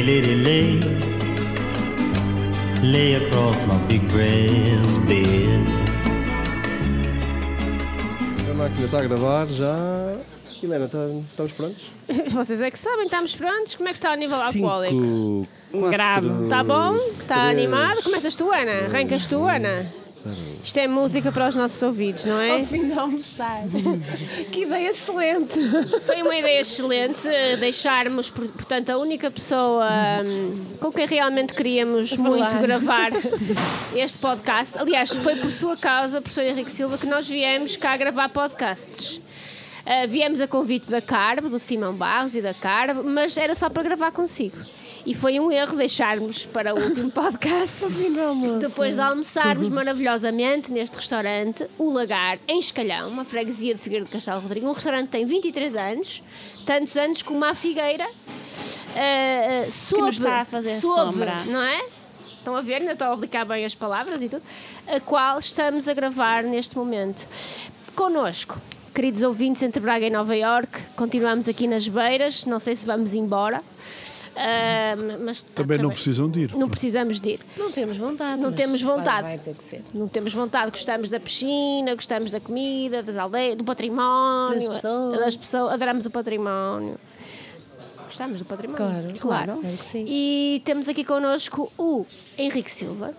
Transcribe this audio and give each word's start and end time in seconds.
Lay, 0.00 0.06
lady, 0.06 0.34
lay. 0.34 0.80
Lay 2.82 3.14
across 3.16 3.58
my 3.66 3.76
big 3.86 4.00
brass 4.08 4.96
bed. 5.06 5.66
A 8.50 8.54
máquina 8.54 8.86
está 8.86 9.00
a 9.00 9.02
gravar 9.02 9.46
já. 9.46 9.76
Helena, 10.62 10.86
estamos 10.86 11.52
prontos? 11.52 11.90
Vocês 12.32 12.62
é 12.62 12.70
que 12.70 12.78
sabem, 12.78 13.04
estamos 13.04 13.36
prontos. 13.36 13.74
Como 13.74 13.90
é 13.90 13.92
que 13.92 13.98
está 13.98 14.12
o 14.12 14.14
nível 14.14 14.40
alcoólico? 14.40 14.94
Cinco, 14.94 15.48
quatro, 15.70 15.90
Grave. 15.90 16.44
Está 16.44 16.64
bom? 16.64 16.96
Está 16.96 17.50
animado? 17.50 18.02
Começas 18.02 18.34
tu, 18.34 18.50
Ana? 18.50 18.86
Arrancas 18.86 19.26
tu, 19.26 19.44
Ana? 19.44 19.84
Isto 20.62 20.78
é 20.78 20.86
música 20.86 21.32
para 21.32 21.48
os 21.48 21.54
nossos 21.54 21.82
ouvidos, 21.82 22.24
não 22.26 22.40
é? 22.40 22.50
Ao 22.60 22.66
fim 22.66 22.86
de 22.88 22.92
almoçar. 22.92 23.62
que 24.52 24.62
ideia 24.62 24.88
excelente. 24.90 25.58
Foi 26.04 26.22
uma 26.22 26.36
ideia 26.36 26.60
excelente 26.60 27.26
eh, 27.26 27.56
deixarmos, 27.56 28.28
por- 28.28 28.46
portanto, 28.48 28.90
a 28.90 28.98
única 28.98 29.30
pessoa 29.30 29.88
hum, 30.24 30.64
com 30.78 30.92
quem 30.92 31.06
realmente 31.06 31.54
queríamos 31.54 32.12
falar. 32.12 32.28
muito 32.30 32.58
gravar 32.58 33.10
este 33.96 34.18
podcast. 34.18 34.76
Aliás, 34.78 35.10
foi 35.14 35.36
por 35.36 35.50
sua 35.50 35.76
causa, 35.76 36.20
professor 36.20 36.44
Henrique 36.44 36.70
Silva, 36.70 36.98
que 36.98 37.06
nós 37.06 37.26
viemos 37.26 37.76
cá 37.76 37.96
gravar 37.96 38.28
podcasts. 38.28 39.20
Ah, 39.86 40.06
viemos 40.06 40.40
a 40.40 40.46
convite 40.46 40.90
da 40.90 41.00
Carbe, 41.00 41.48
do 41.48 41.58
Simão 41.58 41.94
Barros 41.94 42.34
e 42.34 42.42
da 42.42 42.52
Carbe, 42.52 43.00
mas 43.02 43.36
era 43.38 43.54
só 43.54 43.70
para 43.70 43.82
gravar 43.82 44.10
consigo. 44.12 44.56
E 45.06 45.14
foi 45.14 45.40
um 45.40 45.50
erro 45.50 45.76
deixarmos 45.76 46.44
para 46.46 46.74
o 46.74 46.78
último 46.78 47.10
podcast. 47.10 47.78
Depois 48.60 48.96
de 48.96 49.00
almoçarmos 49.00 49.68
maravilhosamente 49.68 50.70
neste 50.70 50.96
restaurante, 50.96 51.66
o 51.78 51.90
Lagar, 51.90 52.38
em 52.46 52.58
Escalhão, 52.58 53.08
uma 53.08 53.24
freguesia 53.24 53.74
de 53.74 53.80
Figueira 53.80 54.04
de 54.04 54.10
Castelo 54.10 54.40
Rodrigo. 54.40 54.68
Um 54.68 54.72
restaurante 54.72 55.06
que 55.06 55.12
tem 55.12 55.24
23 55.24 55.74
anos, 55.74 56.22
tantos 56.66 56.96
anos 56.96 57.22
como 57.22 57.44
a 57.44 57.54
Figueira. 57.54 58.06
eh, 58.94 59.64
eh, 59.66 59.70
sob, 59.70 60.02
nos 60.02 60.16
está 60.16 60.40
a 60.40 60.44
fazer 60.44 60.78
sob, 60.80 61.12
sombra. 61.12 61.44
Não 61.46 61.62
é? 61.62 61.82
Estão 62.36 62.56
a 62.56 62.60
ver? 62.60 62.76
Ainda 62.76 62.92
estou 62.92 63.08
a 63.08 63.12
aplicar 63.14 63.44
bem 63.44 63.64
as 63.64 63.74
palavras 63.74 64.22
e 64.22 64.28
tudo. 64.28 64.42
A 64.86 65.00
qual 65.00 65.38
estamos 65.38 65.88
a 65.88 65.94
gravar 65.94 66.42
neste 66.42 66.76
momento. 66.76 67.26
Connosco, 67.94 68.58
queridos 68.94 69.22
ouvintes 69.22 69.62
entre 69.62 69.80
Braga 69.80 70.06
e 70.06 70.10
Nova 70.10 70.34
York, 70.36 70.82
continuamos 70.96 71.48
aqui 71.48 71.66
nas 71.66 71.86
beiras. 71.86 72.44
Não 72.46 72.58
sei 72.58 72.74
se 72.74 72.84
vamos 72.86 73.14
embora. 73.14 73.62
Ah, 74.42 74.96
mas 75.22 75.42
Também 75.42 75.78
não 75.78 75.90
precisam 75.90 76.28
de 76.30 76.40
ir. 76.40 76.56
Não 76.56 76.68
precisamos 76.68 77.20
de 77.20 77.30
ir. 77.30 77.40
Não 77.56 77.70
temos 77.70 77.96
vontade. 77.98 78.40
Não 78.40 78.52
temos 78.52 78.80
vai- 78.80 78.96
vontade. 78.96 79.22
Vai, 79.22 79.38
ter 79.38 79.54
que 79.54 79.62
ser. 79.62 79.82
Não 79.92 80.08
temos 80.08 80.32
vontade, 80.32 80.70
gostamos 80.70 81.10
da 81.10 81.20
piscina, 81.20 81.94
gostamos 81.94 82.30
da 82.30 82.40
comida, 82.40 83.02
das 83.02 83.16
aldeias, 83.16 83.56
do 83.56 83.64
património, 83.64 84.54
Das 84.54 84.68
pessoas. 84.68 85.18
das 85.20 85.36
pessoas, 85.36 85.72
adoramos 85.74 86.06
o 86.06 86.10
património. 86.10 86.96
Gostamos 88.06 88.38
do 88.38 88.44
património. 88.44 88.76
Claro, 88.76 89.18
claro, 89.20 89.60
claro. 89.60 89.76
E 90.06 90.62
temos 90.64 90.88
aqui 90.88 91.04
connosco 91.04 91.70
o 91.78 92.04
Henrique 92.36 92.70
Silva, 92.70 93.14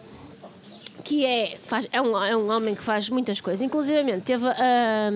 que 1.04 1.26
é, 1.26 1.58
faz, 1.66 1.88
é, 1.92 2.02
um, 2.02 2.18
é 2.24 2.36
um 2.36 2.52
homem 2.52 2.76
que 2.76 2.82
faz 2.84 3.10
muitas 3.10 3.40
coisas, 3.40 3.62
inclusive 3.62 4.20
teve 4.22 4.46
a, 4.48 4.52
a 4.52 5.12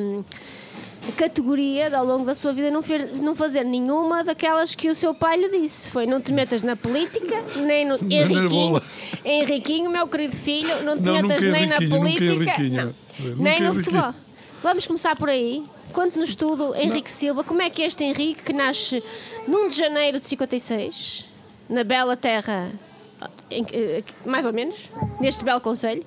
categoria 1.13 1.89
de, 1.89 1.95
ao 1.95 2.05
longo 2.05 2.25
da 2.25 2.33
sua 2.35 2.51
vida 2.53 2.69
não, 2.71 2.81
fer- 2.81 3.21
não 3.21 3.35
fazer 3.35 3.63
nenhuma 3.63 4.23
daquelas 4.23 4.73
que 4.75 4.89
o 4.89 4.95
seu 4.95 5.13
pai 5.13 5.37
lhe 5.37 5.49
disse. 5.61 5.89
Foi 5.91 6.05
não 6.05 6.19
te 6.21 6.31
metas 6.31 6.63
na 6.63 6.75
política, 6.75 7.43
nem 7.57 7.85
no 7.85 7.95
Henriquinho. 7.95 8.81
Henriquinho, 9.23 9.89
meu 9.89 10.07
querido 10.07 10.35
filho, 10.35 10.83
não 10.83 10.97
te 10.97 11.03
Não, 11.03 11.13
metas 11.13 11.41
nunca 11.41 11.51
nem 11.51 11.67
na 11.67 11.79
nunca 11.79 11.97
política, 11.97 12.57
não, 12.63 12.93
Nunca 13.19 13.43
nem 13.43 13.59
no 13.61 13.73
futebol. 13.73 14.13
Vamos 14.63 14.87
começar 14.87 15.15
por 15.15 15.29
aí. 15.29 15.63
Conte-nos 15.93 16.35
tudo, 16.35 16.75
Henrique 16.75 17.09
Silva. 17.11 17.43
Como 17.43 17.61
é 17.61 17.69
que 17.69 17.81
é 17.81 17.85
este 17.85 18.03
Henrique 18.03 18.41
que 18.43 18.51
nasce 18.53 19.03
num 19.47 19.67
de 19.67 19.75
janeiro 19.75 20.19
de 20.19 20.25
56, 20.27 21.25
na 21.69 21.83
bela 21.83 22.17
terra, 22.17 22.71
eh, 23.51 24.03
mais 24.25 24.45
ou 24.45 24.51
menos, 24.51 24.89
neste 25.21 25.43
belo 25.43 25.61
conselho? 25.61 26.03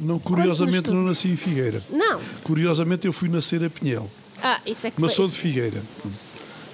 Não, 0.00 0.18
curiosamente 0.18 0.90
não 0.90 1.02
nasci 1.02 1.28
em 1.28 1.36
Figueira. 1.36 1.82
Não. 1.90 2.20
Curiosamente 2.42 3.06
eu 3.06 3.12
fui 3.12 3.28
nascer 3.28 3.62
a 3.64 3.70
Pinhel. 3.70 4.10
Ah, 4.42 4.60
isso 4.66 4.86
é 4.86 4.90
que 4.90 5.00
Mas 5.00 5.10
foi. 5.10 5.16
sou 5.16 5.28
de 5.28 5.36
Figueira. 5.36 5.82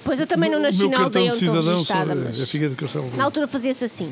Pois 0.04 0.18
eu 0.18 0.26
também 0.26 0.50
não 0.50 0.60
nasci 0.60 0.88
na 0.88 1.02
aldeia 1.02 1.28
de 1.28 1.34
onde 1.34 1.44
estou 1.44 1.48
cidadão 1.54 1.74
registada, 1.74 2.14
mas 2.14 2.40
é 2.40 2.46
Figueira 2.46 2.74
de 2.74 2.80
Castelo 2.80 3.10
na 3.16 3.24
altura 3.24 3.46
fazia-se 3.46 3.84
assim. 3.84 4.10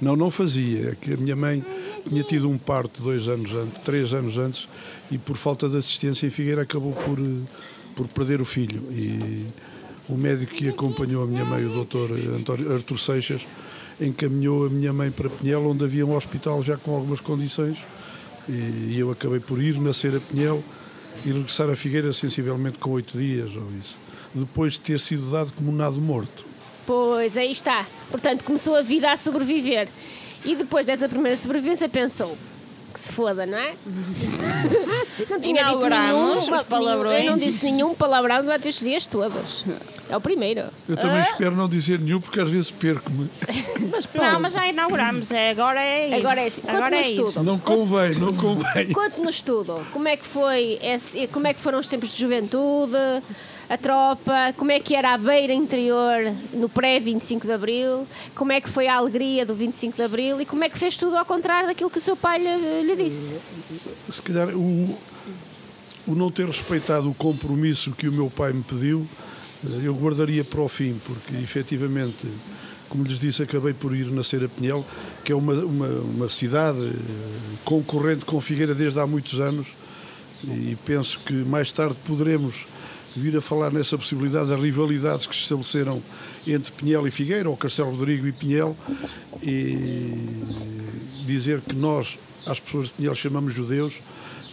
Não, 0.00 0.16
não 0.16 0.30
fazia. 0.30 0.90
É 0.90 0.94
que 0.94 1.12
a 1.12 1.16
minha 1.16 1.36
mãe 1.36 1.64
tinha 2.08 2.22
tido 2.22 2.48
um 2.48 2.58
parto 2.58 3.02
dois 3.02 3.28
anos 3.28 3.52
antes, 3.52 3.78
três 3.84 4.14
anos 4.14 4.38
antes, 4.38 4.68
e 5.10 5.18
por 5.18 5.36
falta 5.36 5.68
de 5.68 5.76
assistência 5.76 6.26
em 6.26 6.30
Figueira 6.30 6.62
acabou 6.62 6.92
por, 6.92 7.18
eh, 7.18 7.22
por 7.94 8.06
perder 8.08 8.40
o 8.40 8.44
filho. 8.44 8.82
E 8.90 9.46
o 10.08 10.16
médico 10.16 10.54
que 10.54 10.68
acompanhou 10.68 11.24
a 11.24 11.26
minha 11.26 11.44
mãe, 11.44 11.64
o 11.64 11.70
doutor 11.70 12.12
António 12.12 12.72
Artur 12.72 12.98
Seixas, 12.98 13.42
encaminhou 14.00 14.66
a 14.66 14.68
minha 14.68 14.92
mãe 14.92 15.10
para 15.10 15.28
Pinhel, 15.28 15.66
onde 15.66 15.84
havia 15.84 16.04
um 16.04 16.14
hospital 16.14 16.62
já 16.62 16.76
com 16.76 16.94
algumas 16.94 17.20
condições, 17.20 17.78
e 18.48 18.96
eu 18.98 19.10
acabei 19.10 19.40
por 19.40 19.62
ir, 19.62 19.80
nascer 19.80 20.14
a 20.16 20.20
Pinhel 20.20 20.62
e 21.24 21.32
regressar 21.32 21.70
a 21.70 21.76
Figueira 21.76 22.12
sensivelmente 22.12 22.78
com 22.78 22.90
oito 22.90 23.16
dias, 23.16 23.56
ou 23.56 23.70
isso. 23.78 23.96
Depois 24.34 24.74
de 24.74 24.80
ter 24.80 25.00
sido 25.00 25.30
dado 25.30 25.52
como 25.52 25.72
nado 25.72 26.00
morto. 26.00 26.44
Pois, 26.86 27.36
aí 27.36 27.52
está. 27.52 27.86
Portanto, 28.10 28.44
começou 28.44 28.74
a 28.74 28.82
vida 28.82 29.10
a 29.10 29.16
sobreviver. 29.16 29.88
E 30.44 30.54
depois 30.54 30.84
dessa 30.84 31.08
primeira 31.08 31.36
sobrevivência 31.36 31.88
pensou 31.88 32.36
que 32.94 33.00
se 33.00 33.12
foda, 33.12 33.44
não 33.44 33.58
é? 33.58 33.74
não 35.28 35.40
tinha 35.40 35.40
dito 35.40 35.48
Inauguramos 35.48 36.46
nenhum, 36.46 36.56
os 36.56 36.62
palavrões. 36.62 37.24
Eu 37.24 37.30
não 37.32 37.38
disse 37.38 37.64
nenhum 37.66 37.94
palavrão 37.94 38.42
durante 38.42 38.68
estes 38.68 38.84
dias 38.84 39.06
todos. 39.06 39.64
É 40.08 40.16
o 40.16 40.20
primeiro. 40.20 40.62
Eu 40.88 40.96
também 40.96 41.20
espero 41.22 41.56
não 41.56 41.68
dizer 41.68 41.98
nenhum, 41.98 42.20
porque 42.20 42.40
às 42.40 42.50
vezes 42.50 42.70
perco-me. 42.70 43.28
Mas 43.90 44.08
Não, 44.14 44.40
mas 44.40 44.52
já 44.52 44.66
inauguramos. 44.66 45.30
É, 45.30 45.50
agora 45.50 45.80
é 45.80 46.08
ir. 46.08 46.14
Agora 46.14 46.40
é 46.40 46.46
assim. 46.46 46.62
Agora 46.66 46.96
é 46.96 47.14
tudo. 47.14 47.42
Não 47.42 47.58
convém, 47.58 48.14
não 48.14 48.32
convém. 48.34 48.92
Conte-nos 48.92 49.42
tudo. 49.42 49.86
Como 49.92 50.08
é 50.08 50.16
que 50.16 50.26
foi 50.26 50.78
esse, 50.82 51.26
como 51.28 51.46
é 51.46 51.54
que 51.54 51.60
foram 51.60 51.78
os 51.78 51.86
tempos 51.86 52.10
de 52.10 52.20
juventude, 52.20 52.96
a 53.74 53.78
tropa, 53.78 54.52
como 54.56 54.70
é 54.70 54.78
que 54.78 54.94
era 54.94 55.14
a 55.14 55.18
beira 55.18 55.52
interior 55.52 56.32
no 56.52 56.68
pré-25 56.68 57.42
de 57.42 57.52
Abril, 57.52 58.06
como 58.34 58.52
é 58.52 58.60
que 58.60 58.68
foi 58.68 58.86
a 58.86 58.96
alegria 58.96 59.44
do 59.44 59.54
25 59.54 59.96
de 59.96 60.02
Abril 60.02 60.40
e 60.40 60.46
como 60.46 60.62
é 60.62 60.68
que 60.68 60.78
fez 60.78 60.96
tudo 60.96 61.16
ao 61.16 61.24
contrário 61.24 61.66
daquilo 61.66 61.90
que 61.90 61.98
o 61.98 62.00
seu 62.00 62.16
pai 62.16 62.38
lhe, 62.38 62.82
lhe 62.82 62.96
disse. 62.96 63.36
Se 64.08 64.22
calhar 64.22 64.48
o, 64.50 64.98
o 66.06 66.14
não 66.14 66.30
ter 66.30 66.46
respeitado 66.46 67.10
o 67.10 67.14
compromisso 67.14 67.90
que 67.92 68.08
o 68.08 68.12
meu 68.12 68.30
pai 68.30 68.52
me 68.52 68.62
pediu, 68.62 69.06
eh, 69.64 69.80
eu 69.82 69.94
guardaria 69.94 70.44
para 70.44 70.60
o 70.60 70.68
fim, 70.68 71.00
porque 71.04 71.34
efetivamente, 71.42 72.28
como 72.88 73.02
lhes 73.02 73.20
disse, 73.20 73.42
acabei 73.42 73.74
por 73.74 73.94
ir 73.94 74.06
nascer 74.12 74.44
a 74.44 74.48
Pinhel, 74.48 74.84
que 75.24 75.32
é 75.32 75.34
uma, 75.34 75.52
uma, 75.54 75.88
uma 75.88 76.28
cidade 76.28 76.78
eh, 76.78 77.56
concorrente 77.64 78.24
com 78.24 78.40
Figueira 78.40 78.72
desde 78.74 79.00
há 79.00 79.06
muitos 79.06 79.40
anos, 79.40 79.66
e 80.44 80.76
penso 80.84 81.18
que 81.20 81.32
mais 81.32 81.72
tarde 81.72 81.96
poderemos 82.06 82.66
vir 83.16 83.36
a 83.36 83.40
falar 83.40 83.72
nessa 83.72 83.96
possibilidade 83.96 84.48
das 84.48 84.60
rivalidades 84.60 85.26
que 85.26 85.34
se 85.34 85.42
estabeleceram 85.42 86.02
entre 86.46 86.72
Pinhel 86.72 87.06
e 87.06 87.10
Figueira, 87.10 87.48
ou 87.48 87.56
Castelo 87.56 87.90
Rodrigo 87.90 88.26
e 88.26 88.32
Pinhel, 88.32 88.76
e 89.42 90.18
dizer 91.26 91.60
que 91.60 91.74
nós, 91.74 92.18
às 92.46 92.58
pessoas 92.60 92.88
de 92.88 92.94
Pinhel, 92.94 93.14
chamamos 93.14 93.52
judeus. 93.54 93.94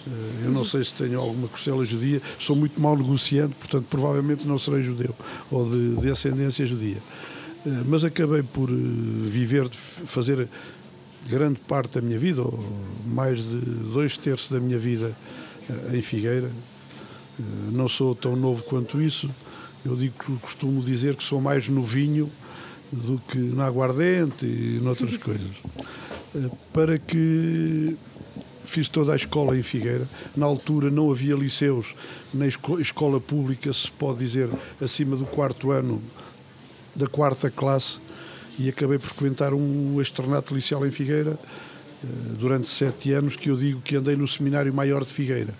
Eh, 0.07 0.45
Eu 0.45 0.51
não 0.51 0.63
sei 0.63 0.83
se 0.83 0.93
tenho 0.93 1.19
alguma 1.19 1.47
costela 1.47 1.85
judia, 1.85 2.21
sou 2.39 2.55
muito 2.55 2.79
mau 2.81 2.95
negociante, 2.95 3.55
portanto, 3.55 3.85
provavelmente 3.89 4.47
não 4.47 4.57
serei 4.57 4.81
judeu 4.81 5.13
ou 5.49 5.69
de, 5.69 5.95
de 5.97 6.09
ascendência 6.09 6.65
judia. 6.65 6.97
Eh, 7.65 7.69
Mas 7.85 8.03
acabei 8.03 8.43
por 8.43 8.69
eh, 8.69 8.73
viver, 8.73 9.69
fazer 9.69 10.47
grande 11.29 11.59
parte 11.59 11.95
da 11.95 12.01
minha 12.01 12.17
vida, 12.17 12.41
ou 12.41 12.59
mais 13.05 13.43
de 13.43 13.59
dois 13.93 14.17
terços 14.17 14.49
da 14.49 14.59
minha 14.59 14.79
vida 14.79 15.15
em 15.93 16.01
Figueira. 16.01 16.49
Eh, 17.41 17.71
Não 17.71 17.87
sou 17.87 18.13
tão 18.15 18.35
novo 18.35 18.63
quanto 18.63 19.01
isso. 19.01 19.29
Eu 19.85 19.95
digo 19.95 20.13
costumo 20.41 20.81
dizer 20.81 21.15
que 21.15 21.23
sou 21.23 21.41
mais 21.41 21.67
novinho 21.67 22.29
do 22.91 23.17
que 23.27 23.37
na 23.37 23.65
aguardente 23.65 24.45
e 24.45 24.79
noutras 24.81 25.17
coisas. 25.17 25.47
Eh, 26.35 26.49
Para 26.73 26.97
que 26.97 27.97
fiz 28.65 28.87
toda 28.87 29.11
a 29.13 29.15
escola 29.15 29.57
em 29.57 29.63
Figueira. 29.63 30.07
Na 30.35 30.45
altura 30.45 30.89
não 30.89 31.11
havia 31.11 31.35
liceus 31.35 31.93
nem 32.33 32.47
esco- 32.47 32.79
escola 32.79 33.19
pública, 33.19 33.73
se 33.73 33.91
pode 33.91 34.19
dizer, 34.19 34.49
acima 34.79 35.15
do 35.15 35.25
quarto 35.25 35.71
ano 35.71 36.01
da 36.95 37.07
quarta 37.07 37.49
classe 37.49 37.99
e 38.59 38.67
acabei 38.69 38.97
por 38.99 39.07
frequentar 39.07 39.53
um 39.53 39.99
externato 40.01 40.53
licial 40.53 40.85
em 40.85 40.91
Figueira 40.91 41.37
eh, 42.03 42.07
durante 42.39 42.67
sete 42.67 43.11
anos 43.13 43.35
que 43.35 43.49
eu 43.49 43.55
digo 43.55 43.81
que 43.81 43.95
andei 43.95 44.15
no 44.15 44.27
seminário 44.27 44.73
maior 44.73 45.03
de 45.03 45.11
Figueira 45.11 45.53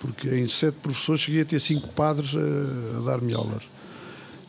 porque 0.00 0.28
em 0.28 0.48
sete 0.48 0.74
professores 0.82 1.20
cheguei 1.20 1.42
a 1.42 1.44
ter 1.44 1.60
cinco 1.60 1.88
padres 1.88 2.30
a, 2.34 2.98
a 2.98 3.00
dar-me 3.02 3.32
aulas 3.34 3.62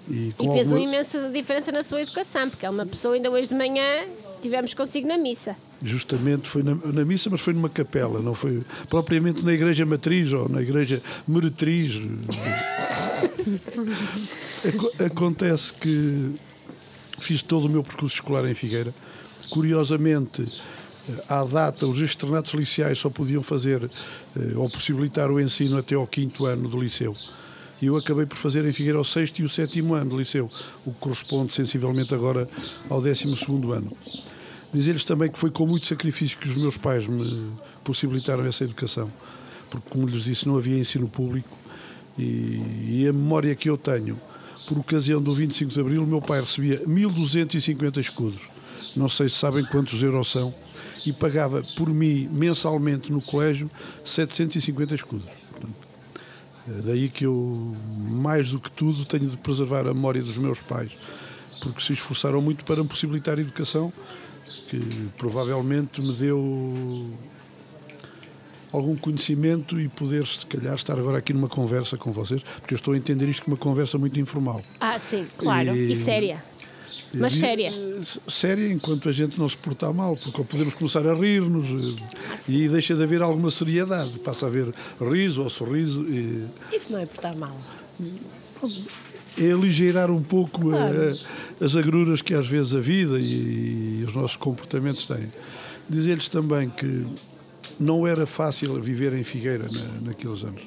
e, 0.09 0.30
E 0.30 0.31
fez 0.31 0.42
alguma- 0.71 0.75
uma 0.75 0.80
imensa 0.81 1.30
diferença 1.30 1.71
na 1.71 1.83
sua 1.83 2.01
educação, 2.01 2.50
porque 2.50 2.65
é 2.65 2.69
uma 2.69 2.86
pessoa, 2.86 3.13
ainda 3.15 3.30
hoje 3.30 3.50
de 3.50 3.56
manhã, 3.56 4.06
tivemos 4.42 4.74
consigo 4.74 5.07
na 5.07 5.18
missa. 5.18 5.56
justamente 5.83 6.48
foi 6.50 6.63
na, 6.63 6.74
na 6.75 7.06
missa 7.06 7.30
mas 7.30 7.42
foi 7.42 7.53
numa 7.53 7.69
capela 7.69 8.19
não 8.21 8.33
foi 8.33 8.63
propriamente 8.89 9.44
na 9.45 9.53
igreja 9.53 9.86
matriz 9.86 10.31
ou 10.33 10.48
na 10.50 10.62
igreja 10.62 11.01
meretriz 11.27 11.95
Aco- 14.68 15.03
acontece 15.03 15.74
que 15.74 16.33
fiz 17.19 17.42
todo 17.42 17.65
o 17.65 17.69
meu 17.69 17.83
percurso 17.83 18.15
escolar 18.15 18.45
em 18.50 18.53
Figueira. 18.53 18.94
Curiosamente, 19.50 20.44
à 21.27 21.44
data, 21.44 21.88
os 21.88 22.00
externatos 22.00 22.53
liceais 22.53 23.00
só 23.00 23.09
podiam 23.09 23.42
fazer 23.42 23.83
eh, 23.83 24.56
ou 24.56 24.69
possibilitar 24.69 25.31
o 25.31 25.39
ensino 25.39 25.77
até 25.77 25.95
ao 25.95 26.06
quinto 26.06 26.45
ano 26.45 26.68
do 26.68 26.80
liceu. 26.80 27.15
E 27.81 27.88
eu 27.88 27.98
acabei 27.98 28.27
por 28.27 28.38
fazer 28.38 28.63
em 28.63 28.71
Figueira 28.71 29.00
o 29.00 29.03
sexto 29.03 29.39
e 29.39 29.44
o 29.44 29.50
sétimo 29.50 29.95
ano 29.95 30.12
do 30.12 30.19
liceu, 30.19 30.48
o 30.86 30.92
que 30.92 31.00
corresponde 31.00 31.53
sensivelmente 31.53 32.13
agora 32.13 32.48
ao 32.88 33.01
décimo 33.01 33.36
segundo 33.36 33.74
ano. 33.74 33.92
Dizer-lhes 34.71 35.03
também 35.03 35.30
que 35.30 35.39
foi 35.39 35.50
com 35.50 35.65
muito 35.65 35.86
sacrifício 35.88 36.38
que 36.38 36.48
os 36.48 36.56
meus 36.56 36.77
pais 36.77 37.07
me 37.07 37.51
possibilitaram 37.83 38.45
essa 38.45 38.63
educação, 38.63 39.12
porque, 39.69 39.89
como 39.89 40.06
lhes 40.06 40.25
disse, 40.25 40.48
não 40.48 40.57
havia 40.57 40.77
ensino 40.77 41.07
público 41.07 41.57
e, 42.18 43.01
e 43.01 43.07
a 43.09 43.13
memória 43.13 43.56
que 43.56 43.69
eu 43.69 43.77
tenho, 43.77 44.19
por 44.68 44.77
ocasião 44.77 45.21
do 45.21 45.33
25 45.33 45.74
de 45.74 45.80
Abril, 45.80 46.03
o 46.03 46.07
meu 46.07 46.21
pai 46.21 46.39
recebia 46.39 46.80
1.250 46.86 47.98
escudos. 47.98 48.50
Não 48.95 49.09
sei 49.09 49.27
se 49.27 49.36
sabem 49.36 49.65
quantos 49.65 50.03
euros 50.03 50.30
são, 50.31 50.53
e 51.06 51.13
pagava 51.13 51.62
por 51.75 51.89
mim 51.89 52.30
mensalmente 52.31 53.12
no 53.12 53.21
colégio 53.21 53.69
750 54.03 54.95
escudos. 54.95 55.25
Portanto, 55.51 55.75
é 56.68 56.81
daí 56.81 57.09
que 57.09 57.25
eu, 57.25 57.75
mais 57.98 58.51
do 58.51 58.59
que 58.59 58.71
tudo, 58.71 59.06
tenho 59.06 59.27
de 59.27 59.38
preservar 59.38 59.81
a 59.81 59.94
memória 59.94 60.21
dos 60.21 60.38
meus 60.38 60.62
pais, 60.62 60.98
porque 61.62 61.81
se 61.81 61.94
esforçaram 61.94 62.42
muito 62.42 62.63
para 62.65 62.81
me 62.81 62.88
possibilitar 62.88 63.38
a 63.38 63.42
educação 63.42 63.92
que 64.69 65.09
provavelmente 65.18 66.01
me 66.01 66.13
deu 66.13 67.09
algum 68.71 68.95
conhecimento 68.95 69.80
e 69.80 69.88
poder, 69.89 70.25
se 70.25 70.45
calhar, 70.45 70.74
estar 70.74 70.98
agora 70.98 71.18
aqui 71.18 71.33
numa 71.33 71.50
conversa 71.50 71.98
com 71.98 72.12
vocês, 72.12 72.42
porque 72.42 72.74
eu 72.74 72.77
estou 72.77 72.94
a 72.94 72.98
entender 72.98 73.27
isto 73.27 73.44
como 73.44 73.56
uma 73.56 73.62
conversa 73.62 73.98
muito 73.98 74.19
informal. 74.19 74.62
Ah, 74.80 74.98
sim, 74.98 75.27
claro, 75.38 75.75
e, 75.75 75.92
e 75.92 75.95
séria. 75.95 76.42
Mas 77.13 77.33
séria. 77.33 77.71
Séria 78.27 78.71
enquanto 78.71 79.09
a 79.09 79.11
gente 79.11 79.39
não 79.39 79.47
se 79.47 79.57
portar 79.57 79.93
mal, 79.93 80.15
porque 80.15 80.43
podemos 80.43 80.73
começar 80.73 81.05
a 81.07 81.13
rir-nos 81.13 81.67
ah, 81.69 82.38
e 82.47 82.67
deixa 82.67 82.95
de 82.95 83.03
haver 83.03 83.21
alguma 83.21 83.51
seriedade. 83.51 84.19
Passa 84.19 84.45
a 84.45 84.49
haver 84.49 84.73
riso 84.99 85.43
ou 85.43 85.49
sorriso. 85.49 86.03
E... 86.07 86.45
Isso 86.71 86.91
não 86.91 86.99
é 86.99 87.05
portar 87.05 87.35
mal. 87.35 87.57
É 89.38 89.51
aligeirar 89.51 90.11
um 90.11 90.21
pouco 90.21 90.69
claro. 90.69 91.17
a, 91.59 91.65
as 91.65 91.75
agruras 91.75 92.21
que 92.21 92.33
às 92.33 92.47
vezes 92.47 92.73
a 92.75 92.79
vida 92.79 93.19
e, 93.19 93.99
e 94.01 94.03
os 94.05 94.13
nossos 94.13 94.38
comportamentos 94.38 95.05
têm. 95.05 95.31
Dizer-lhes 95.89 96.27
também 96.27 96.69
que 96.69 97.05
não 97.79 98.05
era 98.05 98.25
fácil 98.25 98.79
viver 98.81 99.13
em 99.13 99.23
Figueira 99.23 99.65
na, 99.71 100.09
naqueles 100.09 100.43
anos. 100.43 100.61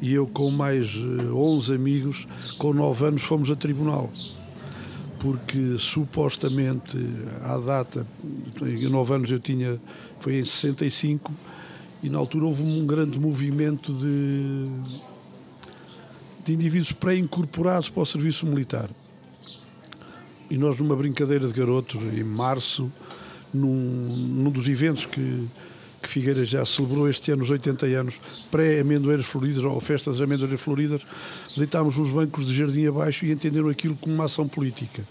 E 0.00 0.12
eu, 0.12 0.26
com 0.26 0.50
mais 0.50 0.94
11 0.96 1.72
eh, 1.72 1.74
amigos, 1.74 2.26
com 2.58 2.72
9 2.74 3.06
anos, 3.06 3.22
fomos 3.22 3.50
a 3.50 3.54
tribunal. 3.54 4.10
Porque 5.26 5.76
supostamente, 5.76 6.96
à 7.42 7.58
data, 7.58 8.06
em 8.62 8.88
9 8.88 9.12
anos 9.12 9.32
eu 9.32 9.40
tinha, 9.40 9.76
foi 10.20 10.38
em 10.38 10.44
65, 10.44 11.32
e 12.00 12.08
na 12.08 12.16
altura 12.16 12.44
houve 12.44 12.62
um 12.62 12.86
grande 12.86 13.18
movimento 13.18 13.92
de, 13.92 14.66
de 16.44 16.52
indivíduos 16.52 16.92
pré-incorporados 16.92 17.90
para 17.90 18.02
o 18.02 18.06
serviço 18.06 18.46
militar. 18.46 18.88
E 20.48 20.56
nós, 20.56 20.78
numa 20.78 20.94
brincadeira 20.94 21.48
de 21.48 21.52
garotos, 21.52 22.00
em 22.16 22.22
março, 22.22 22.88
num, 23.52 23.74
num 23.74 24.50
dos 24.52 24.68
eventos 24.68 25.06
que 25.06 25.44
que 26.06 26.12
Figueira 26.12 26.44
já 26.44 26.64
celebrou 26.64 27.10
este 27.10 27.32
ano 27.32 27.42
os 27.42 27.50
80 27.50 27.86
anos 27.86 28.20
pré-amendoeiras 28.48 29.26
floridas, 29.26 29.64
ou 29.64 29.80
festa 29.80 30.12
das 30.12 30.20
amendoeiras 30.20 30.60
floridas, 30.60 31.02
deitámos 31.56 31.98
os 31.98 32.10
bancos 32.10 32.46
de 32.46 32.56
jardim 32.56 32.86
abaixo 32.86 33.26
e 33.26 33.32
entenderam 33.32 33.68
aquilo 33.68 33.96
como 33.96 34.14
uma 34.14 34.26
ação 34.26 34.46
política. 34.46 35.02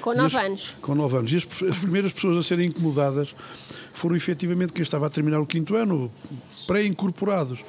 Com 0.00 0.14
nove 0.14 0.38
anos. 0.38 0.74
Com 0.80 0.94
nove 0.94 1.16
anos. 1.16 1.32
E 1.32 1.36
as, 1.36 1.62
as, 1.68 1.78
primeiras 1.78 2.12
pessoas 2.12 2.38
a 2.38 2.42
serem 2.44 2.68
incomodadas 2.68 3.34
foram 3.92 4.14
efetivamente 4.14 4.72
quem 4.72 4.82
estava 4.82 5.06
a 5.06 5.10
terminar 5.10 5.40
o 5.40 5.46
quinto 5.46 5.74
ano, 5.74 6.10
pré-incorporados. 6.68 7.64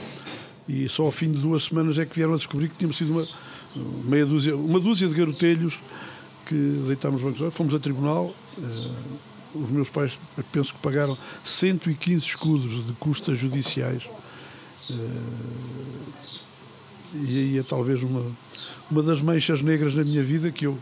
E 0.69 0.87
só 0.87 1.03
ao 1.03 1.11
fim 1.11 1.31
de 1.31 1.41
duas 1.41 1.63
semanas 1.63 1.97
é 1.97 2.05
que 2.05 2.15
vieram 2.15 2.33
a 2.33 2.37
descobrir 2.37 2.69
que 2.69 2.75
tínhamos 2.75 2.95
sido 2.95 3.11
uma, 3.11 3.27
meia 4.05 4.25
dúzia, 4.25 4.55
uma 4.55 4.79
dúzia 4.79 5.07
de 5.07 5.15
garotelhos 5.15 5.79
que 6.45 6.83
deitámos 6.85 7.23
os 7.23 7.39
bancos. 7.39 7.53
Fomos 7.55 7.73
a 7.73 7.79
tribunal. 7.79 8.35
Uh, 8.55 9.36
os 9.53 9.69
meus 9.69 9.89
pais 9.89 10.17
penso 10.51 10.73
que 10.73 10.79
pagaram 10.79 11.17
115 11.43 12.25
escudos 12.25 12.85
de 12.85 12.93
custas 12.93 13.37
judiciais. 13.37 14.07
Eh, 14.89 14.93
e 17.15 17.39
aí 17.39 17.57
é 17.57 17.63
talvez 17.63 18.03
uma, 18.03 18.25
uma 18.91 19.01
das 19.01 19.21
manchas 19.21 19.61
negras 19.61 19.95
na 19.95 20.03
minha 20.03 20.23
vida 20.23 20.51
que 20.51 20.65
eu 20.67 20.77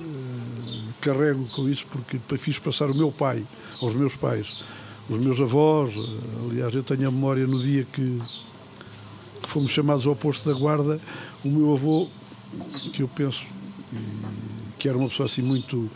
eh, 0.00 0.04
carrego 1.00 1.46
com 1.50 1.68
isso 1.68 1.86
porque 1.86 2.18
fiz 2.38 2.58
passar 2.58 2.90
o 2.90 2.94
meu 2.94 3.10
pai 3.10 3.44
aos 3.80 3.94
meus 3.94 4.16
pais, 4.16 4.62
os 5.08 5.18
meus 5.18 5.40
avós. 5.40 5.94
Eh, 5.96 6.50
aliás, 6.50 6.74
eu 6.74 6.82
tenho 6.82 7.08
a 7.08 7.10
memória 7.10 7.46
no 7.46 7.60
dia 7.60 7.86
que, 7.92 8.20
que 9.42 9.48
fomos 9.48 9.70
chamados 9.70 10.06
ao 10.06 10.16
posto 10.16 10.48
da 10.48 10.58
guarda, 10.58 11.00
o 11.44 11.48
meu 11.48 11.72
avô, 11.72 12.08
que 12.92 13.02
eu 13.02 13.08
penso 13.08 13.44
que 14.78 14.88
era 14.88 14.96
uma 14.96 15.08
pessoa 15.08 15.26
assim 15.26 15.42
muito 15.42 15.90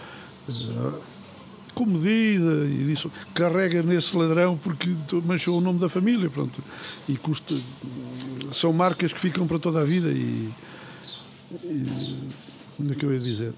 comedida 1.75 2.67
e 2.67 2.85
disse 2.85 3.09
carrega 3.35 3.83
nesse 3.83 4.17
ladrão 4.17 4.57
porque 4.57 4.91
manchou 5.25 5.59
o 5.59 5.61
nome 5.61 5.79
da 5.79 5.89
família 5.89 6.29
pronto. 6.31 6.63
E 7.09 7.17
custa 7.17 7.55
são 8.53 8.73
marcas 8.73 9.13
que 9.13 9.21
ficam 9.21 9.47
para 9.47 9.59
toda 9.59 9.81
a 9.81 9.85
vida 9.85 10.09
e, 10.11 10.51
e 11.65 12.17
onde 12.81 12.93
é 12.93 12.95
que 12.95 13.05
eu 13.05 13.13
ia 13.13 13.19
dizer? 13.19 13.53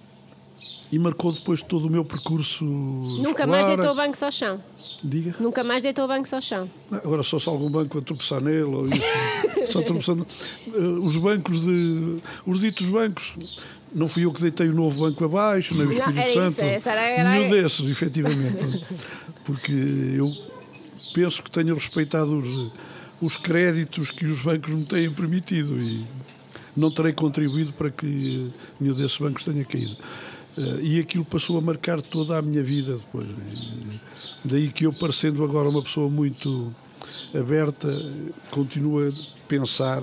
E 0.92 0.98
marcou 0.98 1.32
depois 1.32 1.62
todo 1.62 1.86
o 1.86 1.90
meu 1.90 2.04
percurso 2.04 2.64
nunca 2.64 3.28
escolar. 3.28 3.46
mais 3.48 3.66
deitou 3.66 3.94
bancos 3.94 4.22
ao 4.22 4.30
chão. 4.30 4.62
Diga? 5.02 5.34
Nunca 5.40 5.64
mais 5.64 5.82
deitou 5.82 6.06
bancos 6.06 6.32
ao 6.32 6.40
chão. 6.40 6.70
Agora 6.92 7.22
só 7.22 7.40
se 7.40 7.48
algum 7.48 7.68
banco 7.68 7.98
a 7.98 8.02
tropeçar 8.02 8.40
nele 8.40 8.62
ou 8.62 8.86
isso. 8.86 9.72
Só 9.72 9.82
tropeçando. 9.82 10.24
Eh, 10.68 10.78
os 10.78 11.16
bancos 11.16 11.64
de 11.64 12.18
os 12.46 12.60
ditos 12.60 12.88
bancos 12.88 13.34
não 13.94 14.08
fui 14.08 14.24
eu 14.24 14.32
que 14.32 14.42
deitei 14.42 14.68
o 14.68 14.74
novo 14.74 15.00
banco 15.00 15.24
abaixo, 15.24 15.74
nem 15.74 15.86
o 15.86 15.92
Espírito 15.92 16.16
não, 16.16 16.26
Santo. 16.26 16.50
Isso, 16.50 16.62
essa 16.62 16.90
era, 16.90 17.00
era... 17.00 17.30
Nenhum 17.30 17.50
desses, 17.50 17.88
efetivamente. 17.88 18.84
Porque 19.44 19.72
eu 19.72 20.32
penso 21.14 21.42
que 21.42 21.50
tenho 21.50 21.74
respeitado 21.74 22.38
os, 22.38 22.72
os 23.20 23.36
créditos 23.36 24.10
que 24.10 24.26
os 24.26 24.40
bancos 24.40 24.74
me 24.74 24.84
têm 24.84 25.10
permitido 25.10 25.76
e 25.78 26.04
não 26.76 26.90
terei 26.90 27.12
contribuído 27.12 27.72
para 27.72 27.90
que 27.90 28.50
nenhum 28.80 28.94
desses 28.94 29.16
bancos 29.16 29.44
tenha 29.44 29.64
caído. 29.64 29.96
Uh, 30.56 30.80
e 30.80 31.00
aquilo 31.00 31.24
passou 31.24 31.58
a 31.58 31.60
marcar 31.60 32.00
toda 32.00 32.38
a 32.38 32.42
minha 32.42 32.62
vida 32.62 32.96
depois. 32.96 33.26
E, 33.28 34.00
daí 34.44 34.72
que 34.72 34.86
eu, 34.86 34.92
parecendo 34.92 35.44
agora 35.44 35.68
uma 35.68 35.82
pessoa 35.82 36.08
muito 36.08 36.72
aberta, 37.32 37.88
continuo 38.50 39.06
a 39.06 39.12
pensar 39.48 40.02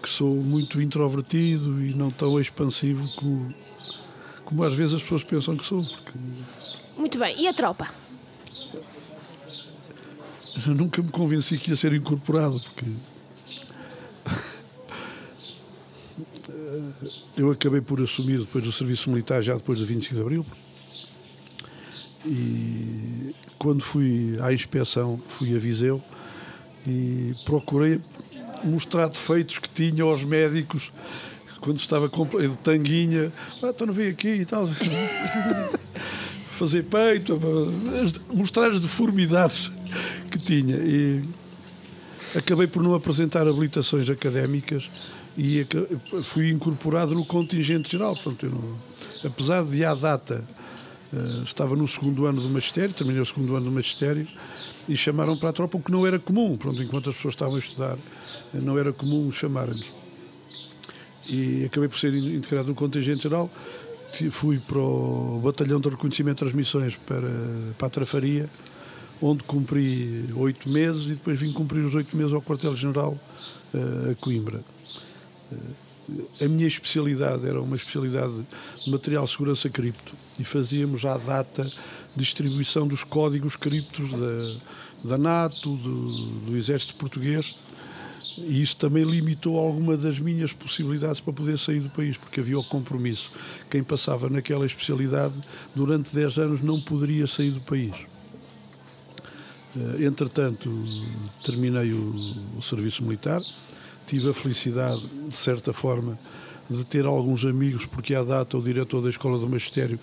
que 0.00 0.08
sou 0.08 0.36
muito 0.36 0.80
introvertido 0.80 1.82
e 1.84 1.94
não 1.94 2.10
tão 2.10 2.40
expansivo 2.40 3.08
como, 3.16 3.54
como 4.44 4.64
às 4.64 4.74
vezes 4.74 4.94
as 4.94 5.02
pessoas 5.02 5.24
pensam 5.24 5.56
que 5.56 5.64
sou. 5.64 5.82
Porque... 5.82 6.12
Muito 6.96 7.18
bem. 7.18 7.40
E 7.40 7.48
a 7.48 7.52
tropa? 7.52 7.88
Eu 10.66 10.74
nunca 10.74 11.02
me 11.02 11.10
convenci 11.10 11.56
que 11.58 11.70
ia 11.70 11.76
ser 11.76 11.94
incorporado, 11.94 12.60
porque. 12.60 12.84
Eu 17.36 17.52
acabei 17.52 17.80
por 17.80 18.02
assumir 18.02 18.40
depois 18.40 18.64
do 18.64 18.72
serviço 18.72 19.08
militar, 19.10 19.40
já 19.42 19.54
depois 19.54 19.78
de 19.78 19.84
25 19.84 20.14
de 20.16 20.20
Abril. 20.20 20.46
E 22.26 23.34
quando 23.58 23.82
fui 23.82 24.36
à 24.40 24.52
inspeção, 24.52 25.20
fui 25.28 25.54
a 25.54 25.58
Viseu 25.58 26.02
e 26.86 27.32
procurei 27.44 28.00
mostrar 28.64 29.08
defeitos 29.08 29.58
que 29.58 29.68
tinha 29.68 30.02
aos 30.02 30.24
médicos 30.24 30.92
quando 31.60 31.78
estava 31.78 32.08
de 32.08 32.56
tanguinha. 32.58 33.32
Ah, 33.62 33.70
então 33.70 33.86
não 33.86 33.94
veio 33.94 34.10
aqui 34.10 34.28
e 34.28 34.44
tal. 34.44 34.66
Fazer 36.58 36.84
peito, 36.84 37.38
mostrar 38.32 38.68
as 38.70 38.80
deformidades 38.80 39.70
que 40.30 40.38
tinha. 40.38 40.76
E 40.76 41.22
acabei 42.36 42.66
por 42.66 42.82
não 42.82 42.94
apresentar 42.94 43.46
habilitações 43.46 44.10
académicas 44.10 44.90
e 45.36 45.64
fui 46.24 46.50
incorporado 46.50 47.14
no 47.14 47.24
contingente 47.24 47.92
geral. 47.92 48.16
Portanto, 48.16 48.52
não, 48.52 48.76
apesar 49.24 49.64
de 49.64 49.84
à 49.84 49.94
data 49.94 50.44
Uh, 51.12 51.42
estava 51.42 51.74
no 51.74 51.88
segundo 51.88 52.26
ano 52.26 52.40
do 52.40 52.48
magistério, 52.50 52.94
terminei 52.94 53.22
o 53.22 53.24
segundo 53.24 53.56
ano 53.56 53.66
do 53.66 53.72
magistério 53.72 54.26
e 54.88 54.96
chamaram 54.96 55.36
para 55.36 55.50
a 55.50 55.52
tropa, 55.52 55.78
o 55.78 55.80
que 55.80 55.90
não 55.90 56.06
era 56.06 56.18
comum. 56.18 56.56
Pronto, 56.56 56.82
enquanto 56.82 57.08
as 57.08 57.16
pessoas 57.16 57.34
estavam 57.34 57.56
a 57.56 57.58
estudar, 57.58 57.94
uh, 57.94 58.60
não 58.60 58.78
era 58.78 58.92
comum 58.92 59.30
chamarem-nos. 59.32 59.86
E 61.28 61.64
acabei 61.64 61.88
por 61.88 61.98
ser 61.98 62.14
integrado 62.14 62.68
no 62.68 62.74
contingente 62.74 63.22
geral. 63.22 63.50
Fui 64.30 64.58
para 64.58 64.78
o 64.78 65.40
Batalhão 65.44 65.78
de 65.78 65.90
Reconhecimento 65.90 66.36
de 66.36 66.38
Transmissões 66.40 66.96
para, 66.96 67.28
para 67.76 67.86
a 67.86 67.90
Trafaria, 67.90 68.48
onde 69.20 69.44
cumpri 69.44 70.24
oito 70.34 70.70
meses 70.70 71.06
e 71.06 71.10
depois 71.10 71.38
vim 71.38 71.52
cumprir 71.52 71.84
os 71.84 71.94
oito 71.94 72.16
meses 72.16 72.32
ao 72.32 72.40
quartel-general 72.40 73.16
uh, 73.74 74.10
a 74.10 74.14
Coimbra. 74.14 74.62
A 76.40 76.48
minha 76.48 76.66
especialidade 76.66 77.46
era 77.46 77.60
uma 77.60 77.76
especialidade 77.76 78.32
de 78.84 78.90
material 78.90 79.24
de 79.24 79.30
segurança 79.30 79.68
cripto 79.68 80.14
e 80.38 80.44
fazíamos 80.44 81.04
à 81.04 81.16
data 81.18 81.70
distribuição 82.16 82.86
dos 82.86 83.04
códigos 83.04 83.56
criptos 83.56 84.10
da, 84.12 85.16
da 85.16 85.18
NATO, 85.18 85.76
do, 85.76 86.04
do 86.46 86.56
Exército 86.56 86.94
Português 86.94 87.54
e 88.38 88.62
isso 88.62 88.76
também 88.76 89.02
limitou 89.02 89.58
alguma 89.58 89.96
das 89.96 90.18
minhas 90.18 90.52
possibilidades 90.52 91.20
para 91.20 91.32
poder 91.32 91.58
sair 91.58 91.80
do 91.80 91.90
país, 91.90 92.16
porque 92.16 92.40
havia 92.40 92.58
o 92.58 92.64
compromisso. 92.64 93.30
Quem 93.70 93.82
passava 93.82 94.28
naquela 94.28 94.64
especialidade 94.64 95.34
durante 95.74 96.14
10 96.14 96.38
anos 96.38 96.62
não 96.62 96.80
poderia 96.80 97.26
sair 97.26 97.50
do 97.50 97.60
país. 97.60 97.94
Eh, 99.76 100.04
entretanto, 100.04 100.70
terminei 101.44 101.92
o, 101.92 102.14
o 102.56 102.62
serviço 102.62 103.02
militar, 103.02 103.40
tive 104.08 104.30
a 104.30 104.34
felicidade, 104.34 105.02
de 105.28 105.36
certa 105.36 105.72
forma, 105.72 106.18
de 106.68 106.84
ter 106.84 107.06
alguns 107.06 107.44
amigos, 107.44 107.86
porque 107.86 108.14
à 108.14 108.22
data 108.22 108.56
o 108.56 108.62
diretor 108.62 109.02
da 109.02 109.08
Escola 109.08 109.38
do 109.38 109.48
Magistério 109.48 109.98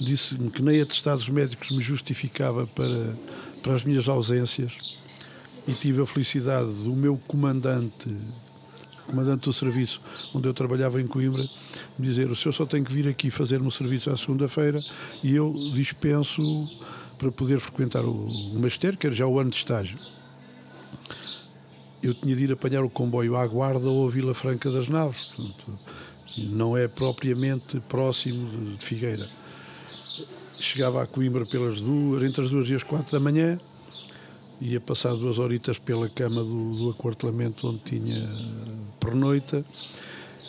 disse-me 0.00 0.50
que 0.50 0.62
nem 0.62 0.80
atestados 0.80 1.28
médicos 1.28 1.70
me 1.70 1.80
justificava 1.80 2.66
para, 2.68 3.16
para 3.62 3.74
as 3.74 3.84
minhas 3.84 4.08
ausências 4.08 4.98
e 5.66 5.74
tive 5.74 6.00
a 6.02 6.06
felicidade 6.06 6.70
do 6.70 6.92
meu 6.92 7.20
comandante, 7.28 8.16
comandante 9.06 9.44
do 9.44 9.52
serviço 9.52 10.00
onde 10.34 10.48
eu 10.48 10.54
trabalhava 10.54 11.00
em 11.00 11.06
Coimbra, 11.06 11.42
me 11.98 12.06
dizer: 12.06 12.30
o 12.30 12.36
senhor 12.36 12.52
só 12.52 12.64
tem 12.64 12.82
que 12.82 12.92
vir 12.92 13.06
aqui 13.08 13.30
fazer-me 13.30 13.66
o 13.66 13.70
serviço 13.70 14.10
à 14.10 14.16
segunda-feira 14.16 14.80
e 15.22 15.34
eu 15.34 15.52
dispenso 15.72 16.42
para 17.16 17.30
poder 17.30 17.58
frequentar 17.58 18.04
o, 18.04 18.24
o 18.24 18.58
magistério, 18.58 18.96
que 18.96 19.06
era 19.06 19.14
já 19.14 19.26
o 19.26 19.38
ano 19.38 19.50
de 19.50 19.56
estágio. 19.56 19.98
Eu 22.02 22.14
tinha 22.14 22.34
de 22.36 22.44
ir 22.44 22.52
apanhar 22.52 22.84
o 22.84 22.90
comboio 22.90 23.36
à 23.36 23.46
Guarda 23.46 23.88
ou 23.88 24.06
à 24.06 24.10
Vila 24.10 24.34
Franca 24.34 24.70
das 24.70 24.88
Naves, 24.88 25.24
portanto, 25.24 25.78
não 26.38 26.76
é 26.76 26.86
propriamente 26.86 27.80
próximo 27.88 28.48
de, 28.76 28.84
Figueira. 28.84 29.26
Chegava 30.60 31.02
a 31.02 31.06
Coimbra 31.06 31.44
pelas 31.46 31.80
duas, 31.80 32.22
entre 32.22 32.44
as 32.44 32.50
duas 32.50 32.68
e 32.68 32.74
as 32.74 32.82
quatro 32.82 33.12
da 33.12 33.20
manhã, 33.20 33.58
ia 34.60 34.80
passar 34.80 35.14
duas 35.14 35.38
horitas 35.38 35.78
pela 35.78 36.08
cama 36.08 36.42
do, 36.42 36.92
do 36.92 36.96
onde 37.64 37.78
tinha 37.84 38.28
pernoita 38.98 39.64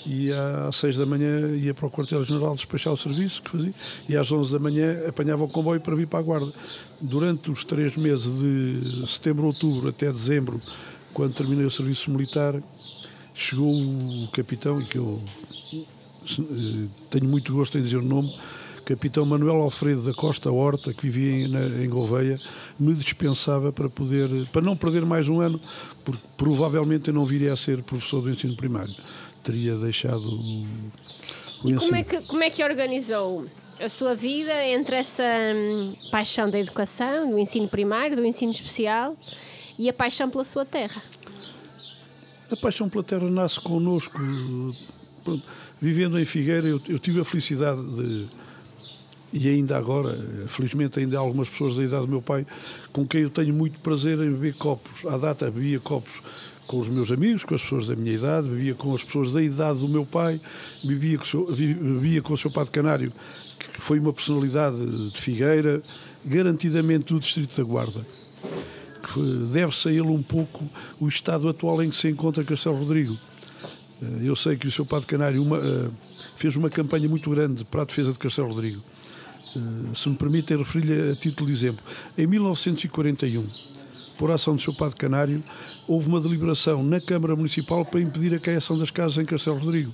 e 0.06 0.32
às 0.68 0.76
seis 0.76 0.98
da 0.98 1.06
manhã 1.06 1.56
ia 1.56 1.74
para 1.74 1.88
o 1.88 1.92
quartel-general 1.92 2.56
despachar 2.56 2.94
o 2.94 2.98
serviço 2.98 3.42
que 3.42 3.52
fazia 3.52 3.74
e 4.08 4.16
às 4.16 4.32
onze 4.32 4.52
da 4.52 4.60
manhã 4.60 5.08
apanhava 5.08 5.44
o 5.44 5.50
comboio 5.50 5.80
para 5.82 5.96
vir 5.96 6.08
para 6.08 6.20
a 6.20 6.22
guarda. 6.22 6.52
Durante 7.02 7.52
os 7.52 7.64
três 7.64 7.96
meses 7.96 8.40
de 8.40 9.08
setembro, 9.08 9.46
outubro 9.46 9.90
até 9.90 10.08
dezembro, 10.08 10.60
quando 11.14 11.34
terminei 11.34 11.66
o 11.66 11.70
serviço 11.70 12.12
militar, 12.12 12.62
chegou 13.34 13.72
o 13.72 14.28
capitão, 14.32 14.82
e 14.82 14.86
que 14.86 14.98
eu 14.98 15.22
eh, 15.74 16.88
tenho 17.10 17.26
muito 17.26 17.54
gosto 17.54 17.78
em 17.78 17.84
dizer 17.84 17.98
o 17.98 18.04
nome, 18.04 18.34
capitão 18.86 19.26
Manuel 19.26 19.62
Alfredo 19.62 20.02
da 20.02 20.14
Costa 20.14 20.52
Horta, 20.52 20.94
que 20.94 21.08
vivia 21.08 21.46
em, 21.46 21.84
em 21.86 21.90
Gouveia, 21.90 22.40
me 22.80 22.94
dispensava 22.94 23.72
para 23.72 23.88
poder, 23.88 24.30
para 24.52 24.62
não 24.62 24.76
perder 24.76 25.06
mais 25.06 25.30
um 25.30 25.42
ano, 25.42 25.60
porque 26.04 26.22
provavelmente 26.36 27.10
eu 27.10 27.14
não 27.14 27.26
viria 27.26 27.54
a 27.54 27.58
ser 27.58 27.84
professor 27.84 28.22
do 28.22 28.30
ensino 28.30 28.56
primário. 28.56 28.94
Teria 29.44 29.76
deixado 29.76 30.28
o, 30.28 30.66
o 31.64 31.70
ensino. 31.70 31.80
Como 31.80 31.96
é, 31.96 32.04
que, 32.04 32.22
como 32.24 32.44
é 32.44 32.50
que 32.50 32.64
organizou 32.64 33.46
a 33.80 33.88
sua 33.88 34.16
vida 34.16 34.66
entre 34.66 34.96
essa 34.96 35.24
hum, 35.24 35.94
paixão 36.12 36.50
da 36.50 36.60
educação, 36.60 37.30
do 37.30 37.40
ensino 37.40 37.68
primário, 37.68 38.18
do 38.18 38.26
ensino 38.26 38.52
especial 38.52 39.16
e 39.80 39.90
a 39.90 39.94
paixão 39.94 40.30
pela 40.30 40.44
sua 40.44 40.66
terra? 40.66 41.02
A 42.52 42.56
paixão 42.58 42.90
pela 42.90 43.04
terra 43.04 43.30
nasce 43.30 43.62
connosco. 43.62 44.20
Pronto, 45.24 45.44
vivendo 45.82 46.20
em 46.20 46.26
Figueira, 46.26 46.68
eu, 46.68 46.82
eu 46.90 47.00
tive 47.00 47.22
a 47.22 47.26
felicidade 47.26 47.82
de 47.96 48.28
e 49.32 49.48
ainda 49.48 49.78
agora, 49.78 50.18
felizmente, 50.48 51.00
ainda 51.00 51.18
há 51.18 51.20
algumas 51.20 51.48
pessoas 51.48 51.76
da 51.76 51.84
idade 51.84 52.08
do 52.08 52.12
meu 52.12 52.22
pai 52.22 52.48
com 52.92 53.06
quem 53.06 53.22
eu 53.22 53.30
tenho 53.30 53.54
muito 53.54 53.80
prazer 53.80 54.18
em 54.20 54.32
beber 54.32 54.56
copos. 54.56 55.06
À 55.06 55.18
data, 55.18 55.52
bebia 55.52 55.80
copos 55.80 56.20
com 56.66 56.80
os 56.80 56.88
meus 56.88 57.12
amigos, 57.12 57.44
com 57.44 57.54
as 57.54 57.62
pessoas 57.62 57.88
da 57.88 57.96
minha 57.96 58.16
idade, 58.16 58.48
bebia 58.48 58.74
com 58.74 58.94
as 58.94 59.04
pessoas 59.04 59.32
da 59.32 59.42
idade 59.42 59.80
do 59.80 59.88
meu 59.88 60.06
pai, 60.06 60.42
bebia 60.84 61.20
com 61.20 61.26
seu, 61.26 61.46
bebia 61.46 62.22
com 62.24 62.34
o 62.34 62.38
seu 62.38 62.50
padre 62.50 62.72
Canário, 62.72 63.14
que 63.74 63.82
foi 63.82 64.00
uma 64.00 64.12
personalidade 64.12 65.12
de 65.12 65.22
Figueira, 65.22 65.82
garantidamente 66.26 67.14
do 67.14 67.20
Distrito 67.20 67.56
da 67.56 67.64
Guarda. 67.64 68.06
Deve-se 69.52 69.88
a 69.88 69.92
ele 69.92 70.02
um 70.02 70.22
pouco 70.22 70.64
o 71.00 71.08
estado 71.08 71.48
atual 71.48 71.82
em 71.84 71.90
que 71.90 71.96
se 71.96 72.10
encontra 72.10 72.44
Castelo 72.44 72.78
Rodrigo. 72.78 73.18
Eh, 74.02 74.06
eu 74.24 74.36
sei 74.36 74.56
que 74.56 74.68
o 74.68 74.72
seu 74.72 74.86
padre 74.86 75.08
Canário 75.08 75.42
uma, 75.42 75.58
eh, 75.58 75.90
fez 76.36 76.56
uma 76.56 76.70
campanha 76.70 77.08
muito 77.08 77.30
grande 77.30 77.66
para 77.66 77.82
a 77.82 77.86
defesa 77.86 78.12
de 78.12 78.20
Castelo 78.20 78.50
Rodrigo 78.50 78.82
eh, 79.56 79.60
se 79.94 80.10
me 80.10 80.16
permitem 80.16 80.58
referir-lhe 80.58 81.12
a 81.12 81.16
título 81.16 81.48
de 81.48 81.56
exemplo, 81.56 81.84
em 82.18 82.28
1941, 82.28 83.46
por 84.18 84.32
ação 84.32 84.56
do 84.56 84.62
seu 84.62 84.74
padre 84.74 84.98
Canário, 84.98 85.44
houve 85.88 86.08
uma 86.08 86.20
deliberação 86.20 86.84
na 86.84 87.00
Câmara 87.00 87.36
Municipal 87.36 87.86
para 87.86 88.02
impedir 88.02 88.34
a 88.34 88.40
caiação 88.40 88.78
das 88.78 88.92
casas 88.92 89.18
em 89.18 89.26
Castelo 89.26 89.58
Rodrigo. 89.58 89.94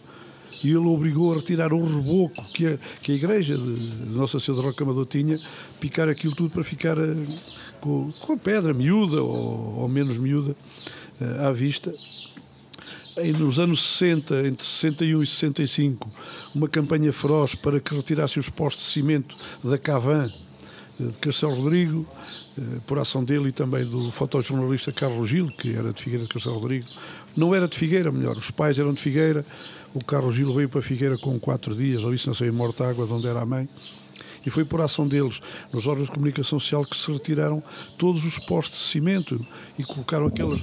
E 0.64 0.70
ele 0.70 0.88
obrigou 0.88 1.32
a 1.32 1.36
retirar 1.36 1.74
o 1.74 1.84
reboco 1.84 2.44
que 2.54 2.66
a, 2.68 2.78
que 3.02 3.12
a 3.12 3.16
igreja 3.16 3.58
de 3.58 4.16
Nossa 4.16 4.40
Senhora 4.40 4.64
de 4.64 4.68
Rocamador 4.70 5.06
tinha, 5.06 5.40
picar 5.80 6.10
aquilo 6.10 6.36
tudo 6.36 6.50
para 6.50 6.64
ficar 6.64 6.98
uh, 6.98 7.26
com, 7.80 8.10
com, 8.12 8.34
a 8.34 8.38
pedra 8.38 8.74
miúda 8.74 9.22
ou, 9.22 9.80
ou 9.80 9.88
menos 9.88 10.18
miúda 10.18 10.56
uh, 11.22 11.46
à 11.48 11.52
vista. 11.52 11.94
Nos 13.40 13.60
anos 13.60 13.82
60, 13.82 14.46
entre 14.46 14.66
61 14.66 15.24
e 15.24 15.28
65, 15.28 16.12
uma 16.54 16.68
campanha 16.68 17.14
feroz 17.14 17.56
para 17.56 17.80
que 17.80 17.96
retirasse 17.96 18.38
os 18.38 18.50
postos 18.50 18.88
de 18.88 18.92
cimento 18.92 19.38
da 19.64 19.78
Cavan, 19.78 20.26
eh, 20.28 20.45
de 21.00 21.18
Castelo 21.20 21.56
Rodrigo, 21.56 22.06
eh, 22.58 22.62
por 22.88 23.00
ação 23.00 23.24
dele 23.24 23.50
e 23.50 23.52
também 23.52 23.86
do 23.86 24.12
fotojornalista 24.12 24.92
Carlos 24.92 25.30
Gil, 25.30 25.48
que 25.48 25.76
era 25.76 25.92
de 25.92 26.02
Figueira 26.02 26.24
de 26.26 26.30
Castelo 26.30 26.58
Rodrigo. 26.58 26.86
Não 27.36 27.54
era 27.54 27.68
de 27.68 27.78
Figueira, 27.78 28.12
melhor, 28.12 28.38
os 28.38 28.52
pais 28.52 28.80
eram 28.80 28.94
de 28.94 29.02
Figueira, 29.02 29.46
o 29.94 30.04
Carlos 30.04 30.36
Gil 30.36 30.54
veio 30.54 30.70
para 30.70 30.82
Figueira 30.82 31.18
com 31.18 31.40
quatro 31.40 31.76
dias, 31.76 32.04
ou 32.04 32.14
isso 32.14 32.30
nasceu 32.30 32.48
em 32.48 32.52
Mortágua, 32.52 33.06
de 33.06 33.14
onde 33.14 33.28
era 33.28 33.42
a 33.42 33.46
mãe, 33.46 33.68
e 34.46 34.50
foi 34.50 34.64
por 34.64 34.80
ação 34.80 35.08
deles, 35.08 35.42
nos 35.74 35.88
órgãos 35.88 36.08
de 36.08 36.14
comunicação 36.14 36.60
social, 36.60 36.86
que 36.86 36.96
se 36.96 37.12
retiraram 37.12 37.64
todos 37.98 38.24
os 38.24 38.38
postos 38.40 38.80
de 38.80 38.86
cimento 38.86 39.46
e 39.78 39.84
colocaram 39.84 40.28
aquelas, 40.28 40.62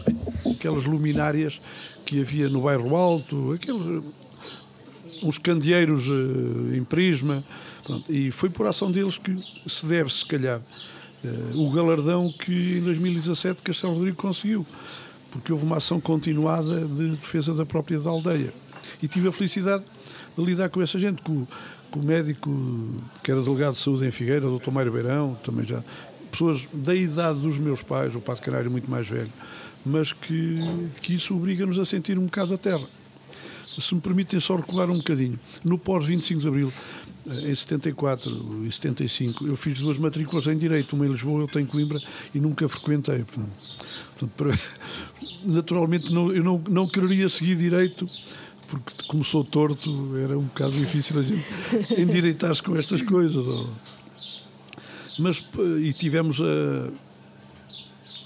aquelas 0.50 0.84
luminárias 0.84 1.60
que 2.06 2.20
havia 2.20 2.48
no 2.48 2.62
bairro 2.62 2.94
Alto, 2.94 3.52
aqueles 3.52 4.04
uns 5.22 5.38
candeeiros 5.38 6.08
uh, 6.08 6.74
em 6.74 6.84
prisma, 6.84 7.44
pronto, 7.84 8.12
e 8.12 8.30
foi 8.30 8.50
por 8.50 8.66
ação 8.66 8.90
deles 8.90 9.18
que 9.18 9.34
se 9.66 9.86
deve, 9.86 10.12
se 10.12 10.24
calhar, 10.24 10.60
uh, 11.24 11.60
o 11.60 11.70
galardão 11.70 12.32
que 12.32 12.78
em 12.78 12.80
2017 12.80 13.62
Castelo 13.62 13.94
Rodrigo 13.94 14.16
conseguiu, 14.16 14.66
porque 15.30 15.52
houve 15.52 15.64
uma 15.64 15.78
ação 15.78 16.00
continuada 16.00 16.80
de 16.84 17.10
defesa 17.10 17.54
da 17.54 17.64
própria 17.64 17.98
da 17.98 18.10
aldeia. 18.10 18.52
E 19.02 19.08
tive 19.08 19.28
a 19.28 19.32
felicidade 19.32 19.84
de 20.36 20.44
lidar 20.44 20.68
com 20.68 20.80
essa 20.80 20.98
gente, 20.98 21.22
com, 21.22 21.46
com 21.90 22.00
o 22.00 22.04
médico 22.04 22.50
que 23.22 23.30
era 23.30 23.42
delegado 23.42 23.74
de 23.74 23.80
saúde 23.80 24.06
em 24.06 24.10
Figueira, 24.10 24.48
o 24.48 24.58
Dr. 24.58 24.70
Mário 24.70 24.92
Beirão, 24.92 25.36
também 25.42 25.66
já, 25.66 25.82
pessoas 26.32 26.66
da 26.72 26.94
idade 26.94 27.38
dos 27.40 27.58
meus 27.58 27.82
pais, 27.82 28.16
o 28.16 28.20
Padre 28.20 28.42
Canário 28.42 28.70
muito 28.70 28.90
mais 28.90 29.06
velho, 29.06 29.30
mas 29.84 30.12
que, 30.12 30.56
que 31.02 31.14
isso 31.14 31.36
obriga-nos 31.36 31.78
a 31.78 31.84
sentir 31.84 32.18
um 32.18 32.24
bocado 32.24 32.54
a 32.54 32.58
terra. 32.58 32.86
Se 33.78 33.94
me 33.94 34.00
permitem 34.00 34.38
só 34.40 34.56
recuar 34.56 34.90
um 34.90 34.98
bocadinho, 34.98 35.38
no 35.64 35.78
pós-25 35.78 36.38
de 36.38 36.48
Abril, 36.48 36.68
eh, 36.68 37.01
em 37.26 37.54
74 37.54 38.64
e 38.66 38.70
75, 38.70 39.46
eu 39.46 39.56
fiz 39.56 39.80
duas 39.80 39.98
matrículas 39.98 40.46
em 40.46 40.56
Direito, 40.56 40.94
uma 40.94 41.06
em 41.06 41.10
Lisboa 41.10 41.38
e 41.38 41.42
outra 41.42 41.60
em 41.60 41.66
Coimbra, 41.66 42.00
e 42.34 42.40
nunca 42.40 42.68
frequentei. 42.68 43.24
Portanto, 43.24 44.32
portanto, 44.36 44.58
naturalmente, 45.44 46.12
não, 46.12 46.32
eu 46.32 46.42
não, 46.42 46.62
não 46.68 46.86
quereria 46.86 47.28
seguir 47.28 47.56
Direito, 47.56 48.06
porque 48.66 48.92
como 49.06 49.22
sou 49.22 49.44
torto, 49.44 50.16
era 50.16 50.38
um 50.38 50.44
bocado 50.44 50.72
difícil 50.72 51.18
a 51.18 51.22
gente 51.22 51.44
endireitar-se 52.00 52.62
com 52.62 52.76
estas 52.76 53.02
coisas. 53.02 53.44
Mas, 55.18 55.44
eh, 55.58 55.80
e 55.80 55.92
tivemos 55.92 56.40
a 56.40 56.90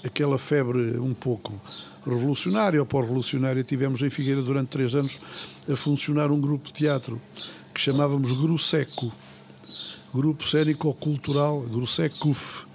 aquela 0.03 0.37
febre 0.37 0.97
um 0.97 1.13
pouco 1.13 1.59
revolucionária 2.05 2.79
ou 2.79 2.85
pós-revolucionária, 2.85 3.63
tivemos 3.63 4.01
em 4.01 4.09
Figueira 4.09 4.41
durante 4.41 4.69
três 4.69 4.95
anos 4.95 5.19
a 5.69 5.75
funcionar 5.75 6.31
um 6.31 6.39
grupo 6.39 6.67
de 6.67 6.73
teatro 6.73 7.19
que 7.77 7.81
chamávamos 7.83 8.31
Gruseco, 8.31 9.13
Grupo 10.11 10.43
Cénico-Cultural 10.43 11.61
Grusecuf 11.61 12.65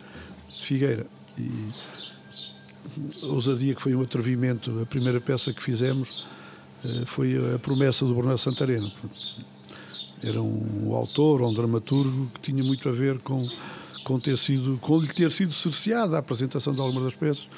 Figueira. 0.61 1.05
E 1.37 1.51
ousadia 3.25 3.75
que 3.75 3.83
foi 3.83 3.97
um 3.97 4.03
atrevimento, 4.03 4.81
a 4.81 4.87
primeira 4.87 5.21
peça 5.21 5.53
que 5.53 5.61
fizemos 5.61 6.25
eh, 6.85 7.03
foi 7.05 7.35
a 7.53 7.59
promessa 7.59 8.07
do 8.07 8.15
Bernardo 8.15 8.39
Santareno. 8.39 8.93
Era 10.23 10.41
um 10.41 10.95
autor, 10.95 11.43
um 11.43 11.53
dramaturgo 11.53 12.31
que 12.35 12.41
tinha 12.41 12.63
muito 12.63 12.89
a 12.89 12.93
ver 12.93 13.19
com 13.19 13.45
com, 14.05 14.21
ter 14.21 14.37
sido, 14.39 14.79
com 14.81 15.01
lhe 15.01 15.09
ter 15.09 15.31
sido 15.31 15.53
cerceada 15.53 16.17
a 16.17 16.19
apresentação 16.21 16.73
de 16.73 16.81
algumas 16.81 17.05
das 17.05 17.15
peças. 17.15 17.49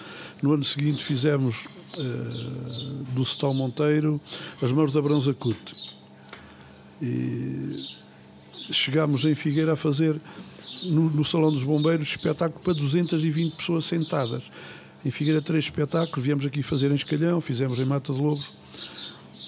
No 0.42 0.52
ano 0.52 0.64
seguinte 0.64 1.02
fizemos 1.02 1.64
uh, 1.98 3.04
do 3.14 3.24
Setão 3.24 3.54
Monteiro 3.54 4.20
As 4.62 4.72
Mãos 4.72 4.92
da 4.92 5.00
Brão 5.00 5.20
Zacute. 5.20 5.93
E 7.04 8.72
chegámos 8.72 9.24
em 9.26 9.34
Figueira 9.34 9.74
a 9.74 9.76
fazer 9.76 10.18
no, 10.86 11.10
no, 11.10 11.24
Salão 11.24 11.52
dos 11.52 11.62
Bombeiros 11.62 12.08
espetáculo 12.08 12.62
para 12.64 12.72
220 12.72 13.56
pessoas 13.56 13.84
sentadas. 13.84 14.44
Em 15.04 15.10
Figueira, 15.10 15.42
três 15.42 15.64
espetáculos, 15.64 16.24
viemos 16.24 16.46
aqui 16.46 16.62
fazer 16.62 16.90
em 16.90 16.94
Escalhão, 16.94 17.40
fizemos 17.40 17.78
em 17.78 17.84
Mata 17.84 18.12
de 18.12 18.20
Lobos 18.20 18.50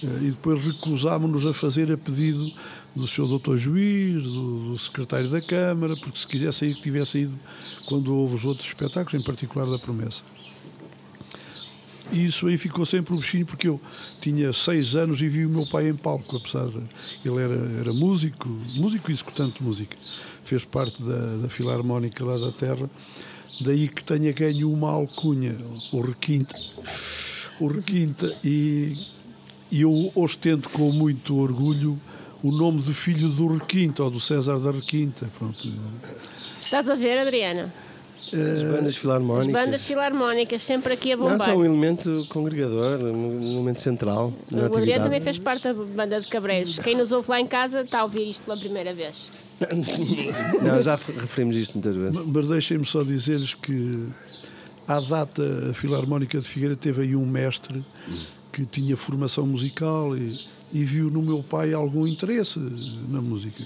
eh, 0.03 0.07
e 0.23 0.31
depois 0.31 0.63
recusámos-nos 0.63 1.47
a 1.47 1.55
fazer 1.55 1.91
a 1.91 1.97
pedido 1.97 2.53
do 2.95 3.07
Sr. 3.07 3.27
Doutor 3.27 3.57
Juiz, 3.57 4.25
do, 4.25 4.71
do, 4.71 4.79
Secretário 4.79 5.31
da 5.31 5.41
Câmara, 5.41 5.97
porque 5.97 6.19
se 6.19 6.27
quisesse 6.27 6.67
ir, 6.67 6.75
tivesse 6.77 7.21
ido 7.21 7.35
quando 7.87 8.15
houve 8.15 8.35
os 8.35 8.45
outros 8.45 8.69
espetáculos, 8.69 9.15
em 9.15 9.25
particular 9.25 9.67
da 9.67 9.79
Promessa. 9.79 10.23
E 12.13 12.27
isso 12.27 12.47
aí 12.47 12.57
ficou 12.57 12.85
sempre 12.85 13.15
um 13.15 13.19
bichinho, 13.19 13.45
porque 13.45 13.69
eu 13.69 13.81
tinha 14.21 14.53
seis 14.53 14.95
anos 14.95 15.21
e 15.21 15.29
vi 15.29 15.45
o 15.45 15.51
meu 15.51 15.67
pai 15.67 15.89
em 15.89 15.95
palco, 15.95 16.37
apesar 16.37 16.67
de 16.67 16.81
ele 17.25 17.43
era, 17.43 17.55
era 17.81 17.93
músico, 17.93 18.49
músico 18.77 19.11
executante 19.11 19.59
de 19.59 19.65
música. 19.65 19.97
Fez 20.45 20.65
parte 20.65 21.03
da, 21.03 21.37
da 21.39 21.49
Filarmónica 21.49 22.25
lá 22.25 22.39
da 22.39 22.53
Terra, 22.53 22.89
daí 23.61 23.89
que 23.89 24.05
tenha 24.05 24.33
ganho 24.33 24.71
uma 24.71 24.91
alcunha, 24.91 25.57
o 25.93 26.01
Requinta. 26.01 26.55
O 27.59 27.67
Requinta, 27.67 28.33
e, 28.45 28.97
e 29.71 29.81
eu 29.81 30.13
ostento 30.15 30.69
com 30.69 30.93
muito 30.93 31.37
orgulho 31.37 31.99
o 32.43 32.53
nome 32.53 32.81
de 32.81 32.93
filho 32.93 33.29
do 33.29 33.49
Requinta, 33.49 34.05
ou 34.05 34.11
do 34.11 34.21
César 34.21 34.61
da 34.61 34.71
Requinta. 34.71 35.29
Pronto. 35.37 35.69
Estás 36.55 36.89
a 36.89 36.95
ver, 36.95 37.19
Adriana? 37.19 37.73
As 38.17 38.65
bandas 38.65 38.97
filarmónicas. 38.97 39.55
As 39.55 39.65
bandas 39.65 39.85
filarmónicas, 39.85 40.63
sempre 40.63 40.93
aqui 40.95 41.13
a 41.13 41.17
bombar. 41.17 41.39
Não, 41.39 41.45
são 41.45 41.57
um 41.59 41.65
elemento 41.65 42.27
congregador, 42.29 43.01
um 43.03 43.39
elemento 43.41 43.81
central. 43.81 44.33
o 44.53 44.77
Adriano 44.77 45.05
também 45.05 45.21
fez 45.21 45.39
parte 45.39 45.63
da 45.63 45.75
banda 45.75 46.21
de 46.21 46.27
Cabreiros. 46.27 46.79
Quem 46.79 46.97
nos 46.97 47.13
ouve 47.13 47.31
lá 47.31 47.41
em 47.41 47.47
casa 47.47 47.83
está 47.83 48.01
a 48.01 48.05
ouvir 48.05 48.29
isto 48.29 48.43
pela 48.45 48.57
primeira 48.57 48.93
vez. 48.95 49.31
Não, 50.63 50.83
já 50.83 50.97
referimos 50.97 51.57
isto 51.57 51.75
muitas 51.75 51.97
vezes. 51.97 52.21
Mas 52.27 52.49
deixem-me 52.49 52.85
só 52.85 53.03
dizer-lhes 53.03 53.55
que, 53.55 54.07
à 54.87 55.01
data, 55.01 55.43
a 55.71 55.75
Filarmónica 55.75 56.39
de 56.41 56.49
Figueira 56.49 56.77
teve 56.77 57.03
aí 57.03 57.17
um 57.17 57.27
mestre 57.27 57.85
que 58.53 58.65
tinha 58.65 58.97
formação 58.97 59.47
musical 59.47 60.17
e, 60.17 60.39
e 60.73 60.85
viu 60.85 61.11
no 61.11 61.23
meu 61.23 61.43
pai 61.43 61.73
algum 61.73 62.07
interesse 62.07 62.59
na 63.09 63.21
música. 63.21 63.63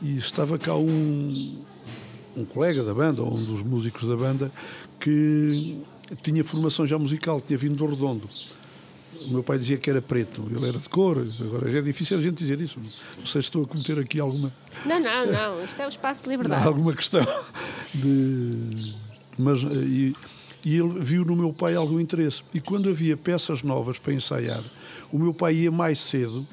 E 0.00 0.16
estava 0.16 0.58
cá 0.58 0.74
um, 0.74 1.58
um 2.38 2.44
colega 2.44 2.82
da 2.82 2.94
banda, 2.94 3.22
ou 3.22 3.32
um 3.32 3.44
dos 3.44 3.62
músicos 3.62 4.08
da 4.08 4.16
banda, 4.16 4.50
que 5.00 5.78
tinha 6.22 6.42
formação 6.44 6.86
já 6.86 6.98
musical, 6.98 7.40
tinha 7.40 7.58
vindo 7.58 7.76
do 7.76 7.86
Redondo. 7.86 8.28
O 9.26 9.30
meu 9.32 9.42
pai 9.42 9.58
dizia 9.58 9.76
que 9.76 9.90
era 9.90 10.00
preto, 10.00 10.46
ele 10.54 10.68
era 10.68 10.78
de 10.78 10.88
cor, 10.88 11.22
agora 11.40 11.70
já 11.70 11.78
é 11.78 11.82
difícil 11.82 12.18
a 12.18 12.20
gente 12.20 12.36
dizer 12.36 12.60
isso. 12.60 12.78
Não 13.18 13.26
sei 13.26 13.42
se 13.42 13.48
estou 13.48 13.64
a 13.64 13.66
cometer 13.66 13.98
aqui 13.98 14.20
alguma. 14.20 14.52
Não, 14.86 15.00
não, 15.00 15.26
não, 15.26 15.64
isto 15.64 15.80
é 15.82 15.86
o 15.86 15.88
espaço 15.88 16.22
de 16.24 16.30
liberdade. 16.30 16.66
Alguma 16.66 16.94
questão 16.94 17.26
de. 17.94 18.94
Mas. 19.36 19.62
E, 19.62 20.14
e 20.64 20.76
ele 20.76 21.00
viu 21.00 21.24
no 21.24 21.34
meu 21.34 21.52
pai 21.52 21.74
algum 21.74 21.98
interesse. 21.98 22.42
E 22.52 22.60
quando 22.60 22.88
havia 22.88 23.16
peças 23.16 23.62
novas 23.62 23.98
para 23.98 24.12
ensaiar, 24.12 24.62
o 25.10 25.18
meu 25.18 25.32
pai 25.32 25.54
ia 25.54 25.70
mais 25.70 26.00
cedo 26.00 26.46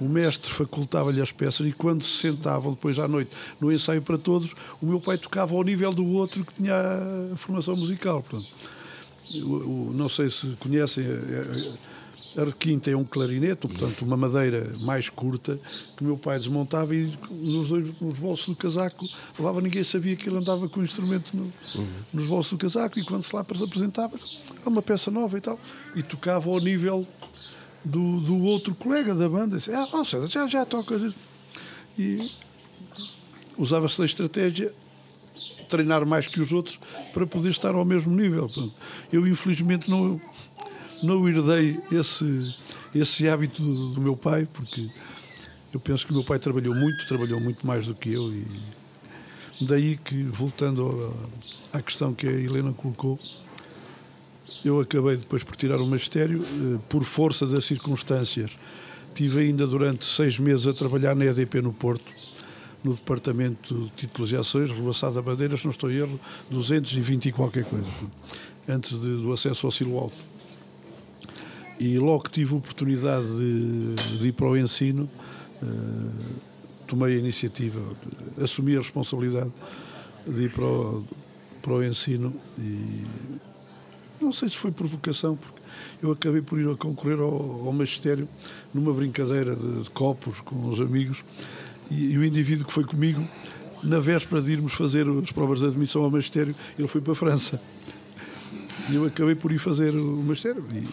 o 0.00 0.08
mestre 0.08 0.50
facultava-lhe 0.52 1.20
as 1.20 1.30
peças 1.30 1.66
e 1.66 1.72
quando 1.72 2.04
se 2.04 2.18
sentavam 2.18 2.72
depois 2.72 2.98
à 2.98 3.06
noite 3.06 3.30
no 3.60 3.72
ensaio 3.72 4.02
para 4.02 4.18
todos, 4.18 4.52
o 4.80 4.86
meu 4.86 5.00
pai 5.00 5.18
tocava 5.18 5.54
ao 5.54 5.62
nível 5.62 5.92
do 5.92 6.06
outro 6.06 6.44
que 6.44 6.54
tinha 6.54 6.74
a 7.32 7.36
formação 7.36 7.76
musical. 7.76 8.22
Portanto, 8.22 8.48
não 9.94 10.08
sei 10.08 10.28
se 10.28 10.48
conhecem, 10.58 11.04
a 12.36 12.44
requinta 12.44 12.90
é 12.90 12.96
um 12.96 13.04
clarinete, 13.04 13.66
portanto, 13.68 14.02
uma 14.02 14.16
madeira 14.16 14.70
mais 14.80 15.08
curta, 15.08 15.58
que 15.96 16.02
o 16.02 16.06
meu 16.06 16.16
pai 16.16 16.38
desmontava 16.38 16.94
e 16.94 17.16
nos, 17.30 17.68
dois, 17.68 18.00
nos 18.00 18.18
bolsos 18.18 18.48
do 18.48 18.56
casaco 18.56 19.06
levava, 19.38 19.60
ninguém 19.60 19.84
sabia 19.84 20.16
que 20.16 20.28
ele 20.28 20.38
andava 20.38 20.68
com 20.68 20.80
o 20.80 20.84
instrumento 20.84 21.34
no, 21.34 21.44
uhum. 21.44 21.86
nos 22.12 22.26
bolsos 22.26 22.52
do 22.52 22.58
casaco 22.58 22.98
e 22.98 23.04
quando 23.04 23.22
se 23.22 23.34
lá 23.34 23.42
apresentava, 23.42 24.18
uma 24.66 24.82
peça 24.82 25.10
nova 25.10 25.38
e 25.38 25.40
tal, 25.40 25.58
e 25.94 26.02
tocava 26.02 26.50
ao 26.50 26.58
nível 26.58 27.06
do, 27.84 28.20
do 28.20 28.42
outro 28.42 28.74
colega 28.74 29.14
da 29.14 29.28
banda. 29.28 29.58
Disse, 29.58 29.72
ah, 29.72 29.88
oh, 29.92 30.04
César, 30.04 30.26
já, 30.26 30.46
já 30.46 30.64
toca. 30.64 30.98
E 31.98 32.30
usava-se 33.56 33.98
da 33.98 34.06
estratégia 34.06 34.72
treinar 35.68 36.06
mais 36.06 36.28
que 36.28 36.40
os 36.40 36.52
outros 36.52 36.78
para 37.12 37.26
poder 37.26 37.50
estar 37.50 37.74
ao 37.74 37.84
mesmo 37.84 38.14
nível. 38.14 38.48
eu, 39.12 39.26
infelizmente, 39.26 39.90
não, 39.90 40.20
não 41.02 41.28
herdei 41.28 41.80
esse, 41.90 42.54
esse 42.94 43.28
hábito 43.28 43.62
do, 43.62 43.88
do, 43.94 44.00
meu 44.00 44.16
pai, 44.16 44.46
porque 44.52 44.88
eu 45.72 45.80
penso 45.80 46.06
que 46.06 46.12
o 46.12 46.16
meu 46.16 46.24
pai 46.24 46.38
trabalhou 46.38 46.74
muito, 46.74 47.06
trabalhou 47.08 47.40
muito 47.40 47.66
mais 47.66 47.86
do 47.86 47.94
que 47.94 48.12
eu. 48.12 48.32
E 48.32 48.46
daí 49.62 49.96
que, 49.96 50.22
voltando 50.24 51.12
à 51.72 51.82
questão 51.82 52.14
que 52.14 52.26
a 52.26 52.32
Helena 52.32 52.72
colocou, 52.72 53.18
eu 54.64 54.80
acabei 54.80 55.16
depois 55.16 55.42
por 55.42 55.56
tirar 55.56 55.80
o 55.80 55.86
magistério, 55.86 56.42
eh, 56.42 56.78
por 56.88 57.04
força 57.04 57.46
das 57.46 57.64
circunstâncias. 57.64 58.50
Tive 59.14 59.40
ainda 59.40 59.66
durante 59.66 60.04
seis 60.04 60.38
meses 60.38 60.66
a 60.66 60.74
trabalhar 60.74 61.14
na 61.14 61.24
EDP 61.24 61.62
no 61.62 61.72
Porto, 61.72 62.04
no 62.82 62.92
Departamento 62.92 63.74
de 63.74 63.90
Títulos 63.90 64.32
e 64.32 64.36
Ações, 64.36 64.70
Rebaçada 64.70 65.22
Bandeiras, 65.22 65.60
se 65.60 65.66
não 65.66 65.70
estou 65.70 65.90
em 65.90 65.96
erro, 65.96 66.20
220 66.50 67.26
e 67.26 67.32
qualquer 67.32 67.64
coisa, 67.64 67.86
antes 68.68 69.00
de, 69.00 69.16
do 69.16 69.32
acesso 69.32 69.66
ao 69.66 69.70
silo 69.70 69.98
alto. 69.98 70.16
E 71.78 71.98
logo 71.98 72.24
que 72.24 72.30
tive 72.30 72.54
a 72.54 72.58
oportunidade 72.58 73.26
de, 73.26 74.18
de 74.18 74.28
ir 74.28 74.32
para 74.32 74.46
o 74.46 74.56
ensino, 74.56 75.08
uh, 75.62 76.10
tomei 76.86 77.16
a 77.16 77.18
iniciativa, 77.18 77.80
assumi 78.40 78.74
a 78.74 78.78
responsabilidade 78.78 79.50
de 80.26 80.42
ir 80.42 80.52
para 80.52 80.64
o, 80.64 81.04
para 81.62 81.72
o 81.72 81.84
ensino 81.84 82.34
e 82.58 83.04
não 84.24 84.32
sei 84.32 84.48
se 84.48 84.56
foi 84.56 84.72
provocação, 84.72 85.36
porque 85.36 85.60
eu 86.02 86.10
acabei 86.10 86.42
por 86.42 86.58
ir 86.58 86.68
a 86.68 86.74
concorrer 86.74 87.18
ao, 87.18 87.66
ao 87.66 87.72
magistério 87.72 88.28
numa 88.72 88.92
brincadeira 88.92 89.54
de, 89.54 89.82
de, 89.82 89.90
copos 89.90 90.40
com 90.40 90.68
os 90.68 90.80
amigos 90.80 91.24
e, 91.90 92.12
e, 92.12 92.18
o 92.18 92.24
indivíduo 92.24 92.66
que 92.66 92.72
foi 92.72 92.84
comigo, 92.84 93.22
na 93.82 93.98
véspera 93.98 94.40
de 94.40 94.52
irmos 94.52 94.72
fazer 94.72 95.06
as 95.08 95.30
provas 95.30 95.60
de 95.60 95.66
admissão 95.66 96.02
ao 96.02 96.10
magistério, 96.10 96.54
ele 96.78 96.88
foi 96.88 97.00
para 97.00 97.12
a 97.12 97.16
França. 97.16 97.60
E 98.90 98.94
eu 98.94 99.04
acabei 99.06 99.34
por 99.34 99.52
ir 99.52 99.58
fazer 99.58 99.94
o 99.94 100.16
magistério. 100.22 100.64
E, 100.72 100.86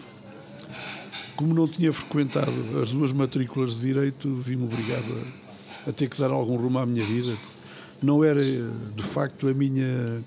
como 1.35 1.53
não 1.53 1.67
tinha 1.67 1.91
frequentado 1.91 2.53
as 2.81 2.91
duas 2.91 3.11
matrículas 3.13 3.75
de 3.75 3.81
Direito, 3.81 4.33
vi-me 4.35 4.65
obrigado 4.65 5.25
a, 5.85 5.89
a 5.89 5.93
ter 5.93 6.09
que 6.09 6.19
dar 6.19 6.31
algum 6.31 6.57
rumo 6.57 6.79
à 6.79 6.85
minha 6.85 7.03
vida. 7.03 7.35
Não 8.01 8.23
era, 8.23 8.43
de 8.43 9.03
facto, 9.03 9.47
a 9.47 9.53
minha 9.53 10.23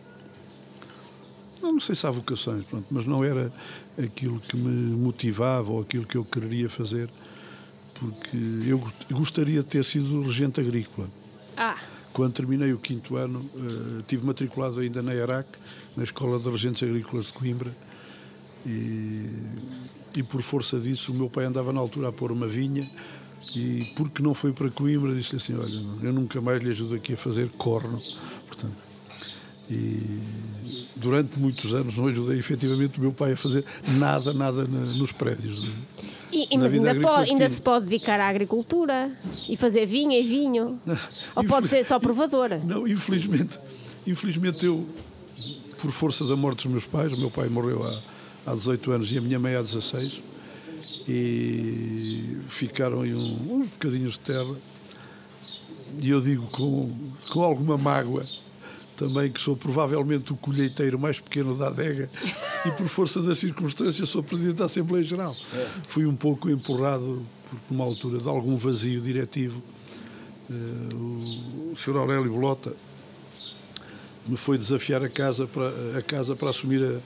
não 1.72 1.80
sei 1.80 1.94
se 1.94 2.06
há 2.06 2.10
vocações, 2.10 2.64
pronto, 2.64 2.86
mas 2.90 3.04
não 3.04 3.24
era 3.24 3.52
aquilo 4.02 4.40
que 4.40 4.56
me 4.56 4.94
motivava 4.96 5.70
ou 5.72 5.80
aquilo 5.80 6.04
que 6.04 6.16
eu 6.16 6.24
queria 6.24 6.68
fazer, 6.68 7.08
porque 7.94 8.36
eu 8.66 8.80
gostaria 9.10 9.60
de 9.60 9.66
ter 9.66 9.84
sido 9.84 10.22
regente 10.22 10.60
agrícola. 10.60 11.08
Ah. 11.56 11.76
Quando 12.12 12.32
terminei 12.32 12.72
o 12.72 12.78
quinto 12.78 13.16
ano, 13.16 13.40
uh, 13.40 14.02
tive 14.06 14.24
matriculado 14.24 14.80
ainda 14.80 15.02
na 15.02 15.14
ERAC, 15.14 15.48
na 15.96 16.04
Escola 16.04 16.38
de 16.38 16.48
Regentes 16.48 16.82
Agrícolas 16.82 17.26
de 17.26 17.32
Coimbra, 17.32 17.74
e, 18.66 19.28
e 20.16 20.22
por 20.22 20.42
força 20.42 20.78
disso 20.78 21.12
o 21.12 21.14
meu 21.14 21.28
pai 21.28 21.44
andava 21.44 21.72
na 21.72 21.80
altura 21.80 22.08
a 22.08 22.12
pôr 22.12 22.32
uma 22.32 22.46
vinha 22.46 22.88
e 23.54 23.92
porque 23.94 24.22
não 24.22 24.32
foi 24.32 24.54
para 24.54 24.70
Coimbra 24.70 25.14
disse 25.14 25.36
assim, 25.36 25.54
olha, 25.54 26.06
eu 26.06 26.12
nunca 26.14 26.40
mais 26.40 26.62
lhe 26.62 26.70
ajudo 26.70 26.94
aqui 26.94 27.12
a 27.12 27.16
fazer 27.16 27.50
corno, 27.58 27.98
portanto 28.46 28.84
e 29.70 30.20
durante 30.96 31.38
muitos 31.38 31.74
anos 31.74 31.96
não 31.96 32.06
ajudei 32.06 32.38
efetivamente 32.38 32.98
o 32.98 33.00
meu 33.00 33.12
pai 33.12 33.32
a 33.32 33.36
fazer 33.36 33.64
nada, 33.98 34.32
nada 34.32 34.64
nos 34.64 35.12
prédios. 35.12 35.66
E, 36.32 36.48
e 36.50 36.58
mas 36.58 36.74
ainda, 36.74 36.94
pode, 36.96 37.30
ainda, 37.30 37.48
se 37.48 37.60
pode 37.60 37.86
dedicar 37.86 38.20
à 38.20 38.28
agricultura 38.28 39.12
e 39.48 39.56
fazer 39.56 39.86
vinho 39.86 40.12
e 40.12 40.22
vinho? 40.22 40.80
Não, 40.84 40.96
Ou 41.36 41.44
pode 41.44 41.68
ser 41.68 41.84
só 41.84 41.98
provadora? 41.98 42.60
Não, 42.64 42.86
infelizmente, 42.88 43.58
infelizmente 44.06 44.66
eu, 44.66 44.86
por 45.80 45.92
força 45.92 46.24
da 46.26 46.34
morte 46.34 46.64
dos 46.64 46.66
meus 46.66 46.86
pais, 46.86 47.12
o 47.12 47.18
meu 47.18 47.30
pai 47.30 47.48
morreu 47.48 47.82
há, 47.84 48.50
há 48.50 48.54
18 48.54 48.92
anos 48.92 49.12
e 49.12 49.18
a 49.18 49.20
minha 49.20 49.38
mãe 49.38 49.54
há 49.54 49.62
16, 49.62 50.22
e 51.06 52.38
ficaram 52.48 53.02
aí 53.02 53.14
uns 53.14 53.68
bocadinhos 53.68 54.14
de 54.14 54.20
terra. 54.20 54.54
E 56.00 56.10
eu 56.10 56.20
digo 56.20 56.46
com, 56.48 56.90
com 57.30 57.42
alguma 57.42 57.78
mágoa 57.78 58.24
também 58.96 59.30
que 59.30 59.40
sou 59.40 59.56
provavelmente 59.56 60.32
o 60.32 60.36
colheiteiro 60.36 60.98
mais 60.98 61.20
pequeno 61.20 61.54
da 61.56 61.68
adega 61.68 62.08
e 62.64 62.70
por 62.72 62.88
força 62.88 63.20
das 63.20 63.38
circunstâncias 63.38 64.08
sou 64.08 64.22
presidente 64.22 64.56
da 64.56 64.66
Assembleia 64.66 65.04
Geral. 65.04 65.36
É. 65.54 65.68
Fui 65.86 66.06
um 66.06 66.14
pouco 66.14 66.48
empurrado 66.48 67.24
por 67.48 67.74
uma 67.74 67.84
altura 67.84 68.18
de 68.18 68.28
algum 68.28 68.56
vazio 68.56 69.00
diretivo. 69.00 69.62
Uh, 70.48 71.72
o, 71.72 71.76
Sr. 71.76 71.96
Aurélio 71.96 72.30
Bolota 72.30 72.74
me 74.26 74.36
foi 74.36 74.56
desafiar 74.58 75.02
a 75.02 75.08
casa 75.08 75.46
para, 75.46 75.98
a 75.98 76.02
casa 76.02 76.36
para 76.36 76.50
assumir 76.50 76.82
a, 76.82 77.00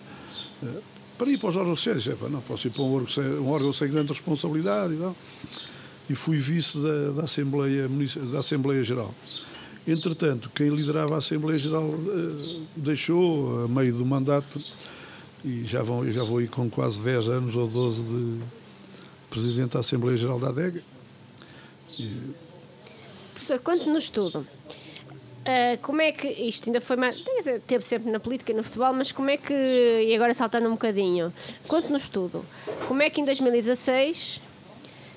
para 1.16 1.30
ir 1.30 1.38
para 1.38 1.48
os 1.48 1.56
órgãos 1.56 1.80
sociais. 1.80 2.02
Disse, 2.02 2.30
não 2.30 2.40
posso 2.40 2.68
ir 2.68 2.70
para 2.70 2.82
um 2.82 2.94
órgão, 2.94 3.08
sem, 3.08 3.24
um 3.24 3.50
órgão 3.50 3.72
sem 3.72 3.88
grande 3.88 4.12
responsabilidade 4.12 4.94
e, 4.94 4.96
não. 4.96 5.16
e 6.08 6.14
fui 6.14 6.38
vice 6.38 6.78
da, 6.78 7.10
da, 7.10 7.24
Assembleia, 7.24 7.88
da 8.32 8.38
Assembleia 8.40 8.82
Geral. 8.82 9.14
Entretanto, 9.88 10.50
quem 10.54 10.68
liderava 10.68 11.14
a 11.14 11.18
Assembleia 11.18 11.58
Geral 11.58 11.86
uh, 11.86 12.66
deixou 12.76 13.64
a 13.64 13.68
meio 13.68 13.94
do 13.94 14.04
mandato 14.04 14.62
e 15.42 15.64
já 15.64 15.82
vão, 15.82 16.10
já 16.12 16.22
vou 16.22 16.42
ir 16.42 16.48
com 16.48 16.68
quase 16.68 17.00
10 17.00 17.28
anos 17.30 17.56
ou 17.56 17.66
12 17.66 18.02
de 18.02 18.40
presidente 19.30 19.72
da 19.72 19.80
Assembleia 19.80 20.18
Geral 20.18 20.38
da 20.38 20.48
ADEG. 20.50 20.82
E... 21.98 22.34
Professor, 23.32 23.58
quanto 23.60 23.88
no 23.88 23.98
estudo, 23.98 24.46
Uh, 25.38 25.78
como 25.80 26.02
é 26.02 26.12
que 26.12 26.28
isto 26.28 26.68
ainda 26.68 26.78
foi 26.78 26.96
mais. 26.96 27.16
Teve 27.66 27.82
sempre 27.82 28.10
na 28.12 28.20
política 28.20 28.52
e 28.52 28.54
no 28.54 28.62
futebol, 28.62 28.92
mas 28.92 29.12
como 29.12 29.30
é 29.30 29.38
que. 29.38 29.54
E 29.54 30.14
agora 30.14 30.34
saltando 30.34 30.68
um 30.68 30.72
bocadinho, 30.72 31.32
quanto 31.66 31.88
no 31.88 31.96
estudo, 31.96 32.44
como 32.86 33.00
é 33.00 33.08
que 33.08 33.22
em 33.22 33.24
2016 33.24 34.42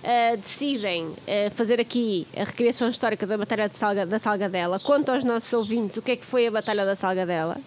uh, 0.04 0.38
decidem 0.38 1.06
uh, 1.08 1.16
fazer 1.56 1.80
aqui 1.80 2.28
a 2.36 2.44
recriação 2.44 2.90
histórica 2.90 3.26
da 3.26 3.38
Batalha 3.38 3.68
de 3.68 3.76
Salga, 3.76 4.06
da 4.06 4.20
Salgadela? 4.20 4.80
Quanto 4.80 5.10
aos 5.10 5.24
nossos 5.24 5.52
ouvintes, 5.54 5.98
o 5.98 6.02
que 6.02 6.12
é 6.12 6.16
que 6.16 6.26
foi 6.26 6.48
a 6.48 6.52
Batalha 6.52 6.86
da 6.86 6.96
Salgadela? 6.96 7.58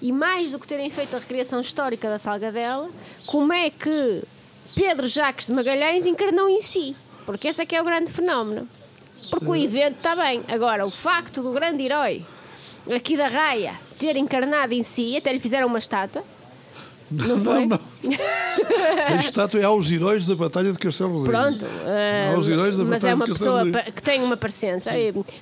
E 0.00 0.12
mais 0.12 0.52
do 0.52 0.58
que 0.58 0.66
terem 0.66 0.90
feito 0.90 1.16
a 1.16 1.18
recriação 1.18 1.60
histórica 1.60 2.08
da 2.08 2.18
Salgadela, 2.18 2.88
como 3.26 3.52
é 3.52 3.70
que 3.70 4.22
Pedro 4.74 5.06
Jacques 5.06 5.46
de 5.46 5.52
Magalhães 5.52 6.06
encarnou 6.06 6.48
em 6.48 6.60
si? 6.60 6.96
Porque 7.24 7.48
esse 7.48 7.62
é 7.62 7.66
que 7.66 7.74
é 7.74 7.80
o 7.80 7.84
grande 7.84 8.12
fenómeno. 8.12 8.68
Porque 9.30 9.46
o 9.46 9.56
evento 9.56 9.96
está 9.96 10.14
bem. 10.14 10.42
Agora, 10.48 10.86
o 10.86 10.90
facto 10.90 11.42
do 11.42 11.52
grande 11.52 11.84
herói 11.84 12.24
aqui 12.94 13.16
da 13.16 13.28
Raia 13.28 13.74
ter 13.98 14.16
encarnado 14.16 14.74
em 14.74 14.82
si, 14.82 15.16
até 15.16 15.32
lhe 15.32 15.40
fizeram 15.40 15.66
uma 15.66 15.78
estátua. 15.78 16.24
Não, 17.10 17.36
não, 17.36 17.66
não. 17.66 17.80
A 19.06 19.16
estátua 19.16 19.60
é 19.60 19.64
aos 19.64 19.90
heróis 19.90 20.26
da 20.26 20.34
Batalha 20.34 20.72
de 20.72 20.78
Castelo 20.78 21.18
Rodrigo. 21.18 21.38
Pronto. 21.38 21.64
Uh, 21.64 22.34
aos 22.34 22.48
heróis 22.48 22.76
da 22.76 22.84
mas 22.84 23.04
é 23.04 23.14
uma 23.14 23.26
pessoa 23.26 23.64
que 23.94 24.02
tem 24.02 24.22
uma 24.22 24.36
parecença. 24.36 24.90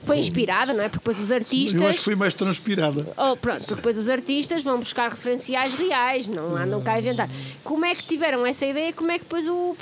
Foi 0.03 0.19
inspirada, 0.19 0.73
não 0.73 0.83
é? 0.83 0.89
Porque 0.89 0.99
depois 0.99 1.21
os 1.21 1.31
artistas. 1.33 1.81
Eu 1.81 1.89
acho 1.89 1.99
que 1.99 2.05
foi 2.05 2.17
mais 2.17 2.35
transpirada. 2.35 3.07
Oh, 3.17 3.37
pronto, 3.37 3.61
porque 3.61 3.75
depois 3.75 3.97
os 3.97 4.09
artistas 4.09 4.63
vão 4.63 4.79
buscar 4.79 5.11
referenciais 5.11 5.75
reais, 5.75 6.29
não 6.29 6.57
andam 6.57 6.81
cá 6.83 6.95
a 6.95 6.99
inventar. 6.99 7.29
Como 7.63 7.85
é 7.85 7.95
que 7.95 8.05
tiveram 8.05 8.45
essa 8.45 8.67
ideia? 8.67 8.93
Como 8.93 9.11
é 9.11 9.19
que 9.19 9.25
depois 9.25 9.47
o, 9.49 9.77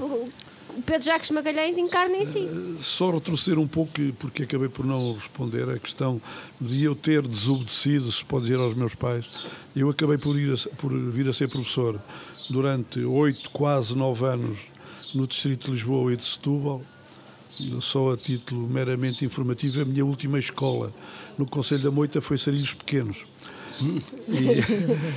Pedro 0.86 1.02
Jacques 1.02 1.30
Magalhães 1.30 1.78
encarna 1.78 2.16
em 2.16 2.26
si. 2.26 2.48
Só 2.80 3.10
retroceder 3.10 3.58
um 3.58 3.68
pouco, 3.68 3.92
porque 4.18 4.44
acabei 4.44 4.68
por 4.68 4.84
não 4.84 5.14
responder 5.14 5.68
a 5.68 5.78
questão 5.78 6.20
de 6.60 6.82
eu 6.82 6.94
ter 6.94 7.22
desobedecido, 7.26 8.10
se 8.10 8.24
pode 8.24 8.44
dizer, 8.44 8.58
aos 8.58 8.74
meus 8.74 8.94
pais. 8.94 9.44
Eu 9.74 9.88
acabei 9.88 10.18
por, 10.18 10.38
ir 10.38 10.52
a, 10.52 10.76
por 10.76 10.92
vir 10.92 11.28
a 11.28 11.32
ser 11.32 11.48
professor 11.48 12.00
durante 12.48 13.00
oito, 13.00 13.50
quase 13.50 13.96
nove 13.96 14.26
anos 14.26 14.58
no 15.14 15.26
Distrito 15.26 15.66
de 15.66 15.72
Lisboa 15.72 16.12
e 16.12 16.16
de 16.16 16.24
Setúbal. 16.24 16.82
Só 17.80 18.12
a 18.12 18.16
título 18.16 18.68
meramente 18.68 19.24
informativo, 19.24 19.82
a 19.82 19.84
minha 19.84 20.04
última 20.04 20.38
escola 20.38 20.92
no 21.36 21.44
Conselho 21.46 21.82
da 21.82 21.90
Moita 21.90 22.20
foi 22.20 22.38
Sarilhos 22.38 22.74
Pequenos. 22.74 23.26
E, 24.28 24.62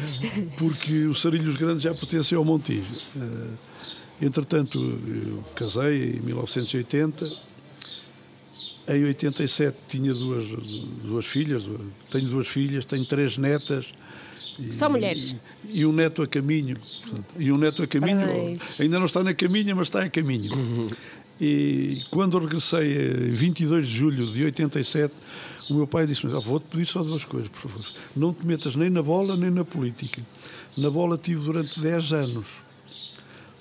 porque 0.57 1.05
os 1.05 1.21
Sarilhos 1.21 1.55
Grandes 1.55 1.83
já 1.83 1.93
pertencem 1.93 2.37
ao 2.37 2.43
Montijo. 2.43 3.01
Entretanto, 4.23 4.79
eu 4.79 5.43
casei 5.53 6.15
em 6.15 6.21
1980. 6.21 7.29
Em 8.87 9.03
87 9.03 9.77
tinha 9.85 10.13
duas, 10.13 10.47
duas 11.03 11.25
filhas, 11.25 11.63
tenho 12.09 12.29
duas 12.29 12.47
filhas, 12.47 12.85
tenho 12.85 13.05
três 13.05 13.37
netas. 13.37 13.93
Só 14.71 14.87
mulheres? 14.89 15.35
E, 15.65 15.79
e 15.79 15.85
um 15.85 15.91
neto 15.91 16.21
a 16.21 16.27
caminho. 16.27 16.77
E 17.37 17.51
um 17.51 17.57
neto 17.57 17.83
a 17.83 17.87
caminho. 17.87 18.21
Ainda 18.79 18.97
não 18.97 19.07
está 19.07 19.21
na 19.23 19.33
caminha, 19.33 19.75
mas 19.75 19.87
está 19.87 20.03
a 20.03 20.09
caminho. 20.09 20.55
Uhum. 20.55 20.89
E 21.41 22.01
quando 22.09 22.39
regressei, 22.39 22.93
22 23.29 23.85
de 23.85 23.93
julho 23.93 24.25
de 24.27 24.45
87, 24.45 25.13
o 25.69 25.73
meu 25.73 25.87
pai 25.87 26.07
disse-me: 26.07 26.33
ah, 26.33 26.39
Vou-te 26.39 26.67
pedir 26.67 26.85
só 26.85 27.03
duas 27.03 27.25
coisas, 27.25 27.49
por 27.49 27.69
favor. 27.69 27.85
Não 28.15 28.33
te 28.33 28.47
metas 28.47 28.77
nem 28.77 28.89
na 28.89 29.01
bola 29.01 29.35
nem 29.35 29.49
na 29.49 29.65
política. 29.65 30.21
Na 30.77 30.89
bola 30.89 31.17
tive 31.17 31.43
durante 31.43 31.77
10 31.81 32.13
anos 32.13 32.63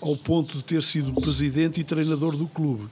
ao 0.02 0.16
ponto 0.16 0.56
de 0.56 0.64
ter 0.64 0.82
sido 0.82 1.12
presidente 1.12 1.80
e 1.80 1.84
treinador 1.84 2.36
do 2.36 2.46
clube. 2.46 2.88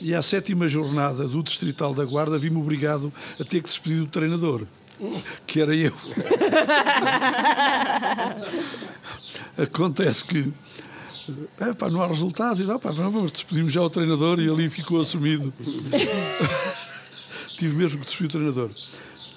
E 0.00 0.14
à 0.14 0.22
sétima 0.22 0.68
jornada 0.68 1.26
do 1.26 1.42
Distrital 1.42 1.94
da 1.94 2.04
Guarda 2.04 2.38
vi-me 2.38 2.58
obrigado 2.58 3.12
a 3.40 3.44
ter 3.44 3.62
que 3.62 3.68
despedir 3.68 4.00
do 4.00 4.06
treinador, 4.08 4.66
que 5.46 5.60
era 5.60 5.74
eu. 5.74 5.94
Acontece 9.56 10.24
que 10.24 10.52
pá, 11.78 11.88
não 11.88 12.02
há 12.02 12.06
resultados 12.06 12.60
e 12.60 12.64
não, 12.64 12.78
pá, 12.78 12.90
vamos 12.90 13.30
despedirmos 13.30 13.72
já 13.72 13.82
o 13.82 13.90
treinador 13.90 14.40
e 14.40 14.48
ali 14.48 14.68
ficou 14.68 15.00
assumido. 15.00 15.52
Tive 17.56 17.76
mesmo 17.76 18.00
que 18.00 18.06
despedir 18.06 18.26
o 18.26 18.30
treinador. 18.30 18.70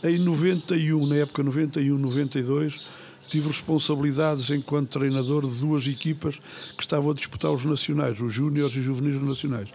Em 0.03 0.17
91, 0.19 1.05
na 1.07 1.15
época 1.17 1.43
91, 1.43 1.97
92, 1.97 2.85
tive 3.29 3.47
responsabilidades 3.47 4.49
enquanto 4.49 4.99
treinador 4.99 5.47
de 5.47 5.55
duas 5.55 5.87
equipas 5.87 6.39
que 6.75 6.83
estavam 6.83 7.11
a 7.11 7.13
disputar 7.13 7.51
os 7.51 7.65
nacionais, 7.65 8.21
os 8.21 8.33
júniores 8.33 8.75
e 8.75 8.81
juvenis 8.81 9.21
nacionais. 9.21 9.69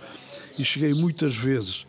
E 0.58 0.64
cheguei 0.64 0.94
muitas 0.94 1.34
vezes, 1.34 1.86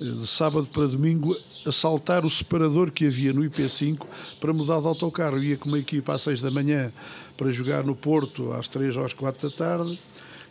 eh, 0.00 0.04
de 0.04 0.26
sábado 0.26 0.66
para 0.72 0.86
domingo, 0.86 1.36
a 1.66 1.72
saltar 1.72 2.24
o 2.24 2.30
separador 2.30 2.90
que 2.90 3.06
havia 3.06 3.32
no 3.32 3.42
IP5 3.42 4.06
para 4.40 4.52
mudar 4.52 4.80
de 4.80 4.86
autocarro. 4.86 5.42
Ia 5.42 5.56
com 5.56 5.68
uma 5.68 5.78
equipa 5.78 6.14
às 6.14 6.22
seis 6.22 6.40
da 6.40 6.50
manhã 6.50 6.92
para 7.36 7.50
jogar 7.50 7.84
no 7.84 7.94
Porto 7.94 8.52
às 8.52 8.68
três 8.68 8.96
ou 8.96 9.04
às 9.04 9.12
quatro 9.12 9.48
da 9.48 9.56
tarde 9.56 9.98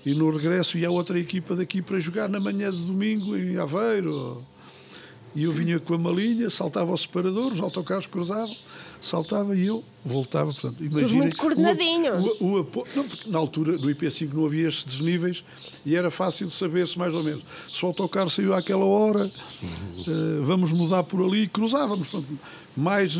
e 0.05 0.13
no 0.13 0.29
regresso 0.29 0.77
ia 0.77 0.89
outra 0.89 1.19
equipa 1.19 1.55
daqui 1.55 1.81
para 1.81 1.99
jogar 1.99 2.27
na 2.27 2.39
manhã 2.39 2.71
de 2.71 2.83
domingo 2.83 3.37
em 3.37 3.57
Aveiro. 3.57 4.43
E 5.33 5.43
eu 5.43 5.51
vinha 5.53 5.79
com 5.79 5.93
a 5.93 5.97
malinha, 5.97 6.49
saltava 6.49 6.91
o 6.91 6.97
separador, 6.97 7.53
os 7.53 7.61
autocarros 7.61 8.05
cruzavam 8.05 8.53
saltava 9.01 9.55
e 9.55 9.65
eu 9.65 9.83
voltava. 10.05 10.53
Portanto, 10.53 10.83
imagina, 10.83 11.07
Tudo 11.07 11.15
muito 11.17 11.37
coordenadinho. 11.37 12.13
O, 12.39 12.45
o, 12.45 12.61
o, 12.61 12.83
não, 12.95 13.05
na 13.27 13.39
altura, 13.39 13.73
no 13.73 13.87
IP5 13.87 14.33
não 14.33 14.45
havia 14.45 14.67
estes 14.67 14.83
desníveis 14.83 15.43
e 15.85 15.95
era 15.95 16.11
fácil 16.11 16.49
saber-se 16.49 16.97
mais 16.97 17.13
ou 17.13 17.23
menos. 17.23 17.43
Se 17.73 17.83
o 17.83 17.87
autocarro 17.87 18.29
saiu 18.29 18.53
àquela 18.53 18.85
hora, 18.85 19.25
uh, 19.25 20.43
vamos 20.43 20.71
mudar 20.71 21.03
por 21.03 21.21
ali, 21.25 21.47
cruzávamos. 21.47 22.07
Portanto, 22.07 22.39
mais 22.75 23.17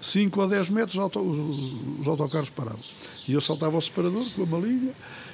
5 0.00 0.38
uh, 0.38 0.42
ou 0.42 0.48
10 0.48 0.68
metros 0.70 0.98
auto, 0.98 1.20
os, 1.20 2.00
os, 2.00 2.08
autocarros 2.08 2.50
paravam. 2.50 2.84
E 3.26 3.32
eu 3.32 3.40
saltava 3.40 3.76
ao 3.76 3.82
separador 3.82 4.28
com 4.34 4.42
a 4.42 4.46
malinha 4.46 4.92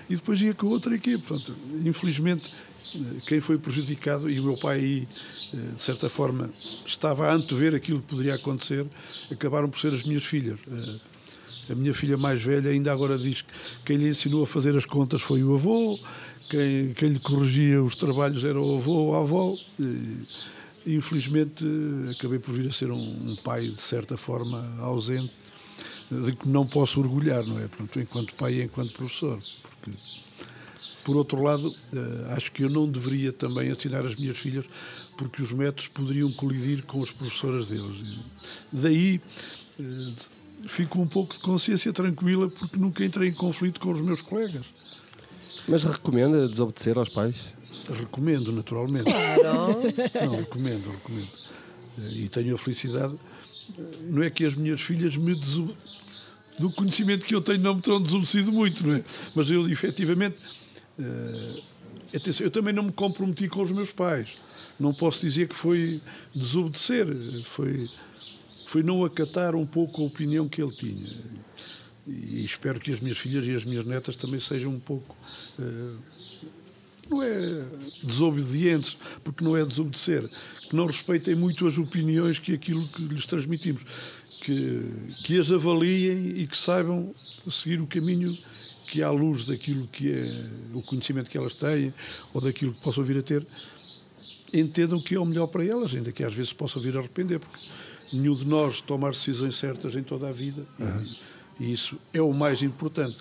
e 0.08 0.16
depois 0.16 0.40
ia 0.40 0.54
com 0.54 0.66
a 0.68 0.70
outra 0.70 0.94
equipe. 0.94 1.24
Portanto, 1.26 1.56
infelizmente, 1.84 2.52
eh, 2.94 2.98
quem 3.26 3.40
foi 3.40 3.58
prejudicado, 3.58 4.30
e 4.30 4.38
o 4.40 4.44
meu 4.44 4.56
pai 4.56 4.78
aí, 4.78 5.08
de 5.52 5.80
certa 5.80 6.08
forma, 6.08 6.50
estava 6.86 7.28
a 7.28 7.32
antever 7.32 7.74
aquilo 7.74 8.00
que 8.00 8.06
poderia 8.06 8.34
acontecer, 8.34 8.86
acabaram 9.30 9.68
por 9.68 9.78
ser 9.80 9.92
as 9.92 10.04
minhas 10.04 10.24
filhas. 10.24 10.58
Eh, 10.70 11.72
a 11.72 11.74
minha 11.74 11.94
filha 11.94 12.16
mais 12.16 12.42
velha 12.42 12.70
ainda 12.70 12.92
agora 12.92 13.16
diz 13.16 13.42
que 13.42 13.52
quem 13.84 13.96
lhe 13.96 14.08
ensinou 14.08 14.42
a 14.42 14.46
fazer 14.46 14.76
as 14.76 14.84
contas 14.84 15.22
foi 15.22 15.42
o 15.42 15.54
avô, 15.54 15.98
quem, 16.48 16.92
quem 16.94 17.10
lhe 17.10 17.20
corrigia 17.20 17.82
os 17.82 17.94
trabalhos 17.94 18.44
era 18.44 18.60
o 18.60 18.76
avô 18.76 18.92
ou 18.92 19.14
a 19.14 19.20
avó. 19.20 19.56
E, 20.84 20.94
infelizmente, 20.96 21.64
acabei 22.10 22.38
por 22.38 22.54
vir 22.54 22.68
a 22.68 22.72
ser 22.72 22.90
um, 22.90 22.98
um 22.98 23.36
pai, 23.36 23.68
de 23.68 23.80
certa 23.80 24.16
forma, 24.16 24.74
ausente, 24.80 25.32
de 26.10 26.32
que 26.32 26.48
não 26.48 26.66
posso 26.66 27.00
orgulhar, 27.00 27.44
não 27.44 27.60
é? 27.60 27.68
Pronto, 27.68 28.00
enquanto 28.00 28.34
pai 28.34 28.54
e 28.54 28.62
enquanto 28.62 28.92
professor. 28.92 29.38
Porque 29.62 29.92
por 31.04 31.16
outro 31.16 31.42
lado, 31.42 31.74
eh, 31.92 32.34
acho 32.34 32.52
que 32.52 32.62
eu 32.62 32.70
não 32.70 32.88
deveria 32.88 33.32
também 33.32 33.70
ensinar 33.70 34.06
as 34.06 34.16
minhas 34.16 34.36
filhas, 34.36 34.64
porque 35.16 35.42
os 35.42 35.52
métodos 35.52 35.88
poderiam 35.88 36.30
colidir 36.32 36.84
com 36.84 37.02
as 37.02 37.10
professoras 37.10 37.68
deles. 37.68 38.18
Daí 38.72 39.20
eh, 39.78 40.12
fico 40.66 41.00
um 41.00 41.06
pouco 41.06 41.34
de 41.34 41.40
consciência 41.40 41.92
tranquila, 41.92 42.48
porque 42.48 42.76
nunca 42.76 43.04
entrei 43.04 43.30
em 43.30 43.34
conflito 43.34 43.80
com 43.80 43.90
os 43.90 44.00
meus 44.00 44.22
colegas. 44.22 44.66
Mas 45.68 45.84
recomenda 45.84 46.48
desobedecer 46.48 46.96
aos 46.98 47.08
pais? 47.08 47.56
Recomendo, 47.88 48.52
naturalmente. 48.52 49.04
Claro. 49.04 49.82
Não, 50.26 50.36
recomendo, 50.36 50.90
recomendo. 50.90 51.28
Eh, 51.98 52.12
e 52.16 52.28
tenho 52.28 52.54
a 52.54 52.58
felicidade. 52.58 53.14
Não 54.02 54.22
é 54.22 54.30
que 54.30 54.44
as 54.44 54.54
minhas 54.54 54.80
filhas 54.80 55.16
me 55.16 55.34
desobedecem 55.34 56.00
do 56.60 56.70
conhecimento 56.70 57.24
que 57.24 57.34
eu 57.34 57.40
tenho 57.40 57.58
não 57.58 57.74
me 57.74 57.80
terão 57.80 58.00
desobedecido 58.00 58.52
muito, 58.52 58.86
não 58.86 58.94
é? 58.94 59.02
Mas 59.34 59.50
eu, 59.50 59.68
efetivamente, 59.68 60.38
eu 62.40 62.50
também 62.50 62.74
não 62.74 62.84
me 62.84 62.92
comprometi 62.92 63.48
com 63.48 63.62
os 63.62 63.70
meus 63.70 63.92
pais. 63.92 64.36
Não 64.78 64.92
posso 64.92 65.20
dizer 65.20 65.48
que 65.48 65.54
foi 65.54 66.00
desobedecer, 66.34 67.06
foi, 67.44 67.88
foi 68.66 68.82
não 68.82 69.04
acatar 69.04 69.54
um 69.54 69.66
pouco 69.66 70.02
a 70.02 70.06
opinião 70.06 70.48
que 70.48 70.62
ele 70.62 70.74
tinha. 70.74 71.16
E 72.06 72.44
espero 72.44 72.80
que 72.80 72.90
as 72.90 73.00
minhas 73.00 73.18
filhas 73.18 73.46
e 73.46 73.54
as 73.54 73.64
minhas 73.64 73.86
netas 73.86 74.16
também 74.16 74.40
sejam 74.40 74.72
um 74.72 74.80
pouco. 74.80 75.16
Uh, 75.58 75.96
não 77.08 77.22
é 77.22 77.64
desobedientes, 78.02 78.96
porque 79.24 79.44
não 79.44 79.56
é 79.56 79.64
desobedecer, 79.64 80.24
que 80.68 80.76
não 80.76 80.86
respeitem 80.86 81.34
muito 81.34 81.66
as 81.66 81.76
opiniões 81.76 82.38
que 82.38 82.52
aquilo 82.54 82.86
que 82.86 83.02
lhes 83.02 83.26
transmitimos. 83.26 83.82
que, 84.40 84.82
que 85.24 85.38
as 85.38 85.52
avaliem 85.52 86.38
e 86.38 86.46
que 86.46 86.56
saibam 86.56 87.12
seguir 87.50 87.80
o 87.80 87.86
caminho 87.86 88.36
que, 88.90 89.02
à 89.02 89.10
luz 89.10 89.46
daquilo 89.46 89.86
que 89.86 90.12
é 90.12 90.44
o 90.74 90.82
conhecimento 90.82 91.30
que 91.30 91.38
elas 91.38 91.54
têm 91.54 91.94
ou 92.34 92.40
daquilo 92.40 92.72
que 92.74 92.82
possam 92.82 93.04
vir 93.04 93.18
a 93.18 93.22
ter, 93.22 93.46
entendam 94.52 94.98
o 94.98 95.02
que 95.02 95.14
é 95.14 95.20
o 95.20 95.24
melhor 95.24 95.46
para 95.46 95.64
elas, 95.64 95.94
ainda 95.94 96.10
que 96.10 96.24
às 96.24 96.34
vezes 96.34 96.52
possam 96.52 96.82
vir 96.82 96.96
a 96.96 96.98
arrepender, 96.98 97.38
porque 97.38 97.58
nenhum 98.12 98.34
de 98.34 98.46
nós 98.46 98.80
tomar 98.80 99.10
decisões 99.12 99.56
certas 99.56 99.94
em 99.94 100.02
toda 100.02 100.28
a 100.28 100.32
vida, 100.32 100.66
uhum. 100.78 101.06
e, 101.60 101.66
e 101.66 101.72
isso 101.72 101.96
é 102.12 102.20
o 102.20 102.32
mais 102.32 102.62
importante 102.62 103.16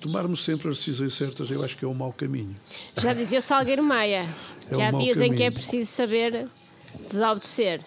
tomarmos 0.00 0.44
sempre 0.44 0.68
as 0.68 0.78
decisões 0.78 1.14
certas, 1.14 1.48
eu 1.48 1.62
acho 1.62 1.76
que 1.76 1.84
é 1.84 1.88
um 1.88 1.94
mau 1.94 2.12
caminho. 2.12 2.56
Já 3.00 3.14
dizia 3.14 3.38
o 3.38 3.42
Salgueiro 3.42 3.84
Maia, 3.84 4.28
é 4.68 4.74
que 4.74 4.76
um 4.76 4.82
há 4.82 4.90
dias 4.90 5.18
caminho. 5.18 5.34
em 5.34 5.36
que 5.36 5.42
é 5.44 5.50
preciso 5.52 5.88
saber 5.88 6.48
desobedecer. 7.08 7.80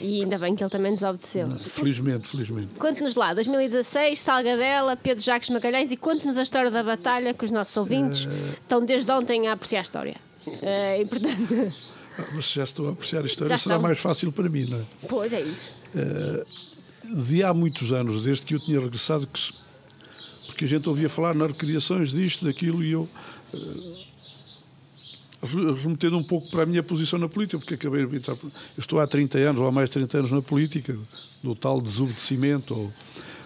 E 0.00 0.22
ainda 0.22 0.38
bem 0.38 0.56
que 0.56 0.62
ele 0.62 0.70
também 0.70 0.92
desobedeceu. 0.92 1.48
Felizmente, 1.50 2.28
felizmente. 2.28 2.68
Conte-nos 2.78 3.16
lá, 3.16 3.34
2016, 3.34 4.20
Salgadela, 4.20 4.96
Pedro 4.96 5.22
Jacques 5.22 5.50
Magalhães 5.50 5.90
e 5.90 5.96
conte-nos 5.96 6.38
a 6.38 6.42
história 6.42 6.70
da 6.70 6.82
batalha 6.82 7.34
que 7.34 7.44
os 7.44 7.50
nossos 7.50 7.76
ouvintes 7.76 8.24
uh... 8.24 8.30
estão 8.52 8.84
desde 8.84 9.10
ontem 9.12 9.48
a 9.48 9.52
apreciar 9.52 9.80
a 9.80 9.82
história. 9.82 10.16
Uh, 10.46 11.02
e 11.02 11.06
portanto. 11.06 11.74
Ah, 12.18 12.24
mas 12.34 12.50
já 12.50 12.64
estou 12.64 12.88
a 12.88 12.92
apreciar 12.92 13.22
a 13.22 13.26
história, 13.26 13.56
será 13.56 13.78
mais 13.78 13.98
fácil 13.98 14.32
para 14.32 14.48
mim, 14.48 14.64
não 14.64 14.78
é? 14.78 14.82
Pois 15.08 15.32
é 15.32 15.40
isso. 15.40 15.70
Uh, 15.94 17.24
de 17.24 17.42
há 17.42 17.54
muitos 17.54 17.92
anos, 17.92 18.22
desde 18.22 18.46
que 18.46 18.54
eu 18.54 18.60
tinha 18.60 18.80
regressado, 18.80 19.26
que 19.26 19.40
porque 20.46 20.64
a 20.64 20.68
gente 20.68 20.88
ouvia 20.88 21.08
falar 21.08 21.34
nas 21.34 21.52
recriações 21.52 22.10
disto, 22.10 22.44
daquilo, 22.44 22.84
e 22.84 22.92
eu 22.92 23.08
remetendo 25.42 26.18
um 26.18 26.22
pouco 26.22 26.50
para 26.50 26.64
a 26.64 26.66
minha 26.66 26.82
posição 26.82 27.18
na 27.18 27.28
política, 27.28 27.58
porque 27.58 27.74
acabei 27.74 28.06
de 28.06 28.16
entrar. 28.16 28.36
Eu 28.42 28.50
estou 28.76 29.00
há 29.00 29.06
30 29.06 29.38
anos, 29.38 29.60
ou 29.60 29.66
há 29.66 29.72
mais 29.72 29.88
de 29.88 29.94
30 29.94 30.18
anos 30.18 30.30
na 30.30 30.42
política, 30.42 30.96
do 31.42 31.54
tal 31.54 31.80
desobedecimento 31.80 32.74
ou, 32.74 32.92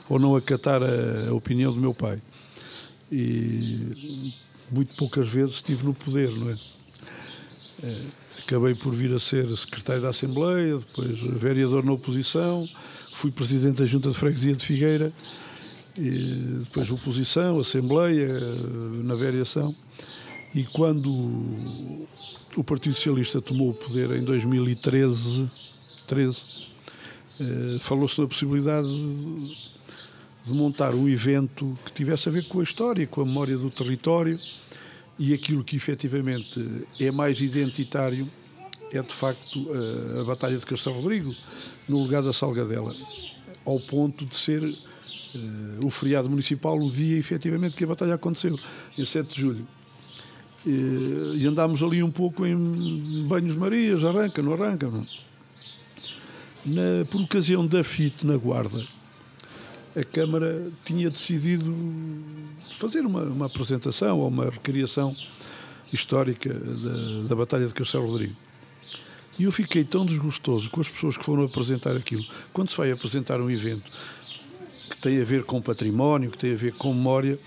ou 0.08 0.18
não 0.18 0.34
acatar 0.34 0.82
a, 0.82 1.28
a 1.28 1.34
opinião 1.34 1.72
do 1.72 1.80
meu 1.80 1.94
pai. 1.94 2.20
E 3.12 4.24
muito 4.70 4.94
poucas 4.96 5.28
vezes 5.28 5.56
estive 5.56 5.84
no 5.84 5.94
poder, 5.94 6.30
não 6.32 6.50
é? 6.50 6.54
é? 7.84 7.96
Acabei 8.44 8.74
por 8.74 8.92
vir 8.92 9.14
a 9.14 9.20
ser 9.20 9.48
secretário 9.56 10.02
da 10.02 10.10
Assembleia, 10.10 10.76
depois 10.76 11.18
vereador 11.18 11.84
na 11.84 11.92
oposição, 11.92 12.68
fui 13.12 13.30
presidente 13.30 13.78
da 13.78 13.86
Junta 13.86 14.10
de 14.10 14.16
Freguesia 14.16 14.54
de 14.54 14.64
Figueira, 14.64 15.12
e 15.96 16.10
depois 16.64 16.90
oposição, 16.90 17.60
Assembleia, 17.60 18.28
na 19.04 19.14
variação. 19.14 19.74
E 20.54 20.64
quando 20.64 21.10
o 22.56 22.62
Partido 22.64 22.94
Socialista 22.94 23.40
tomou 23.40 23.70
o 23.70 23.74
poder 23.74 24.10
em 24.12 24.22
2013, 24.22 25.50
13, 26.06 26.66
eh, 27.40 27.78
falou-se 27.80 28.20
na 28.20 28.26
possibilidade 28.28 28.88
de 30.44 30.52
montar 30.52 30.94
um 30.94 31.08
evento 31.08 31.76
que 31.84 31.92
tivesse 31.92 32.28
a 32.28 32.32
ver 32.32 32.46
com 32.46 32.60
a 32.60 32.62
história, 32.62 33.06
com 33.06 33.22
a 33.22 33.24
memória 33.24 33.56
do 33.56 33.70
território 33.70 34.38
e 35.18 35.32
aquilo 35.32 35.64
que 35.64 35.74
efetivamente 35.74 36.86
é 37.00 37.10
mais 37.10 37.40
identitário 37.40 38.30
é 38.92 39.02
de 39.02 39.12
facto 39.12 39.66
a, 40.20 40.24
Batalha 40.24 40.56
de 40.56 40.64
Castelo 40.64 41.00
Rodrigo, 41.00 41.34
no 41.88 42.00
lugar 42.00 42.22
da 42.22 42.32
Salgadela, 42.32 42.94
ao 43.64 43.80
ponto 43.80 44.24
de 44.24 44.36
ser 44.36 44.62
uh, 44.62 45.84
o 45.84 45.90
feriado 45.90 46.28
municipal 46.28 46.78
o 46.78 46.90
dia 46.90 47.18
efetivamente 47.18 47.74
que 47.74 47.82
a 47.82 47.88
batalha 47.88 48.14
aconteceu, 48.14 48.56
em 48.96 49.04
7 49.04 49.34
de 49.34 49.40
julho. 49.40 49.68
E, 50.66 51.42
e 51.42 51.46
andámos 51.46 51.82
ali 51.82 52.02
um 52.02 52.10
pouco 52.10 52.46
em 52.46 52.56
banhos 53.28 53.56
marias, 53.56 54.04
arranca, 54.04 54.42
não 54.42 54.54
arranca. 54.54 54.88
Não? 54.88 55.04
Na, 56.64 57.04
por 57.10 57.20
ocasião 57.20 57.66
da 57.66 57.84
FIT 57.84 58.26
na 58.26 58.36
Guarda, 58.36 58.82
a 59.94 60.02
Câmara 60.02 60.66
tinha 60.84 61.10
decidido 61.10 61.74
fazer 62.72 63.00
uma, 63.00 63.22
uma 63.24 63.46
apresentação 63.46 64.18
ou 64.18 64.28
uma 64.28 64.46
recriação 64.46 65.14
histórica 65.92 66.52
da, 66.52 67.28
da 67.28 67.34
Batalha 67.34 67.66
de 67.66 67.74
Castelo 67.74 68.06
Rodrigo. 68.06 68.34
E 69.38 69.44
eu 69.44 69.52
fiquei 69.52 69.84
tão 69.84 70.06
desgostoso 70.06 70.70
com 70.70 70.80
as 70.80 70.88
pessoas 70.88 71.16
que 71.16 71.24
foram 71.24 71.44
apresentar 71.44 71.96
aquilo. 71.96 72.24
Quando 72.52 72.70
se 72.70 72.76
vai 72.76 72.90
apresentar 72.90 73.40
um 73.40 73.50
evento 73.50 73.90
que 74.90 74.98
tem 75.00 75.20
a 75.20 75.24
ver 75.24 75.44
com 75.44 75.60
património, 75.60 76.30
que 76.30 76.38
tem 76.38 76.52
a 76.52 76.56
ver 76.56 76.72
com 76.74 76.94
memória, 76.94 77.38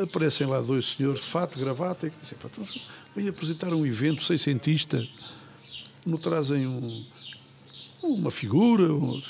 aparecem 0.00 0.46
lá 0.46 0.60
dois 0.60 0.94
senhores 0.96 1.20
de 1.20 1.26
fato, 1.26 1.58
gravata, 1.58 2.06
e 2.06 2.12
dizem, 2.22 2.38
então, 2.42 2.82
vem 3.14 3.28
apresentar 3.28 3.72
um 3.74 3.84
evento 3.84 4.22
seiscentista, 4.22 5.06
não 6.04 6.18
trazem 6.18 6.66
um, 6.66 7.04
uma 8.02 8.30
figura. 8.30 8.92
Um... 8.92 9.22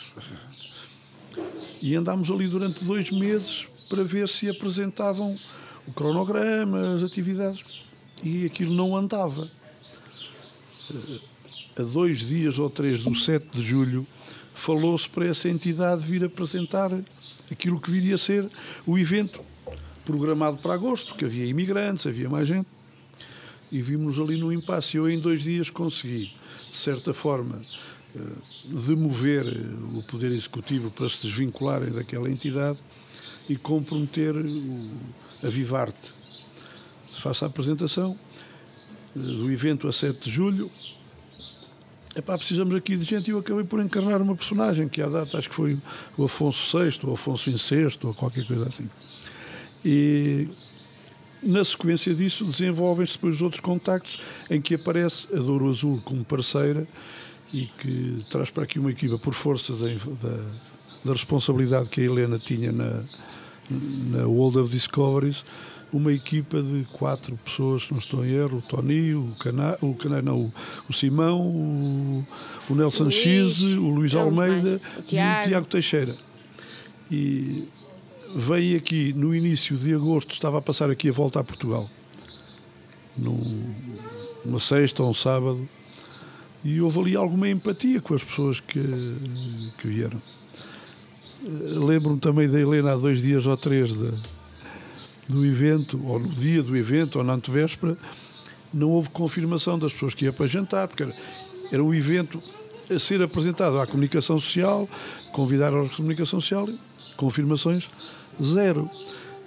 E 1.83 1.97
andámos 1.97 2.31
ali 2.31 2.47
durante 2.47 2.85
dois 2.85 3.11
meses 3.11 3.67
para 3.89 4.05
ver 4.05 4.29
se 4.29 4.49
apresentavam 4.49 5.37
o 5.87 5.93
cronograma, 5.93 6.95
as 6.95 7.03
atividades. 7.03 7.83
E 8.23 8.47
aquilo 8.47 8.73
não 8.73 8.97
andava. 8.97 9.51
A 11.77 11.83
dois 11.83 12.21
dias 12.21 12.59
ou 12.59 12.71
três 12.71 13.03
do 13.03 13.15
7 13.15 13.49
de 13.51 13.63
julho, 13.63 14.07
falou-se 14.55 15.09
para 15.09 15.27
essa 15.27 15.49
entidade 15.49 16.03
vir 16.03 16.23
apresentar 16.23 16.91
aquilo 17.51 17.81
que 17.81 17.91
viria 17.91 18.15
a 18.15 18.19
ser 18.19 18.49
o 18.87 18.97
evento 18.97 19.41
programado 20.05 20.59
para 20.59 20.75
agosto, 20.75 21.09
porque 21.09 21.25
havia 21.25 21.47
imigrantes, 21.47 22.07
havia 22.07 22.29
mais 22.29 22.49
gente. 22.49 22.69
E 23.71 23.81
vimos 23.81 24.21
ali 24.21 24.37
no 24.37 24.53
impasse. 24.53 24.97
Eu, 24.97 25.09
em 25.09 25.19
dois 25.19 25.43
dias, 25.43 25.71
consegui, 25.71 26.33
de 26.71 26.77
certa 26.77 27.15
forma, 27.15 27.59
eh, 28.15 28.21
demover 28.87 29.47
eh, 29.47 29.97
o 29.97 30.03
Poder 30.03 30.31
Executivo 30.31 30.91
para 30.91 31.09
se 31.09 31.27
desvincularem 31.27 31.91
daquela 31.91 32.31
entidade 32.31 32.79
e 33.49 33.57
comprometer 33.57 34.35
a 35.43 35.49
Vivarte. 35.49 36.13
Faça 37.21 37.47
a 37.47 37.49
apresentação 37.49 38.19
eh, 39.17 39.19
do 39.19 39.51
evento 39.51 39.89
a 39.89 39.93
7 39.93 40.29
de 40.29 40.31
julho. 40.31 40.71
Epá, 42.15 42.37
precisamos 42.37 42.75
aqui 42.75 42.95
de 42.95 43.05
gente 43.05 43.29
e 43.29 43.31
eu 43.31 43.39
acabei 43.39 43.65
por 43.65 43.81
encarnar 43.81 44.21
uma 44.21 44.37
personagem 44.37 44.87
que 44.87 45.01
à 45.01 45.09
data 45.09 45.39
acho 45.39 45.49
que 45.49 45.55
foi 45.55 45.79
o 46.19 46.25
Afonso 46.25 46.79
VI 46.79 47.01
ou 47.05 47.15
Afonso 47.15 47.51
VI 47.51 47.99
ou 48.05 48.13
qualquer 48.13 48.47
coisa 48.47 48.69
assim. 48.69 48.87
E 49.85 50.49
na 51.43 51.65
sequência 51.65 52.15
disso 52.15 52.45
desenvolvem-se 52.45 53.15
depois 53.15 53.43
outros 53.43 53.61
contactos 53.61 54.21
em 54.49 54.61
que 54.61 54.75
aparece 54.75 55.27
a 55.35 55.39
Douro 55.39 55.69
Azul 55.69 56.01
como 56.05 56.25
parceira 56.25 56.87
e 57.53 57.69
que 57.79 58.25
traz 58.31 58.51
para 58.51 58.63
aqui 58.63 58.79
uma 58.79 58.91
equipa 58.91 59.19
por 59.19 59.35
força 59.35 59.73
da, 59.73 59.89
da, 59.89 60.45
da 61.05 61.13
responsabilidade 61.13 61.89
que 61.89 62.01
a 62.01 62.05
Helena 62.05 62.39
tinha 62.39 62.71
na, 62.71 63.03
na 64.11 64.27
World 64.27 64.59
of 64.59 64.71
Discoveries 64.71 65.45
uma 65.93 66.11
equipa 66.11 66.63
de 66.63 66.87
quatro 66.93 67.37
pessoas, 67.45 67.87
não 67.91 67.99
estou 67.99 68.25
em 68.25 68.31
erro, 68.31 68.59
o 68.59 68.63
Tony, 68.63 69.15
o 69.15 69.27
Cana, 69.39 69.77
o, 69.83 69.95
Cana, 69.95 70.23
não, 70.23 70.51
o, 70.89 70.93
Simão, 70.93 71.39
o, 71.39 72.27
o 72.71 72.75
Nelson 72.75 73.11
X, 73.11 73.61
o 73.61 73.89
Luís 73.91 74.15
Almeida 74.15 74.81
o 74.97 75.01
e 75.01 75.19
o 75.19 75.41
Tiago 75.43 75.67
Teixeira. 75.67 76.17
E 77.11 77.69
veio 78.35 78.77
aqui 78.77 79.13
no 79.13 79.35
início 79.35 79.77
de 79.77 79.95
agosto, 79.95 80.33
estava 80.33 80.59
a 80.59 80.63
passar 80.63 80.91
aqui 80.91 81.09
a 81.09 81.13
volta 81.13 81.41
a 81.41 81.45
Portugal, 81.45 81.89
num, 83.17 83.75
numa 84.45 84.59
sexta 84.59 85.03
ou 85.03 85.11
um 85.11 85.15
sábado, 85.15 85.69
e 86.65 86.81
houve 86.81 87.01
ali 87.01 87.17
alguma 87.17 87.49
empatia 87.49 88.01
com 88.01 88.15
as 88.15 88.25
pessoas 88.25 88.61
que, 88.61 88.81
que 89.79 89.89
vieram. 89.89 90.21
Lembro-me 91.43 92.21
também 92.21 92.49
da 92.49 92.61
Helena 92.61 92.93
há 92.93 92.97
dois 92.97 93.21
dias 93.21 93.47
ou 93.47 93.57
três 93.57 93.93
de, 93.93 94.11
do 95.29 95.45
evento, 95.45 96.01
ou 96.07 96.19
no 96.21 96.29
dia 96.29 96.63
do 96.63 96.77
evento, 96.77 97.19
ou 97.19 97.25
na 97.25 97.35
antevéspera, 97.35 97.99
não 98.73 98.91
houve 98.91 99.11
confirmação 99.11 99.79
das 99.79 99.93
pessoas 99.93 100.15
que 100.15 100.25
iam 100.25 100.33
para 100.33 100.47
jantar, 100.47 100.89
porque 100.89 101.03
era, 101.03 101.15
era 101.73 101.85
um 101.85 101.93
evento 101.93 102.41
a 102.89 102.99
ser 102.99 103.21
apresentado 103.23 103.79
à 103.79 103.87
comunicação 103.87 104.39
social, 104.39 104.89
convidar 105.33 105.75
a 105.75 105.89
comunicação 105.89 106.41
social, 106.41 106.69
confirmações 107.17 107.89
zero. 108.41 108.89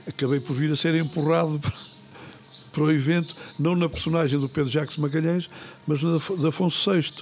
Acabei 0.07 0.39
por 0.39 0.55
vir 0.55 0.71
a 0.71 0.75
ser 0.75 0.95
empurrado 0.95 1.59
para 2.71 2.83
o 2.83 2.91
evento, 2.91 3.35
não 3.57 3.75
na 3.75 3.87
personagem 3.87 4.39
do 4.39 4.49
Pedro 4.49 4.69
Jacques 4.69 4.97
Magalhães, 4.97 5.49
mas 5.87 6.03
na 6.03 6.17
de 6.17 6.47
Afonso 6.47 6.91
VI. 6.91 7.13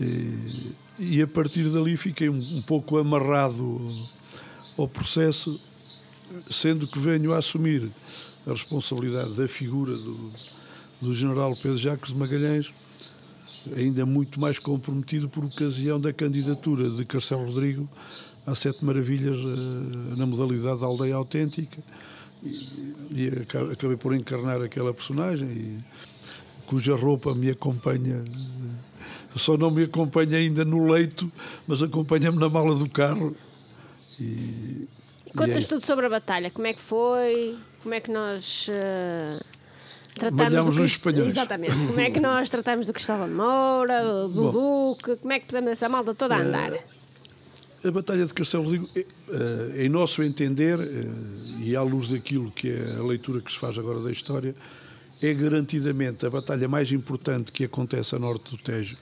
E, 0.00 0.72
e, 0.98 1.22
a 1.22 1.26
partir 1.26 1.64
dali 1.64 1.96
fiquei 1.96 2.28
um, 2.28 2.58
um 2.58 2.62
pouco 2.62 2.96
amarrado 2.98 3.80
ao 4.78 4.88
processo, 4.88 5.60
sendo 6.50 6.86
que 6.86 6.98
venho 6.98 7.32
a 7.34 7.38
assumir 7.38 7.90
a 8.46 8.50
responsabilidade 8.50 9.34
da 9.34 9.46
figura 9.46 9.92
do, 9.92 10.30
do 11.00 11.14
general 11.14 11.54
Pedro 11.56 11.78
Jacques 11.78 12.12
Magalhães, 12.12 12.72
ainda 13.76 14.06
muito 14.06 14.40
mais 14.40 14.58
comprometido 14.58 15.28
por 15.28 15.44
ocasião 15.44 16.00
da 16.00 16.12
candidatura 16.12 16.88
de 16.90 17.04
Castelo 17.04 17.44
Rodrigo 17.44 17.88
há 18.46 18.54
sete 18.54 18.84
maravilhas 18.84 19.38
uh, 19.38 20.16
na 20.16 20.26
modalidade 20.26 20.80
da 20.80 20.86
aldeia 20.86 21.14
autêntica 21.14 21.78
e, 22.42 22.94
e, 23.14 23.28
acabei 23.72 23.96
por 23.96 24.14
encarnar 24.14 24.60
aquela 24.62 24.92
personagem 24.92 25.48
e, 25.48 25.78
cuja 26.66 26.94
roupa 26.94 27.34
me 27.34 27.50
acompanha 27.50 28.24
só 29.36 29.56
não 29.56 29.70
me 29.70 29.84
acompanha 29.84 30.36
ainda 30.36 30.64
no 30.64 30.90
leito, 30.90 31.30
mas 31.66 31.82
acompanha-me 31.82 32.38
na 32.38 32.48
mala 32.48 32.74
do 32.74 32.88
carro. 32.88 33.34
E, 34.20 34.86
Contas 35.36 35.64
é- 35.64 35.68
tudo 35.68 35.84
sobre 35.86 36.06
a 36.06 36.08
batalha. 36.08 36.50
Como 36.50 36.66
é 36.66 36.74
que 36.74 36.80
foi? 36.80 37.56
Como 37.82 37.94
é 37.94 38.00
que 38.00 38.10
nós 38.10 38.66
eh, 38.70 39.40
tratamos 40.14 40.66
do 40.66 40.72
Crist- 40.72 40.96
espanhóis. 40.96 41.32
Exatamente. 41.32 41.74
Como 41.74 42.00
é 42.00 42.10
que 42.10 42.20
nós 42.20 42.50
tratamos 42.50 42.86
do 42.86 42.92
Cristóvão 42.92 43.28
de 43.28 43.34
Moura, 43.34 44.28
do 44.28 44.52
Bom. 44.52 44.94
Duque? 44.94 45.16
Como 45.16 45.32
é 45.32 45.40
que 45.40 45.46
podemos 45.46 45.70
essa 45.70 45.88
malta 45.88 46.14
toda 46.14 46.36
a 46.36 46.38
andar? 46.38 46.72
A 47.84 47.90
Batalha 47.90 48.24
de 48.24 48.32
Castelo 48.32 48.62
Rodrigo, 48.62 48.88
eh, 48.94 49.04
eh, 49.30 49.84
em 49.86 49.88
nosso 49.88 50.22
entender, 50.22 50.78
eh, 50.78 51.04
e 51.58 51.74
à 51.74 51.82
luz 51.82 52.10
daquilo 52.10 52.48
que 52.52 52.68
é 52.68 52.96
a 52.96 53.02
leitura 53.02 53.40
que 53.40 53.50
se 53.50 53.58
faz 53.58 53.76
agora 53.76 53.98
da 53.98 54.12
história, 54.12 54.54
é 55.20 55.34
garantidamente 55.34 56.24
a 56.24 56.30
batalha 56.30 56.68
mais 56.68 56.92
importante 56.92 57.50
que 57.50 57.64
acontece 57.64 58.14
a 58.14 58.20
norte 58.20 58.52
do 58.52 58.56
Tejo. 58.56 58.96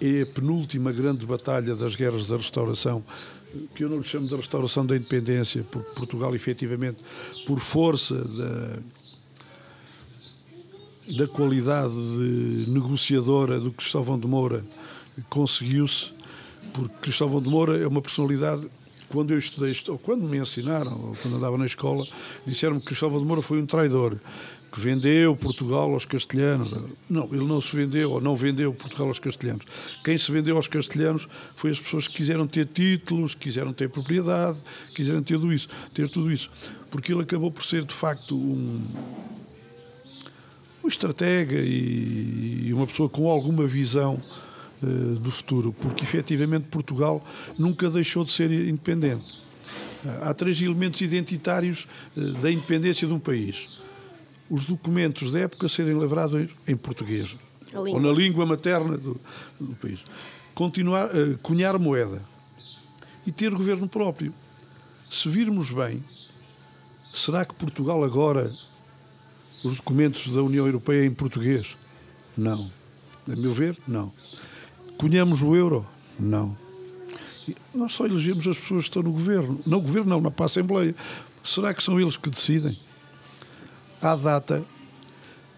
É 0.00 0.22
a 0.22 0.26
penúltima 0.26 0.90
grande 0.90 1.24
batalha 1.24 1.76
das 1.76 1.94
guerras 1.94 2.26
da 2.26 2.36
restauração, 2.36 3.04
que 3.76 3.84
eu 3.84 3.88
não 3.88 3.98
lhe 3.98 4.04
chamo 4.04 4.26
de 4.26 4.34
restauração 4.34 4.84
da 4.84 4.96
independência, 4.96 5.64
porque 5.70 5.94
Portugal, 5.94 6.34
efetivamente, 6.34 6.98
por 7.46 7.60
força 7.60 8.16
da, 8.16 8.78
da 11.16 11.28
qualidade 11.28 11.94
de 11.94 12.70
negociadora 12.70 13.60
do 13.60 13.70
Cristóvão 13.70 14.18
de 14.18 14.26
Moura, 14.26 14.64
conseguiu-se, 15.30 16.10
porque 16.76 16.94
Cristóvão 17.00 17.40
de 17.40 17.48
Moura 17.48 17.78
é 17.78 17.86
uma 17.86 18.02
personalidade. 18.02 18.68
Quando 19.08 19.32
eu 19.32 19.38
estudei, 19.38 19.70
isto, 19.70 19.92
ou 19.92 19.98
quando 19.98 20.24
me 20.24 20.36
ensinaram, 20.36 20.92
ou 20.92 21.16
quando 21.22 21.36
andava 21.36 21.56
na 21.56 21.64
escola, 21.64 22.04
disseram-me 22.44 22.80
que 22.80 22.86
Cristóvão 22.86 23.18
de 23.18 23.24
Moura 23.24 23.40
foi 23.40 23.62
um 23.62 23.66
traidor, 23.66 24.16
que 24.70 24.80
vendeu 24.80 25.34
Portugal 25.36 25.92
aos 25.94 26.04
castelhanos. 26.04 26.70
Não, 27.08 27.24
ele 27.32 27.44
não 27.44 27.60
se 27.60 27.74
vendeu, 27.74 28.10
ou 28.10 28.20
não 28.20 28.34
vendeu 28.36 28.74
Portugal 28.74 29.06
aos 29.06 29.18
castelhanos. 29.18 29.64
Quem 30.04 30.18
se 30.18 30.30
vendeu 30.30 30.56
aos 30.56 30.66
castelhanos 30.66 31.26
foi 31.54 31.70
as 31.70 31.80
pessoas 31.80 32.08
que 32.08 32.16
quiseram 32.16 32.46
ter 32.46 32.66
títulos, 32.66 33.34
quiseram 33.34 33.72
ter 33.72 33.88
propriedade, 33.88 34.58
quiseram 34.94 35.22
ter 35.22 35.38
tudo 35.38 35.52
isso, 35.52 35.68
ter 35.94 36.10
tudo 36.10 36.30
isso. 36.30 36.50
Porque 36.90 37.12
ele 37.12 37.22
acabou 37.22 37.50
por 37.50 37.64
ser, 37.64 37.84
de 37.84 37.94
facto, 37.94 38.36
um, 38.36 38.82
um 40.84 40.88
estratega 40.88 41.60
e, 41.60 42.64
e 42.66 42.72
uma 42.74 42.88
pessoa 42.88 43.08
com 43.08 43.30
alguma 43.30 43.66
visão 43.68 44.20
do 45.20 45.30
futuro, 45.30 45.72
porque 45.72 46.04
efetivamente 46.04 46.66
Portugal 46.68 47.24
nunca 47.58 47.90
deixou 47.90 48.24
de 48.24 48.30
ser 48.30 48.50
independente. 48.50 49.46
Há 50.20 50.32
três 50.32 50.60
elementos 50.60 51.00
identitários 51.00 51.86
eh, 52.16 52.20
da 52.40 52.50
independência 52.50 53.06
de 53.06 53.12
um 53.12 53.18
país. 53.18 53.80
Os 54.48 54.66
documentos 54.66 55.32
da 55.32 55.40
época 55.40 55.68
serem 55.68 55.94
lavrados 55.94 56.54
em 56.66 56.76
português, 56.76 57.36
A 57.74 57.80
ou 57.80 58.00
na 58.00 58.12
língua 58.12 58.46
materna 58.46 58.96
do, 58.96 59.18
do 59.58 59.74
país. 59.76 60.04
Continuar, 60.54 61.06
eh, 61.14 61.36
cunhar 61.42 61.78
moeda 61.78 62.22
e 63.26 63.32
ter 63.32 63.50
governo 63.50 63.88
próprio. 63.88 64.32
Se 65.04 65.28
virmos 65.28 65.70
bem, 65.70 66.02
será 67.04 67.44
que 67.44 67.54
Portugal 67.54 68.04
agora 68.04 68.50
os 69.64 69.76
documentos 69.76 70.28
da 70.28 70.42
União 70.42 70.66
Europeia 70.66 71.04
em 71.04 71.12
português? 71.12 71.76
Não. 72.36 72.70
A 73.28 73.34
meu 73.34 73.52
ver, 73.52 73.76
não. 73.88 74.12
Cunhamos 74.98 75.42
o 75.42 75.54
euro? 75.54 75.86
Não. 76.18 76.56
Nós 77.74 77.92
só 77.92 78.06
elegemos 78.06 78.46
as 78.48 78.58
pessoas 78.58 78.84
que 78.84 78.88
estão 78.88 79.02
no 79.02 79.12
governo. 79.12 79.60
No 79.66 79.80
governo, 79.80 80.10
não, 80.10 80.20
na 80.20 80.30
para 80.30 80.44
a 80.44 80.46
Assembleia. 80.46 80.94
Será 81.44 81.72
que 81.72 81.82
são 81.82 82.00
eles 82.00 82.16
que 82.16 82.28
decidem? 82.28 82.76
À 84.00 84.16
data, 84.16 84.64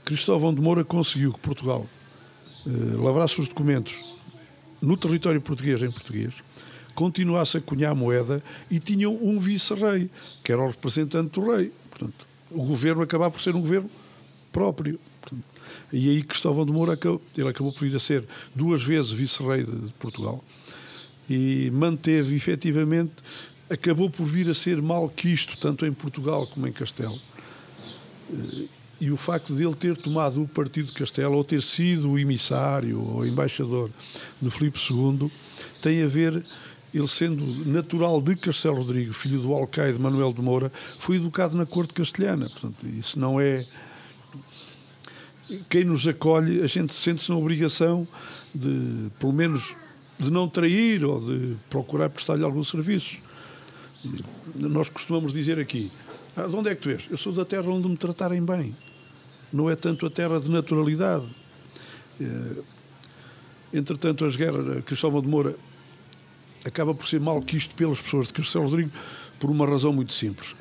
Cristóvão 0.05 0.55
de 0.55 0.61
Moura 0.61 0.85
conseguiu 0.85 1.33
que 1.33 1.41
Portugal 1.41 1.87
eh, 2.67 2.97
lavrasse 2.97 3.41
os 3.41 3.49
documentos 3.49 4.17
no 4.81 4.97
território 4.97 5.41
português 5.41 5.83
em 5.83 5.91
português, 5.91 6.35
continuasse 6.95 7.57
a 7.57 7.61
cunhar 7.61 7.95
moeda 7.95 8.43
e 8.71 8.79
tinham 8.79 9.15
um 9.15 9.39
vice-rei, 9.39 10.11
que 10.43 10.53
era 10.53 10.63
o 10.63 10.69
representante 10.69 11.39
do 11.39 11.51
rei. 11.51 11.73
Portanto, 11.91 12.27
o 12.51 12.65
governo 12.65 13.03
acabava 13.03 13.31
por 13.31 13.41
ser 13.41 13.55
um 13.55 13.61
governo 13.61 13.91
próprio. 14.53 14.99
Portanto, 15.21 15.45
e 15.93 16.11
aí 16.11 16.23
Cristóvão 16.23 16.65
de 16.67 16.73
Moura 16.73 16.95
acabou, 16.95 17.23
ele 17.37 17.49
acabou 17.49 17.73
por 17.73 17.81
vir 17.81 17.97
a 17.97 17.99
ser 17.99 18.25
duas 18.55 18.83
vezes 18.83 19.11
vice-rei 19.11 19.65
de, 19.65 19.93
Portugal 19.99 20.43
e 21.29 21.71
manteve 21.73 22.35
efetivamente, 22.35 23.13
acabou 23.69 24.09
por 24.09 24.25
vir 24.25 24.49
a 24.49 24.55
ser 24.55 24.81
malquisto 24.81 25.59
tanto 25.59 25.85
em 25.85 25.93
Portugal 25.93 26.47
como 26.47 26.67
em 26.67 26.73
Castelo. 26.73 27.19
E 29.01 29.11
o 29.13 29.17
facto 29.17 29.55
de 29.55 29.65
ele 29.65 29.75
ter 29.75 29.97
tomado 29.97 30.43
o 30.43 30.49
partido 30.49 30.87
de 30.87 30.93
Castelo 30.93 31.37
ou 31.37 31.45
ter 31.45 31.63
sido 31.63 32.11
o 32.11 32.19
emissário 32.19 33.01
ou 33.01 33.25
embaixador 33.25 33.91
de 34.43 34.51
Filipe 34.51 34.79
II 34.91 35.31
tem 35.81 36.03
a 36.03 36.09
ver, 36.09 36.43
ele 36.93 37.07
sendo 37.07 37.45
natural 37.67 38.21
de 38.21 38.35
Castelo 38.35 38.77
Rodrigo, 38.77 39.13
filho 39.13 39.39
do 39.39 39.53
alcaide 39.53 40.01
Manuel 40.01 40.33
de 40.33 40.43
Moura, 40.43 40.73
foi 40.99 41.17
educado 41.17 41.57
na 41.57 41.65
corte 41.65 41.95
castelhana. 41.95 42.49
Portanto, 42.49 42.87
isso 42.87 43.19
não 43.19 43.41
é. 43.41 43.65
Quem 45.69 45.85
nos 45.85 46.07
acolhe, 46.07 46.63
a 46.63 46.67
gente 46.67 46.93
sente-se 46.93 47.31
na 47.31 47.37
obrigação 47.37 48.07
de, 48.55 49.11
pelo 49.19 49.33
menos, 49.33 49.75
de 50.19 50.31
não 50.31 50.49
trair 50.49 51.05
ou 51.05 51.21
de 51.25 51.57
procurar 51.71 52.11
prestar-lhe 52.11 52.45
algum 52.45 52.63
serviço. 52.63 53.19
Nós 54.55 54.89
costumamos 54.89 55.33
dizer 55.33 55.59
aqui: 55.59 55.91
ah, 56.37 56.47
de 56.47 56.55
onde 56.55 56.71
é 56.71 56.75
que 56.75 56.83
tu 56.83 56.91
és? 56.91 57.07
Eu 57.11 57.17
sou 57.17 57.33
da 57.33 57.45
terra 57.45 57.69
onde 57.69 57.89
me 57.89 57.97
tratarem 57.97 58.45
bem. 58.45 58.75
Não 59.53 59.71
é 59.71 59.75
tanto 59.75 60.07
a 60.07 60.11
terra 60.11 60.39
de 60.39 60.51
naturalidade. 60.51 61.27
Eh, 62.21 62.63
Entretanto, 63.73 64.25
as 64.25 64.35
guerras, 64.35 64.83
Cristóvão 64.85 65.21
de 65.21 65.29
Moura 65.29 65.55
acaba 66.65 66.95
por 66.95 67.07
ser 67.07 67.21
malquisto 67.21 67.75
pelas 67.75 68.01
pessoas 68.01 68.29
de 68.29 68.33
Castelo 68.33 68.65
Rodrigo 68.65 68.91
por 69.39 69.51
uma 69.51 69.67
razão 69.67 69.93
muito 69.93 70.13
simples. 70.13 70.55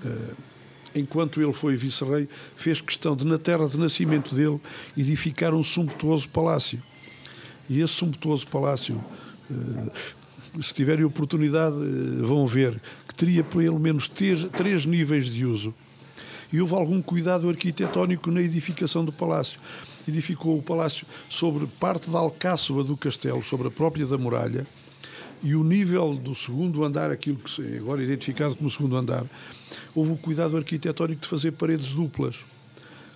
Enquanto 0.95 1.41
ele 1.41 1.53
foi 1.53 1.75
vice-rei, 1.75 2.27
fez 2.55 2.81
questão 2.81 3.15
de, 3.15 3.25
na 3.25 3.37
terra 3.37 3.67
de 3.67 3.77
nascimento 3.77 4.33
dele, 4.33 4.59
edificar 4.97 5.53
um 5.53 5.63
sumptuoso 5.63 6.27
palácio. 6.29 6.81
E 7.69 7.81
esse 7.81 7.93
sumptuoso 7.93 8.47
palácio, 8.47 9.03
eh, 9.51 9.91
se 10.61 10.73
tiverem 10.73 11.03
oportunidade, 11.05 11.75
eh, 11.75 12.21
vão 12.23 12.47
ver 12.47 12.81
que 13.07 13.13
teria 13.13 13.43
pelo 13.43 13.79
menos 13.79 14.07
ter- 14.07 14.49
três 14.49 14.85
níveis 14.85 15.27
de 15.31 15.45
uso. 15.45 15.73
E 16.51 16.61
houve 16.61 16.73
algum 16.75 17.01
cuidado 17.01 17.49
arquitetónico 17.49 18.31
na 18.31 18.41
edificação 18.41 19.03
do 19.03 19.11
palácio. 19.11 19.59
Edificou 20.07 20.57
o 20.57 20.63
palácio 20.63 21.05
sobre 21.29 21.67
parte 21.79 22.09
da 22.09 22.19
alcáçova 22.19 22.81
do 22.83 22.95
castelo, 22.95 23.43
sobre 23.43 23.67
a 23.67 23.71
própria 23.71 24.05
da 24.05 24.17
muralha, 24.17 24.65
e 25.43 25.55
o 25.55 25.63
nível 25.63 26.15
do 26.15 26.33
segundo 26.33 26.83
andar, 26.83 27.11
aquilo 27.11 27.37
que 27.37 27.61
é 27.61 27.77
agora 27.77 28.03
identificado 28.03 28.55
como 28.55 28.69
segundo 28.69 28.95
andar, 28.95 29.25
houve 29.93 30.11
o 30.11 30.17
cuidado 30.17 30.57
arquitetónico 30.57 31.21
de 31.21 31.27
fazer 31.27 31.51
paredes 31.51 31.91
duplas, 31.91 32.37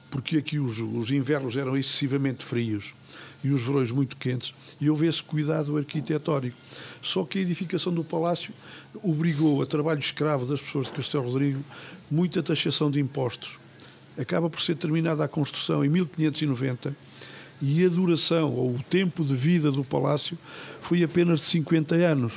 porque 0.10 0.38
aqui 0.38 0.60
os, 0.60 0.80
os 0.80 1.12
invernos 1.12 1.56
eram 1.56 1.78
excessivamente 1.78 2.46
frios 2.46 2.94
e 3.44 3.50
os 3.50 3.62
verões 3.62 3.92
muito 3.92 4.18
quentes, 4.18 4.54
e 4.80 4.90
houve 4.90 5.08
esse 5.08 5.24
cuidado 5.24 5.76
arquitetónico. 5.76 6.56
Só 7.02 7.24
que 7.24 7.40
a 7.40 7.42
edificação 7.42 7.92
do 7.92 8.04
palácio 8.04 8.54
obrigou 9.02 9.62
a 9.62 9.66
trabalho 9.66 10.00
escravo 10.00 10.46
das 10.46 10.62
pessoas 10.62 10.88
de 10.88 10.94
Castelo 10.94 11.24
Rodrigo 11.24 11.64
muita 12.10 12.44
taxação 12.44 12.92
de 12.92 13.00
impostos. 13.00 13.58
Acaba 14.18 14.50
por 14.50 14.62
ser 14.62 14.76
terminada 14.76 15.24
a 15.24 15.28
construção 15.28 15.84
em 15.84 15.90
1590 15.90 16.96
e 17.62 17.86
a 17.86 17.90
duração 17.90 18.54
ou 18.54 18.76
o 18.76 18.84
tempo 18.84 19.24
de 19.24 19.36
vida 19.36 19.72
do 19.72 19.84
palácio 19.84 20.38
foi 20.82 21.04
apenas 21.04 21.42
de 21.42 21.46
50 21.46 21.96
anos. 21.96 22.34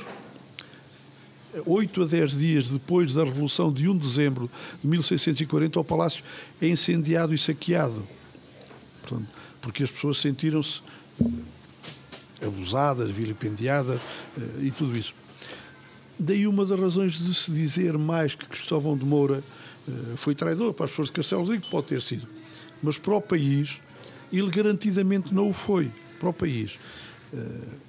8 1.65 2.03
a 2.03 2.05
10 2.05 2.37
dias 2.37 2.69
depois 2.69 3.13
da 3.13 3.23
Revolução 3.23 3.71
de 3.71 3.87
1 3.87 3.97
de 3.97 4.07
dezembro 4.07 4.51
de 4.81 4.87
1640, 4.87 5.79
o 5.79 5.83
palácio 5.83 6.23
é 6.61 6.67
incendiado 6.67 7.33
e 7.33 7.37
saqueado. 7.37 8.05
Portanto, 9.01 9.27
porque 9.61 9.83
as 9.83 9.89
pessoas 9.89 10.17
sentiram-se 10.17 10.81
abusadas, 12.45 13.09
vilipendiadas 13.09 13.99
eh, 14.37 14.59
e 14.63 14.71
tudo 14.71 14.97
isso. 14.97 15.15
Daí 16.19 16.45
uma 16.47 16.65
das 16.65 16.79
razões 16.79 17.13
de 17.13 17.33
se 17.33 17.51
dizer 17.51 17.97
mais 17.97 18.35
que 18.35 18.45
Cristóvão 18.45 18.97
de 18.97 19.05
Moura 19.05 19.43
eh, 19.87 19.91
foi 20.15 20.35
traidor 20.35 20.73
para 20.73 20.85
as 20.85 20.91
pessoas 20.91 21.07
de 21.07 21.13
Castelo 21.13 21.41
Rodrigo, 21.41 21.65
pode 21.67 21.87
ter 21.87 22.01
sido. 22.01 22.27
Mas 22.83 22.99
para 22.99 23.15
o 23.15 23.21
país, 23.21 23.79
ele 24.39 24.49
garantidamente 24.49 25.33
não 25.33 25.49
o 25.49 25.53
foi. 25.53 25.89
Para 26.19 26.29
o 26.29 26.33
país. 26.33 26.77
Eh, 27.33 27.85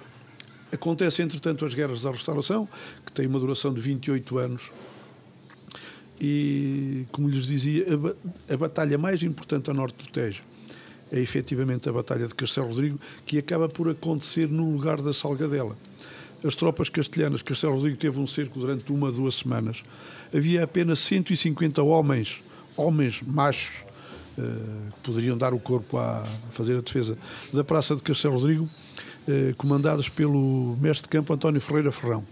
Acontece, 0.69 1.21
entretanto, 1.21 1.63
as 1.63 1.73
guerras 1.73 2.01
da 2.01 2.11
restauração, 2.11 2.67
que 3.05 3.11
têm 3.13 3.25
uma 3.25 3.39
duração 3.39 3.73
de 3.73 3.79
28 3.79 4.37
anos. 4.37 4.69
E, 6.19 7.05
como 7.11 7.29
lhes 7.29 7.45
dizia, 7.45 7.93
a, 7.93 7.97
ba- 7.97 8.15
a 8.49 8.57
batalha 8.57 8.97
mais 8.97 9.21
importante 9.23 9.69
a 9.69 9.73
norte 9.73 10.03
do 10.03 10.11
Tejo 10.11 10.43
é 11.09 11.19
efetivamente 11.21 11.87
a 11.87 11.93
Batalha 11.93 12.27
de 12.27 12.35
Castelo 12.35 12.67
Rodrigo, 12.67 12.99
que 13.25 13.37
acaba 13.37 13.69
por 13.69 13.87
acontecer 13.89 14.49
no 14.49 14.69
lugar 14.73 15.01
da 15.01 15.13
Salgadela. 15.13 15.77
As 16.43 16.53
tropas 16.53 16.89
castelhanas, 16.89 17.41
Castelo 17.41 17.75
Rodrigo 17.75 17.95
teve 17.97 18.19
um 18.19 18.27
cerco 18.27 18.59
durante 18.59 18.91
uma, 18.91 19.09
duas 19.09 19.35
semanas. 19.35 19.83
Havia 20.35 20.63
apenas 20.65 20.99
150 20.99 21.81
homens, 21.81 22.41
homens 22.75 23.21
machos, 23.21 23.85
poderiam 25.03 25.37
dar 25.37 25.53
o 25.53 25.59
corpo 25.59 25.97
a 25.97 26.23
fazer 26.51 26.77
a 26.77 26.81
defesa 26.81 27.17
da 27.51 27.63
Praça 27.63 27.95
de 27.95 28.03
Castelo 28.03 28.35
Rodrigo, 28.35 28.69
eh, 29.27 29.53
comandadas 29.57 30.07
pelo 30.09 30.77
mestre 30.79 31.03
de 31.03 31.09
campo 31.09 31.33
António 31.33 31.59
Ferreira 31.59 31.91
Ferrão. 31.91 32.23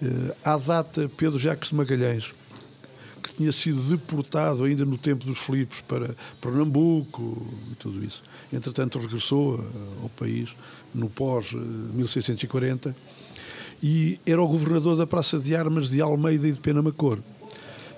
Eh, 0.00 0.34
à 0.44 0.56
data, 0.56 1.10
Pedro 1.16 1.38
Jacques 1.38 1.70
de 1.70 1.74
Magalhães, 1.74 2.32
que 3.22 3.34
tinha 3.34 3.50
sido 3.50 3.80
deportado 3.82 4.64
ainda 4.64 4.84
no 4.84 4.96
tempo 4.96 5.24
dos 5.24 5.38
Filipos 5.38 5.80
para 5.80 6.14
Pernambuco 6.40 7.46
e 7.72 7.74
tudo 7.74 8.04
isso. 8.04 8.22
Entretanto, 8.52 8.98
regressou 8.98 9.58
eh, 9.58 10.02
ao 10.02 10.08
país 10.10 10.54
no 10.94 11.08
pós-1640 11.08 12.94
e 13.82 14.20
era 14.26 14.40
o 14.40 14.48
governador 14.48 14.96
da 14.96 15.06
Praça 15.06 15.38
de 15.38 15.54
Armas 15.54 15.88
de 15.88 16.00
Almeida 16.00 16.46
e 16.48 16.52
de 16.52 16.60
Penamacor. 16.60 17.18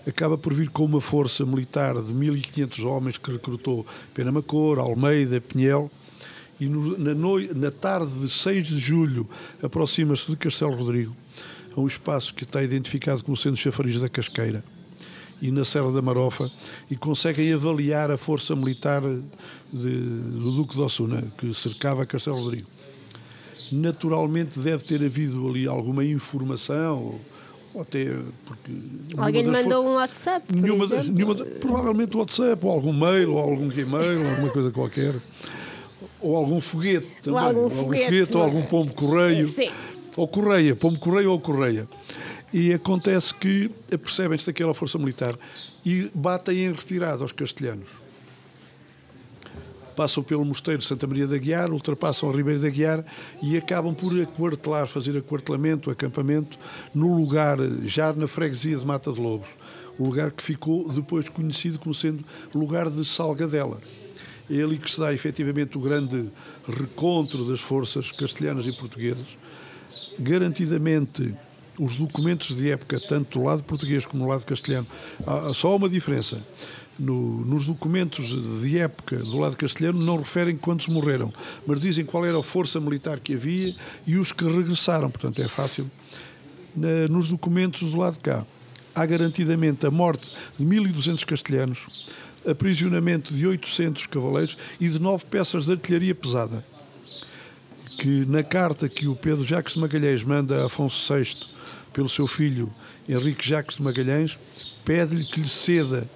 Acaba 0.07 0.37
por 0.39 0.53
vir 0.55 0.71
com 0.71 0.85
uma 0.85 1.01
força 1.01 1.45
militar 1.45 1.95
de 1.95 2.13
1.500 2.13 2.85
homens 2.87 3.19
que 3.19 3.31
recrutou 3.31 3.87
Penamacor, 4.15 4.79
Almeida, 4.79 5.41
Pinhel. 5.41 5.91
E 6.59 6.67
no, 6.67 6.97
na, 6.99 7.15
noi- 7.15 7.51
na 7.55 7.71
tarde 7.71 8.11
de 8.21 8.29
6 8.29 8.67
de 8.67 8.79
julho 8.79 9.29
aproxima-se 9.63 10.31
de 10.31 10.37
Castelo 10.37 10.75
Rodrigo, 10.75 11.15
a 11.77 11.81
um 11.81 11.87
espaço 11.87 12.35
que 12.35 12.45
está 12.45 12.63
identificado 12.63 13.23
como 13.25 13.37
sendo 13.37 13.57
chafariz 13.57 14.01
da 14.01 14.09
Casqueira 14.09 14.63
e 15.41 15.51
na 15.51 15.65
Serra 15.65 15.91
da 15.91 16.03
Marofa 16.03 16.51
e 16.91 16.97
conseguem 16.97 17.53
avaliar 17.53 18.11
a 18.11 18.19
força 18.19 18.55
militar 18.55 19.01
de- 19.01 20.01
do 20.01 20.53
Duque 20.53 20.75
de 20.75 20.83
Ossuna, 20.83 21.23
que 21.39 21.53
cercava 21.55 22.05
Castelo 22.05 22.43
Rodrigo. 22.43 22.67
Naturalmente 23.73 24.59
deve 24.59 24.85
ter 24.85 25.03
havido 25.05 25.49
ali 25.49 25.67
alguma 25.67 26.05
informação, 26.05 27.15
ou, 27.73 27.79
ou 27.79 27.83
até 27.83 28.07
porque. 28.45 28.73
Alguém 29.17 29.43
lhe 29.43 29.51
mandou 29.51 29.87
um 29.87 29.95
WhatsApp? 29.95 30.45
Nenhuma 30.53 30.87
das, 30.87 31.09
nenhuma 31.09 31.35
da- 31.35 31.45
provavelmente 31.45 32.17
o 32.17 32.21
WhatsApp, 32.21 32.65
ou 32.65 32.71
algum 32.73 32.93
mail, 32.93 33.33
ou 33.35 33.39
algum 33.39 33.71
e-mail, 33.71 34.23
ou 34.23 34.31
alguma 34.31 34.51
coisa 34.51 34.71
qualquer. 34.71 35.15
Ou 36.21 36.37
algum 36.37 36.61
foguete 36.61 37.07
também. 37.23 37.41
algum 37.41 37.71
foguete, 37.71 38.33
ou 38.33 38.39
não 38.39 38.41
é? 38.41 38.45
algum 38.45 38.63
pombo 38.63 38.93
correio. 38.95 39.45
Sim. 39.47 39.71
Ou 40.17 40.29
correia, 40.29 40.77
pombo 40.77 40.99
correio 40.99 41.31
ou 41.33 41.41
correia. 41.41 41.89
E 42.53 42.73
acontece 42.75 43.33
que 43.33 43.71
percebem-se 43.89 44.47
daquela 44.47 44.75
força 44.75 44.99
militar 44.99 45.35
e 45.85 46.11
batem 46.15 46.65
em 46.65 46.73
retirada 46.73 47.23
aos 47.23 47.33
castelhanos. 47.33 47.89
Passam 50.01 50.23
pelo 50.23 50.47
mosteiro 50.47 50.81
de 50.81 50.89
Santa 50.89 51.07
Maria 51.07 51.27
da 51.27 51.37
Guiar, 51.37 51.71
ultrapassam 51.71 52.31
a 52.31 52.33
Ribeira 52.35 52.59
da 52.59 52.71
Guiar 52.71 53.05
e 53.43 53.55
acabam 53.55 53.95
por 53.95 54.19
aquartelar, 54.19 54.87
fazer 54.87 55.15
aquartelamento, 55.15 55.91
acampamento, 55.91 56.57
no 56.95 57.15
lugar, 57.15 57.59
já 57.85 58.11
na 58.15 58.27
freguesia 58.27 58.79
de 58.79 58.87
Mata 58.87 59.13
de 59.13 59.21
Lobos. 59.21 59.51
O 59.99 60.05
lugar 60.05 60.31
que 60.31 60.43
ficou 60.43 60.91
depois 60.91 61.29
conhecido 61.29 61.79
como 61.79 61.93
sendo 61.93 62.25
lugar 62.55 62.89
de 62.89 63.05
Salgadela. 63.05 63.79
É 64.51 64.63
ali 64.63 64.79
que 64.79 64.91
se 64.91 64.99
dá 64.99 65.13
efetivamente 65.13 65.77
o 65.77 65.83
grande 65.83 66.31
recontro 66.67 67.45
das 67.45 67.61
forças 67.61 68.11
castelhanas 68.11 68.67
e 68.67 68.73
portuguesas. 68.73 69.37
Garantidamente, 70.19 71.35
os 71.79 71.99
documentos 71.99 72.57
de 72.57 72.71
época, 72.71 72.99
tanto 73.07 73.39
do 73.39 73.45
lado 73.45 73.65
português 73.65 74.07
como 74.07 74.25
do 74.25 74.31
lado 74.31 74.47
castelhano, 74.47 74.87
há 75.27 75.53
só 75.53 75.77
uma 75.77 75.91
diferença. 75.91 76.43
No- 77.01 77.45
nos 77.47 77.65
documentos 77.65 78.27
de 78.61 78.79
época 78.79 79.17
do 79.17 79.39
lado 79.39 79.57
castelhano 79.57 79.99
não 80.05 80.19
referem 80.19 80.55
quantos 80.57 80.87
morreram, 80.87 81.33
mas 81.67 81.81
dizem 81.81 82.05
qual 82.05 82.27
era 82.27 82.39
a 82.39 82.43
força 82.43 82.79
militar 82.79 83.19
que 83.21 83.33
havia 83.35 83.75
e 84.07 84.17
os 84.19 84.33
que 84.33 84.45
regressaram, 84.45 85.11
portanto 85.11 85.41
é 85.41 85.49
fácil. 85.49 85.91
Na- 86.77 87.09
nos 87.09 87.29
documentos 87.29 87.91
do 87.91 87.97
lado 87.99 88.15
de 88.15 88.21
cá, 88.21 88.45
há 88.95 89.07
garantidamente 89.07 89.87
a 89.87 89.91
morte 89.91 90.31
de 90.59 90.65
1.200 90.65 91.25
castelhanos, 91.25 92.07
aprisionamento 92.47 93.33
de 93.33 93.47
800 93.47 94.07
cavaleiros 94.07 94.59
e 94.79 94.87
de 94.89 94.99
nove 95.01 95.25
peças 95.25 95.65
de 95.67 95.73
artilharia 95.73 96.15
pesada 96.15 96.65
que 97.99 98.25
na 98.27 98.43
carta 98.43 98.89
que 98.89 99.07
o 99.07 99.15
Pedro 99.15 99.45
Jacques 99.45 99.75
de 99.75 99.81
Magalhães 99.81 100.23
manda 100.25 100.63
a 100.63 100.67
Afonso 100.67 101.15
VI 101.15 101.37
pelo 101.93 102.09
seu 102.09 102.27
filho 102.27 102.71
Henrique 103.09 103.47
Jacques 103.47 103.77
de 103.77 103.83
Magalhães, 103.83 104.39
pede-lhe 104.87 105.25
que 105.25 105.41
lhe 105.41 105.49
ceda 105.49 106.07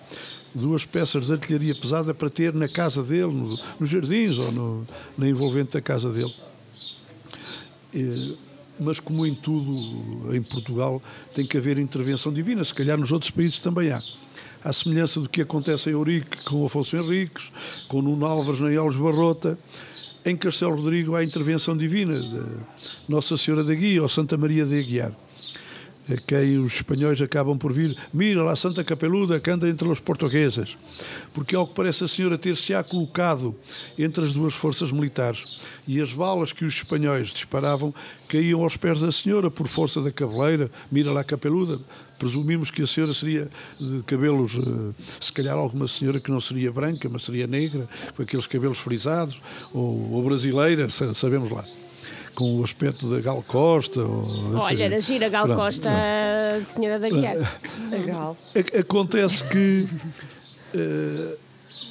duas 0.54 0.84
peças 0.84 1.26
de 1.26 1.32
artilharia 1.32 1.74
pesada 1.74 2.14
para 2.14 2.30
ter 2.30 2.52
na 2.54 2.68
casa 2.68 3.02
dele, 3.02 3.32
no- 3.32 3.58
nos 3.80 3.88
jardins 3.90 4.38
ou 4.38 4.52
no- 4.52 4.86
na 5.18 5.28
envolvente 5.28 5.72
da 5.74 5.80
casa 5.80 6.10
dele. 6.12 6.34
Eh, 7.92 8.32
Mas 8.80 8.98
como 8.98 9.24
em 9.24 9.32
tudo 9.32 10.34
em 10.34 10.42
Portugal 10.42 11.00
tem 11.32 11.46
que 11.46 11.56
haver 11.56 11.78
intervenção 11.78 12.32
divina, 12.32 12.64
se 12.64 12.74
calhar 12.74 12.98
nos 12.98 13.12
outros 13.12 13.30
países 13.30 13.60
também 13.60 13.92
há. 13.92 14.02
À 14.64 14.72
semelhança 14.72 15.20
do 15.20 15.28
que 15.28 15.42
acontece 15.42 15.90
em 15.90 15.92
Eurique 15.92 16.42
com 16.42 16.66
Afonso 16.66 16.96
Henriques, 16.96 17.52
com 17.86 18.02
Nuno 18.02 18.26
Álvares 18.26 18.60
em 18.60 18.76
Alves 18.76 18.98
Barrota, 18.98 19.56
em 20.24 20.36
Castelo 20.36 20.74
Rodrigo 20.74 21.14
há 21.14 21.22
intervenção 21.22 21.76
divina 21.76 22.18
de 22.18 22.42
Nossa 23.08 23.36
Senhora 23.36 23.62
da 23.62 23.74
Guia 23.76 24.02
ou 24.02 24.08
Santa 24.08 24.36
Maria 24.36 24.66
de 24.66 24.76
Aguiar, 24.76 25.12
quem 26.26 26.58
os 26.58 26.74
espanhóis 26.74 27.20
acabam 27.22 27.56
por 27.56 27.72
vir, 27.72 27.96
mira 28.12 28.42
lá 28.42 28.54
Santa 28.54 28.84
Capeluda 28.84 29.40
que 29.40 29.50
anda 29.50 29.68
entre 29.68 29.88
os 29.88 30.00
portugueses, 30.00 30.76
porque 31.32 31.56
ao 31.56 31.66
que 31.66 31.74
parece 31.74 32.04
a 32.04 32.08
senhora 32.08 32.36
ter-se-á 32.36 32.84
colocado 32.84 33.54
entre 33.98 34.24
as 34.24 34.34
duas 34.34 34.52
forças 34.54 34.92
militares. 34.92 35.64
E 35.86 36.00
as 36.00 36.12
balas 36.12 36.52
que 36.52 36.64
os 36.64 36.74
espanhóis 36.74 37.28
disparavam 37.28 37.94
caíam 38.28 38.62
aos 38.62 38.76
pés 38.76 39.00
da 39.00 39.10
senhora 39.12 39.50
por 39.50 39.66
força 39.66 40.00
da 40.00 40.10
cavaleira, 40.10 40.70
mira 40.90 41.10
lá 41.12 41.22
Capeluda, 41.24 41.78
presumimos 42.18 42.70
que 42.70 42.82
a 42.82 42.86
senhora 42.86 43.12
seria 43.12 43.50
de 43.80 44.02
cabelos, 44.04 44.54
eh, 44.56 45.02
se 45.20 45.32
calhar 45.32 45.56
alguma 45.56 45.86
senhora 45.88 46.20
que 46.20 46.30
não 46.30 46.40
seria 46.40 46.70
branca, 46.72 47.08
mas 47.08 47.22
seria 47.22 47.46
negra, 47.46 47.88
com 48.16 48.22
aqueles 48.22 48.46
cabelos 48.46 48.78
frisados, 48.78 49.40
ou, 49.72 50.12
ou 50.12 50.22
brasileira, 50.22 50.88
sa- 50.88 51.14
sabemos 51.14 51.50
lá. 51.50 51.64
Com 52.34 52.58
o 52.58 52.64
aspecto 52.64 53.08
da 53.08 53.20
Gal 53.20 53.42
Costa. 53.46 54.00
Ou. 54.00 54.56
Olha, 54.56 54.84
era 54.84 55.00
gira 55.00 55.28
Gal 55.28 55.44
Pronto. 55.46 55.60
Costa, 55.60 55.90
a 56.60 56.64
senhora 56.64 56.98
da 56.98 57.08
Guiar. 57.08 57.36
A 57.92 57.96
Gal. 58.04 58.36
A- 58.56 58.80
Acontece 58.80 59.44
que 59.44 59.86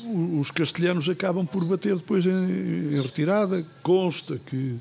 o- 0.05 0.39
os 0.39 0.51
castelhanos 0.51 1.07
acabam 1.09 1.45
por 1.45 1.63
bater 1.65 1.95
depois 1.95 2.25
em, 2.25 2.29
em 2.95 3.01
retirada. 3.01 3.65
Consta 3.81 4.37
que 4.45 4.75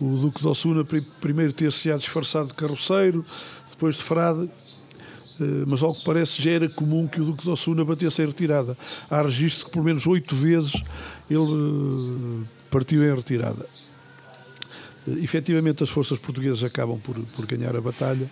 o 0.00 0.16
Duque 0.16 0.40
de 0.40 0.48
Ossuna 0.48 0.84
pri- 0.84 1.06
primeiro 1.20 1.52
ter-se-á 1.52 1.96
disfarçado 1.96 2.48
de 2.48 2.54
carroceiro, 2.54 3.24
depois 3.68 3.96
de 3.96 4.02
frade, 4.02 4.48
eh, 5.40 5.44
mas 5.66 5.82
ao 5.82 5.94
que 5.94 6.04
parece 6.04 6.40
já 6.42 6.50
era 6.52 6.68
comum 6.68 7.06
que 7.06 7.20
o 7.20 7.24
Duque 7.24 7.42
de 7.42 7.50
Ossuna 7.50 7.84
batesse 7.84 8.22
em 8.22 8.26
retirada. 8.26 8.76
Há 9.10 9.22
registro 9.22 9.66
que 9.66 9.72
pelo 9.72 9.84
menos 9.84 10.06
oito 10.06 10.34
vezes 10.34 10.72
ele 11.30 11.40
eh, 12.42 12.46
partiu 12.70 13.02
em 13.04 13.14
retirada. 13.14 13.66
Eh, 15.06 15.22
Efetivamente, 15.22 15.82
as 15.82 15.90
forças 15.90 16.18
portuguesas 16.18 16.64
acabam 16.64 16.98
por, 16.98 17.16
por 17.36 17.46
ganhar 17.46 17.76
a 17.76 17.80
batalha 17.80 18.30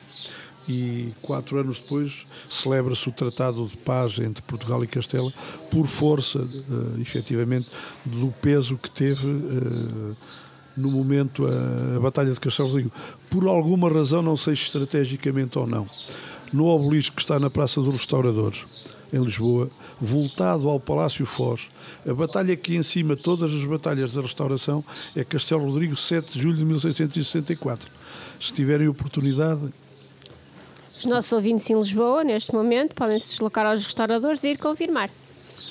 e 0.68 1.12
quatro 1.22 1.58
anos 1.58 1.80
depois 1.80 2.26
celebra-se 2.46 3.08
o 3.08 3.12
Tratado 3.12 3.66
de 3.66 3.76
Paz 3.78 4.18
entre 4.18 4.42
Portugal 4.42 4.84
e 4.84 4.86
Castela 4.86 5.32
por 5.70 5.86
força, 5.86 6.38
eh, 6.38 7.00
efetivamente, 7.00 7.68
do 8.04 8.28
peso 8.40 8.76
que 8.76 8.90
teve 8.90 9.28
eh, 9.28 10.14
no 10.76 10.90
momento 10.90 11.46
a, 11.46 11.96
a 11.96 12.00
Batalha 12.00 12.32
de 12.32 12.40
Castelo 12.40 12.68
Rodrigo. 12.68 12.92
Por 13.28 13.46
alguma 13.46 13.88
razão, 13.88 14.22
não 14.22 14.36
sei 14.36 14.54
se 14.54 14.62
estrategicamente 14.62 15.58
ou 15.58 15.66
não, 15.66 15.86
no 16.52 16.66
obelisco 16.66 17.16
que 17.16 17.22
está 17.22 17.38
na 17.38 17.50
Praça 17.50 17.80
dos 17.80 17.94
Restauradores, 17.94 18.64
em 19.12 19.22
Lisboa, 19.22 19.70
voltado 20.00 20.68
ao 20.68 20.78
Palácio 20.80 21.26
Foz. 21.26 21.68
A 22.08 22.14
batalha 22.14 22.56
que 22.56 22.76
em 22.76 22.82
cima 22.82 23.16
todas 23.16 23.54
as 23.54 23.64
batalhas 23.64 24.12
da 24.14 24.22
restauração 24.22 24.84
é 25.14 25.24
Castelo 25.24 25.64
Rodrigo, 25.64 25.96
7 25.96 26.34
de 26.34 26.42
julho 26.42 26.56
de 26.56 26.64
1664. 26.64 27.90
Se 28.40 28.52
tiverem 28.52 28.88
oportunidade, 28.88 29.68
Os 30.96 31.04
nossos 31.06 31.32
ouvintes 31.32 31.68
em 31.70 31.78
Lisboa, 31.78 32.22
neste 32.22 32.52
momento, 32.54 32.94
podem 32.94 33.18
se 33.18 33.30
deslocar 33.30 33.66
aos 33.66 33.84
restauradores 33.84 34.44
e 34.44 34.50
ir 34.50 34.58
confirmar. 34.58 35.10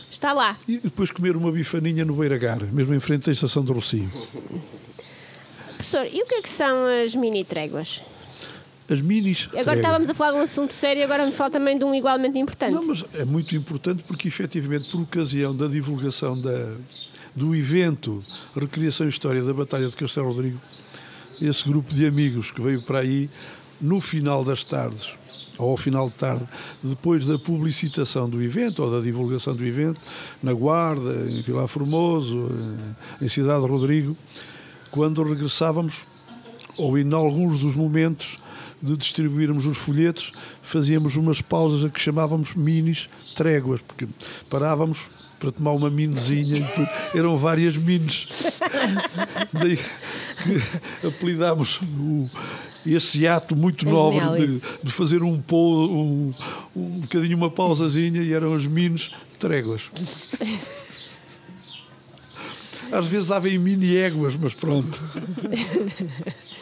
Está 0.09 0.33
lá. 0.33 0.57
e 0.67 0.79
depois 0.79 1.11
comer 1.11 1.37
uma 1.37 1.51
bifaninha 1.51 2.03
no 2.03 2.15
Beiragar, 2.15 2.63
mesmo 2.73 2.95
em 2.95 2.99
frente 2.99 3.29
à 3.29 3.33
estação 3.33 3.63
de 3.63 3.71
Rocio. 3.71 4.09
Professor, 5.75 6.05
e 6.11 6.21
o 6.21 6.25
que 6.25 6.35
é 6.35 6.41
que 6.41 6.49
são 6.49 6.85
as 7.05 7.13
mini 7.15 7.43
tréguas? 7.43 8.01
As 8.89 9.01
minis. 9.01 9.47
Agora 9.55 9.77
estávamos 9.77 10.09
a 10.09 10.15
falar 10.15 10.31
de 10.31 10.37
um 10.39 10.41
assunto 10.41 10.73
sério, 10.73 11.03
agora 11.03 11.25
me 11.25 11.31
fala 11.31 11.51
também 11.51 11.77
de 11.77 11.85
um 11.85 11.93
igualmente 11.93 12.39
importante. 12.39 12.73
Não, 12.73 12.83
mas 12.83 13.05
é 13.13 13.23
muito 13.23 13.55
importante 13.55 14.03
porque, 14.03 14.27
efetivamente, 14.27 14.89
por 14.89 15.01
ocasião 15.01 15.55
da 15.55 15.67
divulgação 15.67 16.39
da, 16.39 16.73
do 17.35 17.55
evento 17.55 18.19
Recriação 18.55 19.05
e 19.05 19.09
História 19.09 19.43
da 19.43 19.53
Batalha 19.53 19.87
de 19.87 19.95
Castelo 19.95 20.27
Rodrigo, 20.27 20.59
esse 21.39 21.63
grupo 21.69 21.93
de 21.93 22.05
amigos 22.05 22.49
que 22.49 22.61
veio 22.61 22.81
para 22.81 22.99
aí, 22.99 23.29
no 23.79 24.01
final 24.01 24.43
das 24.43 24.63
tardes, 24.63 25.17
ou 25.57 25.69
ao 25.71 25.77
final 25.77 26.09
de 26.09 26.15
tarde, 26.15 26.45
depois 26.81 27.25
da 27.25 27.37
publicitação 27.37 28.29
do 28.29 28.41
evento, 28.41 28.83
ou 28.83 28.91
da 28.91 28.99
divulgação 28.99 29.55
do 29.55 29.65
evento, 29.65 30.01
na 30.41 30.51
Guarda, 30.53 31.29
em 31.29 31.41
Vila 31.41 31.67
Formoso, 31.67 32.49
eh, 32.51 33.25
em 33.25 33.29
Cidade 33.29 33.65
Rodrigo, 33.65 34.17
quando 34.89 35.21
regressávamos, 35.21 36.03
ou 36.77 36.97
em 36.97 37.13
alguns 37.13 37.59
dos 37.59 37.75
momentos 37.75 38.39
de 38.81 38.95
distribuirmos 38.95 39.65
os 39.65 39.77
folhetos, 39.77 40.31
fazíamos 40.61 41.15
umas 41.15 41.41
pausas 41.41 41.83
a 41.85 41.89
que 41.89 41.99
chamávamos 41.99 42.55
minis 42.55 43.09
tréguas, 43.35 43.81
porque 43.81 44.07
parávamos 44.49 45.07
para 45.39 45.51
tomar 45.51 45.71
uma 45.71 45.89
minizinha, 45.89 46.65
tudo. 46.75 46.87
eram 47.15 47.37
várias 47.37 47.75
minis. 47.77 48.27
Daí, 49.53 49.77
que 49.77 51.07
apelidámos 51.07 51.79
o- 51.81 52.29
esse 52.85 53.25
ato 53.27 53.55
muito 53.55 53.87
É 53.87 53.91
nobre 53.91 54.47
de, 54.47 54.61
de 54.83 54.91
fazer 54.91 55.21
um, 55.23 55.39
pou, 55.39 55.89
um, 55.91 56.33
um 56.75 56.99
bocadinho 57.01 57.37
uma 57.37 57.49
pausazinha 57.51 58.21
e 58.21 58.33
eram 58.33 58.53
as 58.53 58.65
mines 58.65 59.11
tréguas. 59.37 59.89
Às 62.91 63.05
vezes 63.05 63.27
dava 63.27 63.47
em 63.47 63.57
mini 63.57 63.95
éguas, 63.95 64.35
mas 64.35 64.53
pronto. 64.53 64.99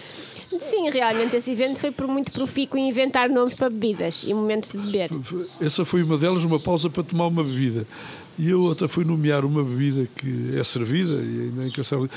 Sim, 0.70 0.89
realmente 0.89 1.36
esse 1.36 1.51
evento 1.51 1.80
foi 1.80 1.91
por 1.91 2.07
muito 2.07 2.32
profícuo 2.32 2.78
em 2.78 2.89
inventar 2.89 3.30
nomes 3.30 3.53
para 3.53 3.70
bebidas 3.70 4.24
e 4.28 4.34
momentos 4.34 4.72
de 4.72 4.78
beber. 4.78 5.09
Essa 5.61 5.84
foi 5.86 6.03
uma 6.03 6.18
delas, 6.18 6.43
uma 6.43 6.59
pausa 6.59 6.89
para 6.89 7.03
tomar 7.03 7.28
uma 7.28 7.43
bebida. 7.43 7.86
E 8.38 8.51
a 8.51 8.57
outra 8.57 8.88
foi 8.88 9.03
nomear 9.03 9.43
uma 9.45 9.63
bebida 9.63 10.07
que 10.15 10.57
é 10.59 10.63
servida, 10.63 11.13
e 11.13 11.49
ainda 11.49 11.65
em 11.68 11.72
Castelo, 11.72 12.07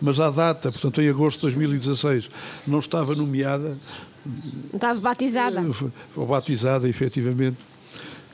mas 0.00 0.20
à 0.20 0.30
data, 0.30 0.70
portanto 0.70 1.00
em 1.00 1.08
agosto 1.08 1.36
de 1.36 1.42
2016, 1.42 2.28
não 2.66 2.78
estava 2.80 3.14
nomeada, 3.14 3.78
Estava 4.74 5.00
batizada. 5.00 5.62
ou 6.14 6.26
batizada 6.26 6.86
efetivamente, 6.88 7.56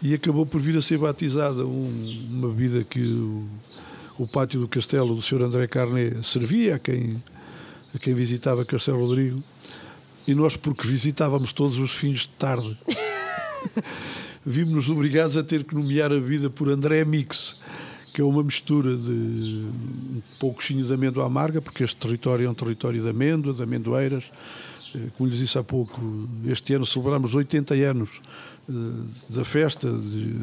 e 0.03 0.12
acabou 0.14 0.45
por 0.45 0.61
vir 0.61 0.77
a 0.77 0.81
ser 0.83 0.99
batizada 0.99 1.64
um- 1.64 2.27
uma 2.31 2.49
bebida 2.49 2.83
que 2.83 3.01
o, 3.01 3.45
o 4.18 4.27
pátio 4.27 4.59
do 4.61 4.66
castelo 4.66 5.14
do 5.14 5.22
Sr. 5.22 5.43
André 5.45 5.66
Carné 5.68 6.14
servia 6.24 6.74
a 6.74 6.79
quem, 6.81 7.22
a 7.97 7.99
quem 7.99 8.15
visitava 8.15 8.65
Castelo 8.65 9.01
Rodrigo, 9.01 9.43
e 10.29 10.35
nós, 10.35 10.57
porque 10.57 10.87
visitávamos 10.87 11.53
todos 11.53 11.79
os 11.79 11.93
fins 11.93 12.21
de 12.21 12.29
tarde, 12.29 12.77
vimos-nos 14.45 14.91
obrigados 14.91 15.37
a 15.37 15.43
ter 15.43 15.65
que 15.65 15.75
nomear 15.75 16.13
a 16.13 16.19
vida 16.21 16.51
por 16.51 16.69
André 16.69 17.05
Mix, 17.05 17.63
que 18.13 18.21
é 18.21 18.25
uma 18.25 18.43
mistura 18.43 18.97
de 18.97 19.11
um 19.11 20.23
pouquinho 20.39 20.85
de 20.85 20.93
amêndoa 20.93 21.27
amarga, 21.27 21.61
porque 21.61 21.85
este 21.85 21.97
território 21.97 22.47
é 22.47 22.51
um 22.51 22.55
território 22.55 23.01
de 23.01 23.09
amêndoa, 23.09 23.53
de 23.53 23.63
amendoeiras. 23.63 24.25
Eh, 24.95 25.09
Como 25.17 25.29
lhes 25.29 25.39
disse 25.39 25.59
há 25.59 25.65
pouco, 25.65 26.01
este 26.47 26.75
ano 26.75 26.87
celebramos 26.87 27.35
80 27.35 27.75
anos 27.75 28.21
eh, 28.69 28.73
da 29.29 29.45
festa, 29.45 29.91
de 29.91 30.35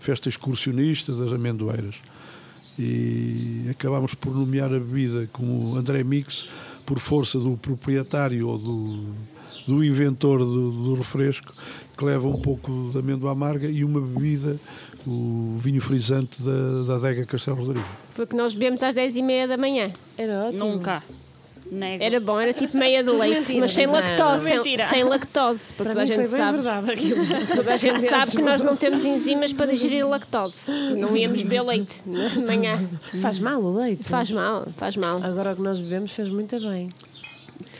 festa 0.00 0.28
excursionista 0.28 1.14
das 1.14 1.32
amendoeiras. 1.32 1.96
E 2.78 3.66
acabámos 3.70 4.14
por 4.14 4.34
nomear 4.34 4.66
a 4.66 4.78
bebida 4.78 5.26
como 5.32 5.76
André 5.76 6.04
Mix 6.04 6.46
por 6.86 6.98
força 7.00 7.38
do 7.38 7.56
proprietário 7.56 8.48
ou 8.48 8.56
do, 8.56 9.14
do 9.66 9.84
inventor 9.84 10.38
do, 10.38 10.70
do 10.70 10.94
refresco 10.94 11.52
que 11.96 12.04
leva 12.04 12.28
um 12.28 12.40
pouco 12.40 12.90
de 12.92 12.98
amêndoa 12.98 13.32
amarga 13.32 13.68
e 13.68 13.82
uma 13.82 14.00
bebida, 14.00 14.60
o 15.06 15.56
vinho 15.58 15.80
frisante 15.80 16.42
da, 16.42 16.82
da 16.86 16.96
adega 16.96 17.24
Castelo 17.24 17.56
Rodrigo. 17.56 17.86
Foi 18.10 18.24
o 18.24 18.28
que 18.28 18.36
nós 18.36 18.54
bebemos 18.54 18.82
às 18.82 18.94
10h30 18.94 19.46
da 19.46 19.56
manhã. 19.56 19.90
Era 20.16 20.44
ótimo. 20.48 20.72
Nunca. 20.72 21.02
Nego. 21.70 22.02
Era 22.02 22.20
bom, 22.20 22.38
era 22.40 22.52
tipo 22.52 22.76
meia 22.76 23.02
de 23.02 23.12
leite, 23.12 23.38
mentira, 23.38 23.60
mas 23.60 23.72
sem 23.72 23.84
é- 23.84 23.88
lactose. 23.88 24.44
Sem, 24.44 24.56
Mentira. 24.56 24.88
sem 24.88 25.04
lactose, 25.04 25.74
porque 25.74 25.90
toda 25.90 26.02
a 26.02 26.06
gente 26.06 26.26
sabe. 26.26 26.58
Toda 27.56 27.74
a 27.74 27.76
gente 27.76 28.02
sabe 28.02 28.30
que 28.32 28.42
nós 28.42 28.62
não 28.62 28.76
temos 28.76 29.04
enzimas 29.04 29.52
para 29.52 29.66
digerir 29.72 30.06
lactose. 30.06 30.70
Não 30.70 31.16
íamos 31.16 31.42
beber 31.42 31.62
leite 31.62 32.02
de 32.04 32.40
manhã. 32.40 32.78
Faz 33.20 33.38
mal 33.38 33.60
o 33.60 33.76
leite. 33.76 34.08
Faz 34.08 34.30
mal, 34.30 34.68
faz 34.76 34.96
mal. 34.96 35.22
Agora 35.22 35.52
o 35.52 35.56
que 35.56 35.62
nós 35.62 35.80
bebemos 35.80 36.12
fez 36.12 36.28
muito 36.28 36.58
bem. 36.60 36.88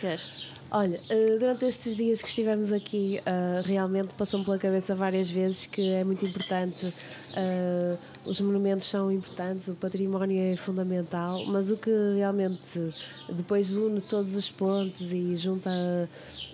Fez. 0.00 0.46
Olha, 0.68 0.98
eh, 1.10 1.36
durante 1.38 1.64
estes 1.64 1.94
dias 1.96 2.20
que 2.20 2.28
estivemos 2.28 2.72
aqui, 2.72 3.20
eh, 3.24 3.62
realmente 3.64 4.14
passou-me 4.14 4.44
pela 4.44 4.58
cabeça 4.58 4.96
várias 4.96 5.30
vezes 5.30 5.64
que 5.64 5.92
é 5.92 6.02
muito 6.02 6.26
importante, 6.26 6.92
eh, 7.36 7.96
os 8.24 8.40
monumentos 8.40 8.86
são 8.86 9.12
importantes, 9.12 9.68
o 9.68 9.74
património 9.74 10.40
é 10.40 10.56
fundamental, 10.56 11.44
mas 11.46 11.70
o 11.70 11.76
que 11.76 11.90
realmente 12.16 12.80
depois 13.28 13.76
une 13.76 14.00
todos 14.00 14.34
os 14.36 14.50
pontos 14.50 15.12
e 15.12 15.36
junta, 15.36 15.70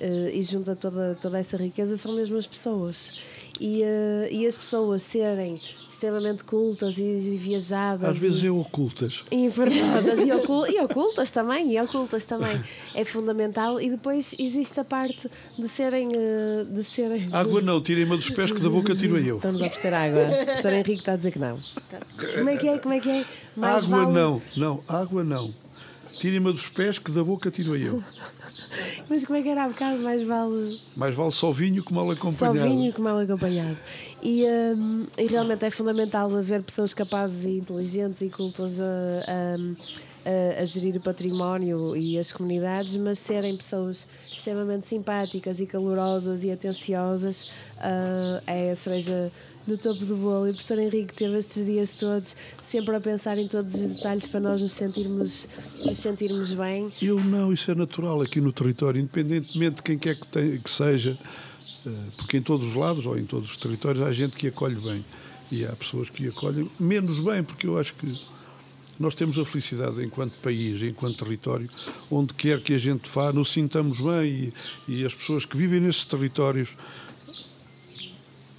eh, 0.00 0.30
e 0.34 0.42
junta 0.42 0.74
toda, 0.74 1.14
toda 1.14 1.38
essa 1.38 1.56
riqueza 1.56 1.96
são 1.96 2.12
mesmo 2.14 2.36
as 2.36 2.46
pessoas. 2.46 3.18
E, 3.60 3.82
eh, 3.82 4.28
e 4.32 4.46
as 4.46 4.56
pessoas 4.56 5.02
serem 5.02 5.56
extremamente 5.88 6.42
cultas 6.42 6.96
e 6.98 7.36
viajadas. 7.36 8.08
Às 8.10 8.18
vezes 8.18 8.42
e- 8.42 8.46
é 8.46 8.50
ocultas. 8.50 9.22
informadas 9.30 10.18
e, 10.26 10.32
ocul- 10.32 10.66
e 10.68 10.80
ocultas 10.80 11.30
também, 11.30 11.70
e 11.72 11.80
ocultas 11.80 12.24
também. 12.24 12.60
É 12.94 13.04
fundamental. 13.04 13.80
E 13.80 13.90
depois 13.90 14.34
existe 14.38 14.80
a 14.80 14.84
parte 14.84 15.30
de 15.58 15.68
serem. 15.68 16.08
eh, 16.14 16.64
De 16.68 16.82
serem 16.82 17.28
Água 17.32 17.60
não, 17.60 17.80
tirem-me 17.80 18.16
dos 18.16 18.30
pés 18.30 18.50
que 18.50 18.60
da 18.60 18.68
boca 18.70 18.94
tiro 18.94 19.18
eu. 19.18 19.36
Estamos 19.36 19.60
a 19.62 19.66
oferecer 19.66 19.92
água. 19.94 20.22
O 20.42 20.44
professor 20.44 20.72
Henrique 20.72 20.98
está 21.00 21.12
a 21.12 21.16
dizer 21.16 21.30
que 21.32 21.38
não. 21.38 21.56
Como 22.36 22.48
é 22.48 22.56
que 22.56 22.68
é? 22.68 22.78
Como 22.78 22.94
é 22.94 23.00
que 23.00 23.10
é? 23.10 23.24
Mais 23.54 23.84
água 23.84 23.98
vale- 24.04 24.12
não, 24.12 24.42
não, 24.56 24.80
água 24.88 25.22
não. 25.24 25.54
Tirem-me 26.18 26.52
dos 26.52 26.68
pés 26.68 26.98
que 26.98 27.10
da 27.10 27.22
boca 27.24 27.50
tiro 27.50 27.76
eu. 27.76 28.02
Mas 29.08 29.24
como 29.24 29.38
é 29.38 29.42
que 29.42 29.48
era 29.48 29.64
há 29.64 29.68
bocado? 29.68 29.98
Mais 29.98 30.22
vale 30.22 30.80
Mais 30.96 31.14
vale 31.14 31.30
só 31.32 31.50
vinho 31.52 31.82
que 31.84 31.92
mal 31.92 32.06
só 32.06 32.12
acompanhado. 32.12 32.58
vinho 32.60 32.92
que 32.92 33.00
mal 33.00 33.18
acompanhado. 33.18 33.76
E, 34.22 34.44
hum, 34.76 35.04
e 35.18 35.26
realmente 35.26 35.64
é 35.64 35.70
fundamental 35.70 36.34
haver 36.36 36.62
pessoas 36.62 36.94
capazes 36.94 37.44
e 37.44 37.58
inteligentes 37.58 38.20
e 38.22 38.28
cultas 38.28 38.80
a, 38.80 38.84
a- 39.26 40.60
a- 40.60 40.64
gerir 40.64 40.96
o 40.96 41.00
património 41.00 41.96
e 41.96 42.18
as 42.18 42.30
comunidades, 42.32 42.94
mas 42.96 43.18
serem 43.18 43.56
pessoas 43.56 44.06
extremamente 44.32 44.86
simpáticas 44.86 45.60
e 45.60 45.66
calorosas 45.66 46.44
e 46.44 46.50
atenciosas 46.50 47.50
ah, 47.78 48.40
é 48.46 48.70
a 48.70 48.76
cereja 48.76 49.30
no 49.66 49.76
topo 49.76 50.04
do 50.04 50.16
bolo. 50.16 50.46
E 50.46 50.50
o 50.50 50.54
professor 50.54 50.78
Henrique 50.78 51.14
teve 51.14 51.38
estes 51.38 51.64
dias 51.64 51.94
todos 51.94 52.36
sempre 52.62 52.94
a 52.94 53.00
pensar 53.00 53.38
em 53.38 53.48
todos 53.48 53.74
os 53.74 53.86
detalhes 53.86 54.26
para 54.26 54.40
nós 54.40 54.60
nos 54.60 54.72
sentirmos, 54.72 55.48
nos 55.84 55.98
sentirmos 55.98 56.52
bem. 56.52 56.88
Eu 57.00 57.22
não, 57.22 57.52
isso 57.52 57.70
é 57.70 57.74
natural 57.74 58.20
aqui 58.20 58.40
no 58.40 58.52
território, 58.52 59.00
independentemente 59.00 59.76
de 59.76 59.82
quem 59.82 59.98
quer 59.98 60.16
que, 60.16 60.26
tenha, 60.28 60.58
que 60.58 60.70
seja, 60.70 61.18
eh, 61.86 61.90
porque 62.16 62.36
em 62.36 62.42
todos 62.42 62.68
os 62.68 62.74
lados 62.74 63.06
ou 63.06 63.18
em 63.18 63.24
todos 63.24 63.50
os 63.50 63.56
territórios 63.56 64.04
há 64.04 64.12
gente 64.12 64.36
que 64.36 64.48
acolhe 64.48 64.76
bem 64.76 65.04
e 65.50 65.64
há 65.66 65.72
pessoas 65.72 66.08
que 66.08 66.26
acolhem 66.26 66.70
menos 66.80 67.18
bem, 67.18 67.42
porque 67.42 67.66
eu 67.66 67.78
acho 67.78 67.94
que 67.94 68.20
nós 68.98 69.14
temos 69.14 69.38
a 69.38 69.44
felicidade 69.44 70.02
enquanto 70.02 70.32
país, 70.38 70.80
enquanto 70.82 71.24
território, 71.24 71.68
onde 72.10 72.32
quer 72.34 72.60
que 72.60 72.72
a 72.74 72.78
gente 72.78 73.08
vá, 73.10 73.32
nos 73.32 73.50
sintamos 73.50 74.00
bem 74.00 74.52
e, 74.88 75.00
e 75.00 75.04
as 75.04 75.14
pessoas 75.14 75.44
que 75.44 75.56
vivem 75.56 75.80
nesses 75.80 76.04
territórios 76.04 76.70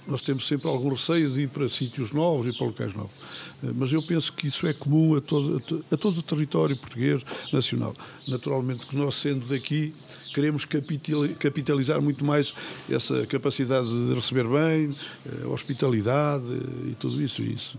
nós 0.06 0.22
temos 0.22 0.46
sempre 0.46 0.68
algum 0.68 0.90
receio 0.90 1.30
de 1.30 1.42
ir 1.42 1.48
para 1.48 1.68
sítios 1.68 2.12
novos 2.12 2.46
e 2.46 2.56
para 2.56 2.66
locais 2.66 2.92
novos. 2.94 3.14
Eh, 3.62 3.68
Mas 3.74 3.92
eu 3.92 4.02
penso 4.02 4.32
que 4.32 4.46
isso 4.48 4.66
é 4.66 4.72
comum 4.72 5.16
a 5.16 5.20
todo, 5.20 5.56
a 5.56 5.60
to- 5.60 5.84
a 5.90 5.96
todo 5.96 6.18
o 6.18 6.22
território 6.22 6.76
português, 6.76 7.22
nacional. 7.52 7.94
Naturalmente 8.28 8.86
que 8.86 8.96
nós, 8.96 9.14
sendo 9.14 9.46
daqui, 9.46 9.94
queremos 10.34 10.64
capital- 10.64 11.28
capitalizar 11.38 12.00
muito 12.02 12.24
mais 12.24 12.52
essa 12.90 13.24
capacidade 13.26 13.86
de 13.86 14.14
receber 14.14 14.44
bem, 14.44 14.90
eh, 15.26 15.46
hospitalidade 15.46 16.44
eh, 16.52 16.90
e 16.90 16.94
tudo 16.94 17.22
isso. 17.22 17.42
isso. 17.42 17.78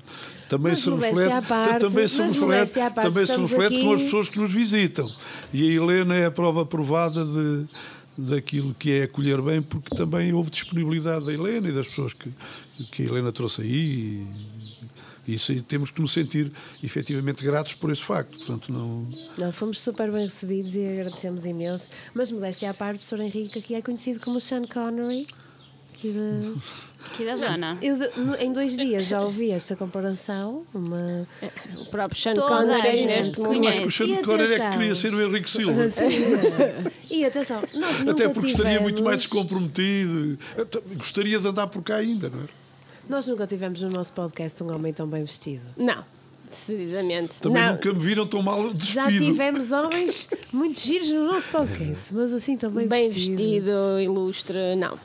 Também 0.49 0.73
Mas 0.73 0.81
se 0.81 0.89
reflete, 0.91 1.47
parte, 1.47 1.79
também 1.79 2.07
se 2.07 2.21
reflete, 2.21 2.73
parte, 2.75 2.93
também 3.01 3.25
se 3.25 3.35
reflete 3.39 3.81
com 3.81 3.89
as 3.93 3.95
aqui- 3.95 4.03
pessoas 4.05 4.29
que 4.29 4.39
nos 4.39 4.51
visitam. 4.53 5.11
E 5.53 5.63
a 5.63 5.71
Helena 5.71 6.15
é 6.15 6.25
a 6.27 6.31
prova 6.31 6.65
provada 6.65 7.25
de, 7.25 7.65
daquilo 8.17 8.73
que 8.73 8.91
é 8.91 9.03
acolher 9.03 9.41
bem, 9.41 9.61
porque 9.61 9.95
também 9.95 10.33
houve 10.33 10.49
disponibilidade 10.49 11.25
da 11.25 11.33
Helena 11.33 11.69
e 11.69 11.71
das 11.71 11.87
pessoas 11.87 12.13
que, 12.13 12.31
que 12.91 13.03
a 13.03 13.05
Helena 13.05 13.31
trouxe 13.31 13.61
aí. 13.61 14.27
E 15.27 15.33
isso 15.33 15.51
aí 15.51 15.61
temos 15.61 15.91
que 15.91 16.01
nos 16.01 16.13
sentir 16.13 16.51
efetivamente 16.83 17.43
gratos 17.43 17.73
por 17.73 17.91
esse 17.91 18.03
facto. 18.03 18.37
Portanto, 18.37 18.71
não. 18.71 19.07
Não, 19.37 19.51
fomos 19.51 19.79
super 19.79 20.11
bem 20.11 20.23
recebidos 20.23 20.75
e 20.75 20.85
agradecemos 20.85 21.45
imenso. 21.45 21.89
Mas 22.13 22.31
modéstia 22.31 22.69
à 22.69 22.73
parte, 22.73 22.97
o 22.97 22.99
professor 22.99 23.19
Henrique 23.19 23.59
aqui 23.59 23.75
é 23.75 23.81
conhecido 23.81 24.19
como 24.19 24.39
Sean 24.39 24.65
Connery. 24.67 25.27
Aqui 25.93 26.11
de... 26.11 26.53
Aqui 27.05 27.25
da 27.25 27.35
zona. 27.37 27.77
Eu 27.81 27.95
em 28.39 28.51
dois 28.51 28.75
dias 28.75 29.07
já 29.07 29.21
ouvi 29.21 29.51
esta 29.51 29.75
comparação. 29.75 30.65
Uma... 30.73 31.27
O 31.81 31.85
próprio 31.85 32.19
Sean 32.21 32.35
Connery 32.35 33.05
neste 33.05 33.39
momento. 33.39 33.63
Mas 33.63 33.77
o 33.79 33.87
E 33.87 33.91
Xande 33.91 34.23
Connery 34.23 34.53
é 34.53 34.59
que 34.59 34.77
queria 34.77 34.95
ser 34.95 35.13
o 35.13 35.21
Henrique 35.21 35.49
Silva. 35.49 35.83
E 37.09 37.23
atenção, 37.23 37.61
nós 37.75 37.99
nunca 37.99 38.11
Até 38.11 38.29
porque 38.29 38.49
estaria 38.49 38.81
muito 38.81 39.03
mais 39.03 39.23
tivemos- 39.23 39.47
descomprometido. 39.47 40.39
Gostaria 40.97 41.39
de 41.39 41.47
andar 41.47 41.67
por 41.67 41.81
cá 41.83 41.97
ainda, 41.97 42.29
não 42.29 42.39
é? 42.41 42.47
Nós 43.07 43.27
nunca 43.27 43.45
tivemos 43.47 43.81
no 43.83 43.89
nosso 43.91 44.11
podcast 44.13 44.61
um 44.63 44.73
homem 44.73 44.91
tão 44.91 45.07
bem 45.07 45.23
vestido. 45.23 45.61
Não, 45.77 46.03
decididamente. 46.49 47.39
Também 47.39 47.61
não. 47.63 47.73
nunca 47.73 47.93
me 47.93 47.99
viram 47.99 48.25
tão 48.27 48.41
mal 48.41 48.73
despido. 48.73 48.93
Já 48.93 49.07
tivemos 49.11 49.71
homens 49.71 50.27
muito 50.51 50.79
giros 50.79 51.09
no 51.11 51.27
nosso 51.27 51.47
podcast, 51.49 52.13
mas 52.13 52.33
assim 52.33 52.57
tão 52.57 52.71
bem, 52.71 52.87
Bem 52.87 53.09
vestidos. 53.11 53.39
vestido, 53.39 53.99
ilustre, 54.01 54.75
não. 54.75 54.97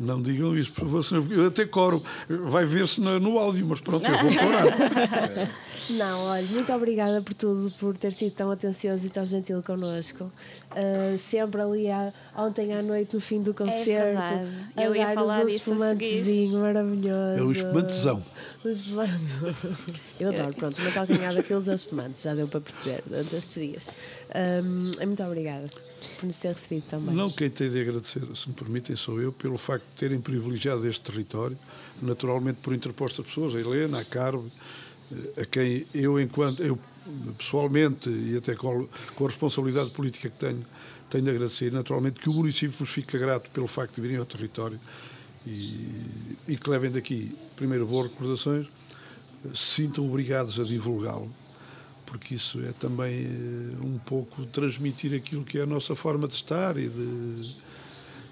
Não 0.00 0.22
digam 0.22 0.56
isso, 0.56 0.72
por 0.72 0.82
favor, 0.82 1.02
senão 1.04 1.26
eu 1.30 1.48
até 1.48 1.64
coro. 1.66 2.00
Vai 2.28 2.64
ver-se 2.64 3.00
no, 3.00 3.18
no 3.18 3.36
áudio, 3.38 3.66
mas 3.66 3.80
pronto, 3.80 4.04
eu 4.08 4.16
vou 4.18 4.30
corar. 4.32 5.48
Não, 5.90 6.24
olha, 6.26 6.46
muito 6.48 6.72
obrigada 6.72 7.22
por 7.22 7.32
tudo, 7.34 7.70
por 7.80 7.96
ter 7.96 8.12
sido 8.12 8.32
tão 8.32 8.50
atencioso 8.50 9.06
e 9.06 9.10
tão 9.10 9.24
gentil 9.24 9.62
connosco. 9.62 10.30
Ah, 10.70 11.16
sempre 11.18 11.60
ali 11.62 11.90
à- 11.90 12.12
ontem 12.36 12.74
à 12.74 12.82
noite, 12.82 13.14
no 13.14 13.20
fim 13.20 13.42
do 13.42 13.54
concerto, 13.54 13.86
verdade. 13.88 14.50
a 14.76 14.82
Eu 14.84 14.94
ia 14.94 15.08
falar 15.14 15.42
um 15.42 15.46
disso 15.46 15.72
a 15.72 15.76
seguir. 15.88 16.04
espumantezinho 16.06 16.60
maravilhoso. 16.60 17.38
É 17.38 17.42
o 17.42 17.50
espumantezão. 17.52 18.22
Espumantes. 18.64 20.00
Eu 20.18 20.30
adoro, 20.30 20.54
pronto, 20.54 20.80
uma 20.80 20.90
calcanhada 20.90 21.42
que 21.42 21.52
eles 21.52 21.68
é 21.68 21.74
espumantes, 21.74 22.22
já 22.22 22.34
deu 22.34 22.48
para 22.48 22.60
perceber 22.60 23.02
durante 23.06 23.36
estes 23.36 23.54
dias. 23.54 23.94
Um, 24.34 25.06
muito 25.06 25.22
obrigada 25.22 25.66
por 26.18 26.26
nos 26.26 26.38
ter 26.38 26.48
recebido 26.48 26.84
também. 26.88 27.14
Não, 27.14 27.30
quem 27.30 27.48
tem 27.50 27.70
de 27.70 27.80
agradecer, 27.80 28.22
se 28.34 28.48
me 28.48 28.54
permitem, 28.54 28.96
sou 28.96 29.20
eu, 29.20 29.32
pelo 29.32 29.56
facto 29.56 29.86
de 29.88 29.94
terem 29.94 30.20
privilegiado 30.20 30.86
este 30.88 31.00
território, 31.00 31.58
naturalmente 32.02 32.60
por 32.60 32.74
interpostas 32.74 33.26
pessoas, 33.26 33.54
a 33.54 33.60
Helena, 33.60 34.00
a 34.00 34.04
Carme, 34.04 34.50
a 35.40 35.44
quem 35.44 35.86
eu, 35.94 36.20
enquanto 36.20 36.62
eu 36.62 36.78
pessoalmente 37.38 38.10
e 38.10 38.36
até 38.36 38.54
com, 38.54 38.86
com 39.14 39.24
a 39.24 39.28
responsabilidade 39.28 39.90
política 39.90 40.28
que 40.28 40.38
tenho, 40.38 40.66
tenho 41.08 41.24
de 41.24 41.30
agradecer, 41.30 41.72
naturalmente, 41.72 42.20
que 42.20 42.28
o 42.28 42.34
município 42.34 42.76
vos 42.76 42.90
fica 42.90 43.16
grato 43.16 43.50
pelo 43.50 43.66
facto 43.66 43.94
de 43.94 44.00
virem 44.02 44.18
ao 44.18 44.26
território 44.26 44.78
e, 45.48 46.52
e 46.52 46.56
que 46.56 46.68
levem 46.68 46.90
daqui, 46.90 47.34
primeiro, 47.56 47.86
boas 47.86 48.08
recordações, 48.08 48.66
se 49.54 49.82
sintam 49.82 50.06
obrigados 50.06 50.58
a 50.58 50.64
divulgá-lo, 50.64 51.30
porque 52.06 52.34
isso 52.34 52.60
é 52.60 52.72
também 52.78 53.26
eh, 53.26 53.84
um 53.84 53.98
pouco 53.98 54.44
transmitir 54.46 55.14
aquilo 55.14 55.44
que 55.44 55.58
é 55.58 55.62
a 55.62 55.66
nossa 55.66 55.94
forma 55.94 56.26
de 56.26 56.34
estar 56.34 56.76
e 56.76 56.88
de. 56.88 57.68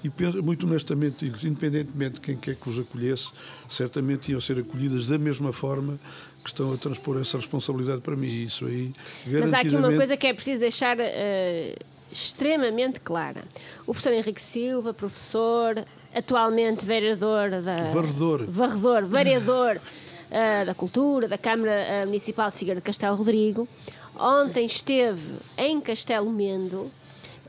E 0.05 0.11
penso, 0.11 0.43
muito 0.43 0.67
honestamente, 0.67 1.27
independentemente 1.27 2.15
de 2.15 2.21
quem 2.21 2.37
quer 2.37 2.55
que 2.55 2.65
vos 2.67 2.79
acolhesse, 2.79 3.29
certamente 3.69 4.31
iam 4.31 4.41
ser 4.41 4.59
acolhidas 4.59 5.09
da 5.09 5.19
mesma 5.19 5.53
forma 5.53 5.99
que 6.45 6.51
estão 6.51 6.73
a 6.73 6.77
transpor 6.77 7.19
essa 7.21 7.39
responsabilidade 7.39 8.03
para 8.03 8.15
mim. 8.15 8.45
Isso 8.45 8.67
aí, 8.67 8.93
Mas 9.27 9.53
há 9.53 9.59
aqui 9.59 9.75
uma 9.75 9.93
coisa 9.93 10.17
que 10.17 10.27
é 10.29 10.35
preciso 10.35 10.61
deixar 10.61 10.97
uh, 10.97 11.85
extremamente 12.13 13.01
clara. 13.01 13.43
O 13.83 13.93
professor 13.93 14.13
Henrique 14.13 14.41
Silva, 14.41 14.95
professor, 14.95 15.85
atualmente 16.17 16.85
vereador 16.85 17.51
da. 17.51 17.93
Varredor. 17.93 18.47
Varredor, 18.49 19.07
vereador 19.07 19.77
uh, 19.77 20.67
da 20.67 20.75
Cultura, 20.75 21.29
da 21.29 21.39
Câmara 21.39 22.05
Municipal 22.07 22.51
de 22.51 22.57
Figueira 22.57 22.81
de 22.81 22.85
Castelo 22.85 23.17
Rodrigo. 23.17 23.69
Ontem 24.19 24.65
esteve 24.65 25.39
em 25.59 25.81
Castelo 25.81 26.31
Mendo 26.31 26.91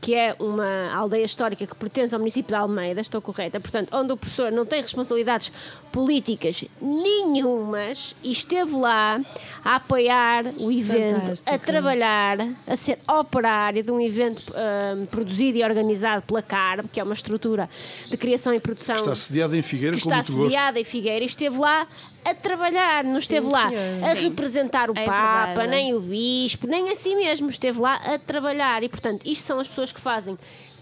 que 0.00 0.14
é 0.14 0.34
uma 0.38 0.94
aldeia 0.94 1.24
histórica 1.24 1.66
que 1.66 1.74
pertence 1.74 2.14
ao 2.14 2.18
município 2.18 2.48
de 2.48 2.54
Almeida, 2.54 3.00
estou 3.00 3.20
correta, 3.20 3.60
portanto, 3.60 3.88
onde 3.92 4.12
o 4.12 4.16
professor 4.16 4.52
não 4.52 4.64
tem 4.64 4.80
responsabilidades 4.80 5.50
políticas 5.90 6.64
nenhumas 6.80 8.14
e 8.22 8.30
esteve 8.30 8.72
lá 8.74 9.20
a 9.64 9.76
apoiar 9.76 10.44
o 10.58 10.70
evento, 10.70 11.20
Fantástico. 11.20 11.54
a 11.54 11.58
trabalhar, 11.58 12.38
a 12.66 12.76
ser 12.76 12.98
operário 13.08 13.82
de 13.82 13.90
um 13.90 14.00
evento 14.00 14.42
um, 14.52 15.06
produzido 15.06 15.58
e 15.58 15.64
organizado 15.64 16.22
pela 16.22 16.42
CARB, 16.42 16.88
que 16.92 17.00
é 17.00 17.02
uma 17.02 17.14
estrutura 17.14 17.68
de 18.08 18.16
criação 18.16 18.54
e 18.54 18.60
produção. 18.60 18.94
Que 18.96 19.02
está 19.02 19.16
sediada 19.16 19.56
em 19.56 19.62
Figueira, 19.62 19.96
que 19.96 20.02
está 20.02 20.22
sediada 20.22 20.78
em 20.78 20.84
Figueira 20.84 21.24
e 21.24 21.26
esteve 21.26 21.58
lá 21.58 21.86
a 22.24 22.34
trabalhar, 22.34 23.04
não 23.04 23.18
esteve 23.18 23.46
sim, 23.46 23.52
lá 23.52 23.66
a 23.66 24.16
sim. 24.16 24.22
representar 24.22 24.90
o 24.90 24.98
é 24.98 25.04
Papa, 25.04 25.46
verdade. 25.46 25.70
nem 25.70 25.94
o 25.94 26.00
Bispo, 26.00 26.66
nem 26.66 26.90
assim 26.90 27.16
mesmo, 27.16 27.48
esteve 27.48 27.80
lá 27.80 27.94
a 27.94 28.18
trabalhar. 28.18 28.82
E, 28.82 28.88
portanto, 28.88 29.22
isto 29.24 29.44
são 29.44 29.58
as 29.58 29.68
pessoas 29.68 29.92
que 29.92 30.00
fazem 30.00 30.36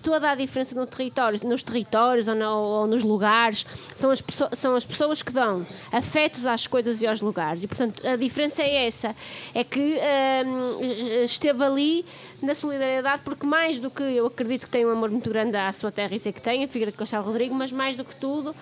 toda 0.06 0.30
a 0.30 0.34
diferença 0.36 0.72
no 0.78 0.86
território, 0.86 1.40
nos 1.42 1.64
territórios 1.64 2.28
ou, 2.28 2.34
no, 2.36 2.48
ou, 2.48 2.86
nos 2.86 3.02
lugares, 3.02 3.66
são 3.92 4.12
as, 4.12 4.22
são 4.52 4.76
as 4.76 4.86
pessoas 4.86 5.20
que 5.20 5.32
dão 5.32 5.66
afetos 5.90 6.46
às 6.46 6.64
coisas 6.64 7.02
e 7.02 7.06
aos 7.08 7.20
lugares. 7.20 7.64
E, 7.64 7.66
portanto, 7.66 8.06
a 8.06 8.14
diferença 8.14 8.62
é 8.62 8.86
essa: 8.86 9.16
é 9.52 9.64
que 9.64 9.98
hum, 10.46 11.24
esteve 11.24 11.64
ali 11.64 12.06
na 12.40 12.54
solidariedade, 12.54 13.22
porque 13.24 13.44
mais 13.44 13.80
do 13.80 13.90
que 13.90 14.02
eu 14.02 14.26
acredito 14.26 14.66
que 14.66 14.70
tem 14.70 14.86
um 14.86 14.90
amor 14.90 15.10
muito 15.10 15.28
grande 15.28 15.56
à 15.56 15.72
sua 15.72 15.90
terra, 15.90 16.14
e 16.14 16.20
sei 16.20 16.32
que 16.32 16.40
tem, 16.40 16.62
a 16.62 16.68
Figueira 16.68 16.92
de 16.92 16.98
Castelo 16.98 17.24
Rodrigo, 17.24 17.54
mas 17.54 17.72
mais 17.72 17.96
do 17.96 18.04
que 18.04 18.18
tudo, 18.20 18.54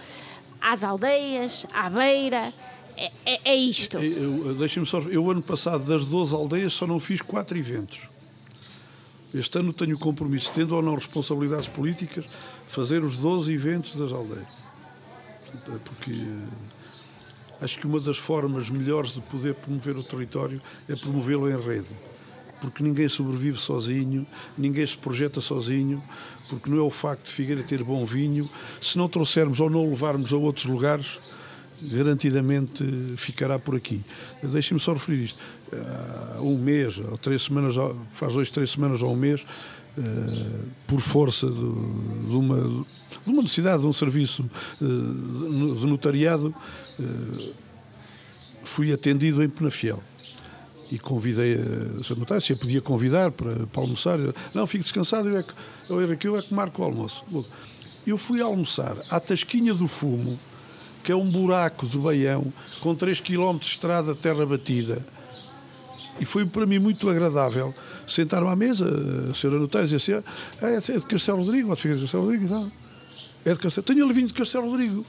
às 0.64 0.82
aldeias, 0.82 1.66
à 1.72 1.90
beira. 1.90 2.52
É, 2.96 3.10
é, 3.26 3.50
é 3.50 3.56
isto. 3.56 3.98
Deixem-me 4.58 4.86
só. 4.86 4.98
Eu, 5.00 5.30
ano 5.30 5.42
passado, 5.42 5.84
das 5.84 6.06
12 6.06 6.34
aldeias, 6.34 6.72
só 6.72 6.86
não 6.86 6.98
fiz 6.98 7.20
quatro 7.20 7.58
eventos. 7.58 8.08
Este 9.34 9.58
ano 9.58 9.72
tenho 9.72 9.98
compromisso, 9.98 10.52
tendo 10.52 10.74
ou 10.74 10.82
não 10.82 10.94
responsabilidades 10.94 11.68
políticas, 11.68 12.24
fazer 12.68 13.02
os 13.02 13.16
12 13.16 13.52
eventos 13.52 13.96
das 13.96 14.12
aldeias. 14.12 14.62
É 15.52 15.78
porque 15.84 16.12
eh, 16.12 17.60
acho 17.60 17.78
que 17.78 17.86
uma 17.86 18.00
das 18.00 18.16
formas 18.16 18.70
melhores 18.70 19.14
de 19.14 19.20
poder 19.22 19.54
promover 19.54 19.96
o 19.96 20.02
território 20.04 20.62
é 20.88 20.96
promovê-lo 20.96 21.50
em 21.50 21.60
rede. 21.60 21.88
Porque 22.64 22.82
ninguém 22.82 23.06
sobrevive 23.10 23.58
sozinho, 23.58 24.26
ninguém 24.56 24.86
se 24.86 24.96
projeta 24.96 25.38
sozinho, 25.38 26.02
porque 26.48 26.70
não 26.70 26.78
é 26.78 26.80
o 26.80 26.88
facto 26.88 27.24
de 27.24 27.30
Figueira 27.30 27.62
ter 27.62 27.84
bom 27.84 28.06
vinho, 28.06 28.48
se 28.80 28.96
não 28.96 29.06
trouxermos 29.06 29.60
ou 29.60 29.68
não 29.68 29.86
levarmos 29.90 30.32
a 30.32 30.36
outros 30.38 30.64
lugares, 30.64 31.18
garantidamente 31.82 32.82
ficará 33.18 33.58
por 33.58 33.76
aqui. 33.76 34.00
Deixem-me 34.42 34.80
só 34.80 34.94
referir 34.94 35.24
isto. 35.24 35.38
Há 36.38 36.40
um 36.40 36.56
mês, 36.56 36.98
ou 36.98 37.18
três 37.18 37.42
semanas, 37.42 37.74
faz 38.08 38.32
dois, 38.32 38.50
três 38.50 38.70
semanas 38.70 39.02
ou 39.02 39.12
um 39.12 39.16
mês, 39.16 39.44
eh, 39.98 40.60
por 40.86 41.00
força 41.00 41.46
de, 41.46 41.52
de, 41.52 42.34
uma, 42.34 42.62
de 42.62 43.30
uma 43.30 43.42
necessidade 43.42 43.82
de 43.82 43.86
um 43.86 43.92
serviço 43.92 44.48
eh, 44.80 44.84
de 44.84 45.86
notariado, 45.86 46.54
eh, 46.98 47.52
fui 48.64 48.90
atendido 48.90 49.42
em 49.42 49.50
Penafiel 49.50 50.02
e 50.94 50.98
convidei 50.98 51.54
a 51.54 52.02
Sr. 52.02 52.16
Notário 52.16 52.44
se 52.44 52.52
eu 52.52 52.56
podia 52.56 52.80
convidar 52.80 53.32
para, 53.32 53.66
para 53.66 53.82
almoçar. 53.82 54.18
Não, 54.54 54.66
fique 54.66 54.84
descansado, 54.84 55.28
eu 55.28 55.38
é 55.38 55.42
que, 55.42 55.52
eu, 55.90 56.00
é 56.00 56.18
eu 56.22 56.38
é 56.38 56.42
que 56.42 56.54
marco 56.54 56.80
o 56.82 56.84
almoço. 56.84 57.24
Eu 58.06 58.16
fui 58.16 58.40
almoçar 58.40 58.96
à 59.10 59.18
Tasquinha 59.18 59.74
do 59.74 59.88
Fumo, 59.88 60.38
que 61.02 61.10
é 61.10 61.16
um 61.16 61.30
buraco 61.30 61.86
do 61.86 62.00
Baião, 62.00 62.52
com 62.80 62.94
3 62.94 63.20
km 63.20 63.56
de 63.58 63.66
estrada 63.66 64.14
terra 64.14 64.46
batida. 64.46 65.04
E 66.20 66.24
foi 66.24 66.46
para 66.46 66.64
mim 66.64 66.78
muito 66.78 67.08
agradável 67.10 67.74
sentar-me 68.06 68.48
à 68.48 68.54
mesa, 68.54 68.86
a 69.30 69.34
senhora 69.34 69.58
Notário 69.58 69.88
dizia 69.88 70.18
assim, 70.18 70.26
ah, 70.62 70.68
é 70.68 70.98
de 70.98 71.06
Castelo 71.06 71.42
Rodrigo, 71.42 71.68
pode 71.68 71.80
ficar 71.80 71.94
de 71.94 72.02
Castelo 72.02 72.24
Rodrigo, 72.24 72.48
não. 72.48 72.72
É 73.44 73.52
de 73.52 73.58
Castelo... 73.58 73.86
Tenho 73.86 74.04
ali 74.04 74.12
vinho 74.12 74.26
de 74.28 74.34
Castelo 74.34 74.70
Rodrigo. 74.70 75.04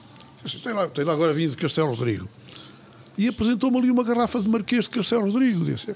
Tem 0.64 0.74
lá, 0.74 0.88
tem 0.88 1.04
lá 1.04 1.14
agora 1.14 1.34
vinho 1.34 1.50
de 1.50 1.58
Castelo 1.58 1.90
Rodrigo 1.90 2.28
e 3.18 3.28
apresentou-me 3.28 3.78
ali 3.78 3.92
uma 3.92 4.04
garrafa 4.04 4.40
de 4.40 4.50
Marquês 4.50 4.86
de 4.86 4.92
Castelo 4.92 5.24
Rodrigo. 5.24 5.64
Disse, 5.64 5.96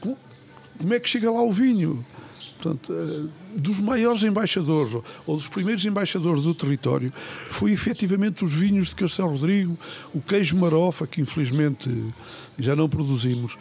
como, 0.00 0.94
é 0.94 1.00
que 1.00 1.08
chega 1.08 1.30
lá 1.30 1.42
o 1.42 1.52
vinho? 1.52 2.04
Portanto, 2.58 2.92
eh, 2.92 3.28
dos 3.56 3.78
maiores 3.80 4.22
embaixadores, 4.22 4.94
ou 5.26 5.36
dos 5.36 5.48
primeiros 5.48 5.84
embaixadores 5.84 6.44
do 6.44 6.54
território, 6.54 7.12
foi 7.50 7.72
efetivamente 7.72 8.44
os 8.44 8.52
vinhos 8.52 8.88
de 8.88 8.96
Castelo 8.96 9.30
Rodrigo, 9.30 9.78
o 10.14 10.20
queijo 10.20 10.56
marofa, 10.56 11.06
que 11.06 11.20
infelizmente 11.20 11.90
já 12.58 12.74
não 12.74 12.88
produzimos, 12.88 13.56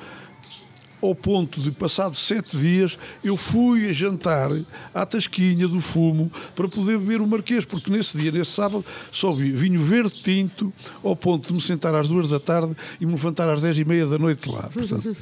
ao 1.05 1.15
ponto 1.15 1.61
de, 1.61 1.71
passados 1.71 2.19
sete 2.19 2.57
dias, 2.57 2.97
eu 3.23 3.37
fui 3.37 3.89
a 3.89 3.93
jantar 3.93 4.49
à 4.93 5.05
Tasquinha 5.05 5.67
do 5.67 5.79
Fumo 5.79 6.31
para 6.55 6.67
poder 6.67 6.97
beber 6.97 7.21
o 7.21 7.27
Marquês, 7.27 7.65
porque 7.65 7.91
nesse 7.91 8.17
dia, 8.17 8.31
nesse 8.31 8.51
sábado, 8.51 8.83
só 9.11 9.31
vi 9.31 9.51
vinho 9.51 9.81
verde 9.81 10.21
tinto, 10.21 10.73
ao 11.03 11.15
ponto 11.15 11.47
de 11.47 11.53
me 11.53 11.61
sentar 11.61 11.93
às 11.95 12.07
duas 12.07 12.29
da 12.29 12.39
tarde 12.39 12.75
e 12.99 13.05
me 13.05 13.13
levantar 13.13 13.49
às 13.49 13.61
dez 13.61 13.77
e 13.77 13.85
meia 13.85 14.05
da 14.05 14.17
noite 14.17 14.49
lá. 14.49 14.63
Portanto, 14.63 15.15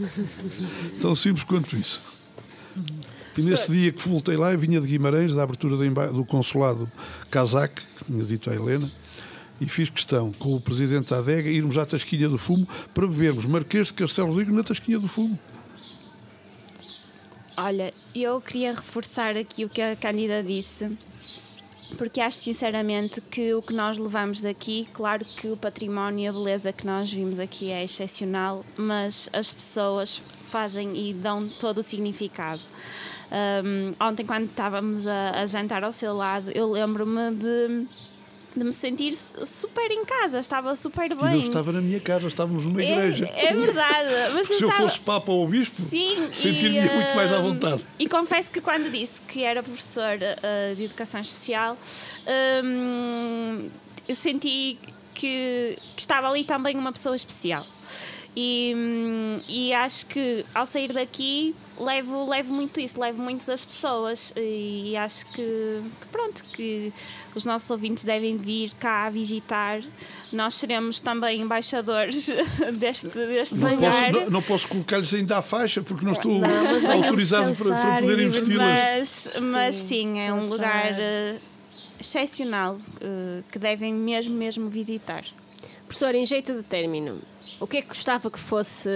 tão 1.02 1.16
simples 1.16 1.44
quanto 1.44 1.76
isso. 1.76 2.00
E 3.38 3.42
nesse 3.42 3.72
dia 3.72 3.92
que 3.92 4.08
voltei 4.08 4.38
lá, 4.38 4.54
eu 4.54 4.60
vinha 4.60 4.80
de 4.80 4.88
Guimarães, 4.88 5.34
da 5.34 5.44
abertura 5.44 5.76
do 6.12 6.24
consulado 6.24 6.90
Casaque, 7.30 7.82
que 7.98 8.06
tinha 8.06 8.24
dito 8.24 8.50
a 8.50 8.56
Helena, 8.56 8.90
e 9.60 9.68
fiz 9.68 9.90
questão, 9.90 10.32
com 10.34 10.56
o 10.56 10.62
presidente 10.62 11.10
da 11.10 11.18
adega, 11.20 11.50
irmos 11.50 11.78
à 11.78 11.86
Tasquinha 11.86 12.30
do 12.30 12.38
Fumo 12.38 12.68
para 12.94 13.08
bebermos 13.08 13.46
Marquês 13.46 13.88
de 13.88 13.94
Castelo 13.94 14.30
Rodrigo 14.30 14.54
na 14.54 14.64
Tasquinha 14.64 15.00
do 15.00 15.08
Fumo. 15.08 15.40
Olha, 17.56 17.94
eu 18.16 18.42
queria 18.42 18.74
reforçar 18.74 19.38
aqui 19.38 19.64
o 19.64 19.70
que 19.70 19.80
a 19.80 19.96
Cândida 19.96 20.42
disse, 20.42 20.90
porque 22.00 22.20
acho 22.20 22.38
sinceramente 22.38 23.22
que 23.22 23.54
o 23.54 23.62
que 23.62 23.74
nós 23.74 24.00
levamos 24.00 24.42
daqui, 24.42 24.88
claro 24.92 25.24
que 25.24 25.50
o 25.50 25.56
património 25.56 26.26
e 26.26 26.28
a 26.28 26.32
beleza 26.32 26.74
que 26.74 26.86
nós 26.86 27.12
vimos 27.12 27.38
aqui 27.38 27.70
é 27.70 27.84
excepcional, 27.84 28.66
mas 28.76 29.30
as 29.32 29.54
pessoas 29.54 30.24
fazem 30.48 30.98
e 30.98 31.14
dão 31.14 31.48
todo 31.48 31.78
o 31.78 31.84
significado. 31.84 32.62
Um, 33.32 33.94
ontem, 34.04 34.26
quando 34.26 34.46
estávamos 34.46 35.08
a, 35.08 35.42
a 35.42 35.46
jantar 35.46 35.84
ao 35.84 35.94
seu 35.94 36.14
lado, 36.14 36.50
eu 36.52 36.72
lembro-me 36.72 37.36
de 37.36 37.86
de 38.56 38.64
me 38.64 38.74
sentir 38.74 39.14
super 39.16 39.90
em 39.92 40.06
casa, 40.06 40.40
estava 40.40 40.76
super 40.76 41.10
bem. 41.10 41.18
E 41.18 41.32
não 41.32 41.40
estava 41.40 41.72
na 41.72 41.82
minha 41.82 42.00
casa, 42.00 42.28
estávamos 42.28 42.66
numa 42.66 42.82
é, 42.82 42.92
igreja. 42.92 43.30
É 43.36 43.54
verdade. 43.54 44.10
Mas 44.34 44.48
se 44.48 44.54
estava... 44.54 44.74
eu 44.74 44.78
fosse 44.78 45.00
Papa 45.00 45.32
ou 45.32 45.48
Bispo, 45.48 45.82
sentiria 46.34 46.82
uh, 46.82 46.96
muito 46.96 47.16
mais 47.16 47.32
à 47.32 47.42
vontade. 47.42 47.84
E 48.00 48.08
confesso 48.08 48.52
que 48.52 48.62
quando 48.62 48.92
disse 48.92 49.22
que 49.22 49.44
era 49.44 49.64
professor 49.64 50.18
uh, 50.18 50.76
de 50.76 50.86
Educação 50.86 51.20
Especial, 51.20 51.78
um, 52.64 53.70
senti 54.14 54.78
que, 55.14 55.76
que 55.96 55.98
estava 55.98 56.30
ali 56.30 56.44
também 56.44 56.76
uma 56.76 56.92
pessoa 56.92 57.16
especial. 57.16 57.66
E, 58.36 58.74
hum, 58.76 59.38
e 59.48 59.74
acho 59.74 60.06
que 60.08 60.44
ao 60.56 60.66
sair 60.66 60.92
daqui 60.92 61.56
levo, 61.80 62.28
levo 62.30 62.54
muito 62.54 62.80
isso, 62.80 63.00
levo 63.00 63.22
muito 63.22 63.46
das 63.46 63.64
pessoas 63.64 64.34
e 64.36 64.96
acho 64.98 65.26
que, 65.28 65.82
que 66.02 66.08
pronto, 66.12 66.44
que 66.54 66.92
os 67.36 67.46
nossos 67.46 67.70
ouvintes 67.70 68.04
devem 68.04 68.38
vir 68.38 68.72
cá 68.80 69.10
visitar 69.10 69.82
nós 70.34 70.56
seremos 70.56 71.00
também 71.00 71.42
embaixadores 71.42 72.28
deste, 72.74 73.08
deste 73.08 73.56
Não 73.56 73.70
lugar. 73.76 73.92
posso, 73.92 74.12
não, 74.12 74.30
não 74.30 74.42
posso 74.42 74.68
colocar-lhes 74.68 75.14
ainda 75.14 75.38
a 75.38 75.42
faixa 75.42 75.82
porque 75.82 76.04
não 76.04 76.12
estou 76.12 76.40
Não, 76.40 76.92
autorizado 76.92 77.56
para, 77.56 77.70
para 77.70 78.02
poder 78.02 78.20
investi-las. 78.20 79.30
Mas, 79.36 79.42
mas 79.42 79.76
sim, 79.76 80.20
é 80.20 80.32
um 80.34 80.38
Pensar. 80.38 80.54
lugar 80.56 81.00
eh, 81.00 81.38
excepcional 82.00 82.80
eh, 83.00 83.44
que 83.52 83.60
devem 83.60 83.94
mesmo, 83.94 84.36
mesmo 84.36 84.70
visitar. 84.70 85.24
Professor, 85.86 86.16
em 86.16 86.26
jeito 86.26 86.54
de 86.54 86.64
término, 86.64 87.22
o 87.64 87.68
que 87.68 87.78
é 87.78 87.82
que 87.82 87.88
gostava 87.88 88.30
que 88.30 88.38
fosse 88.38 88.90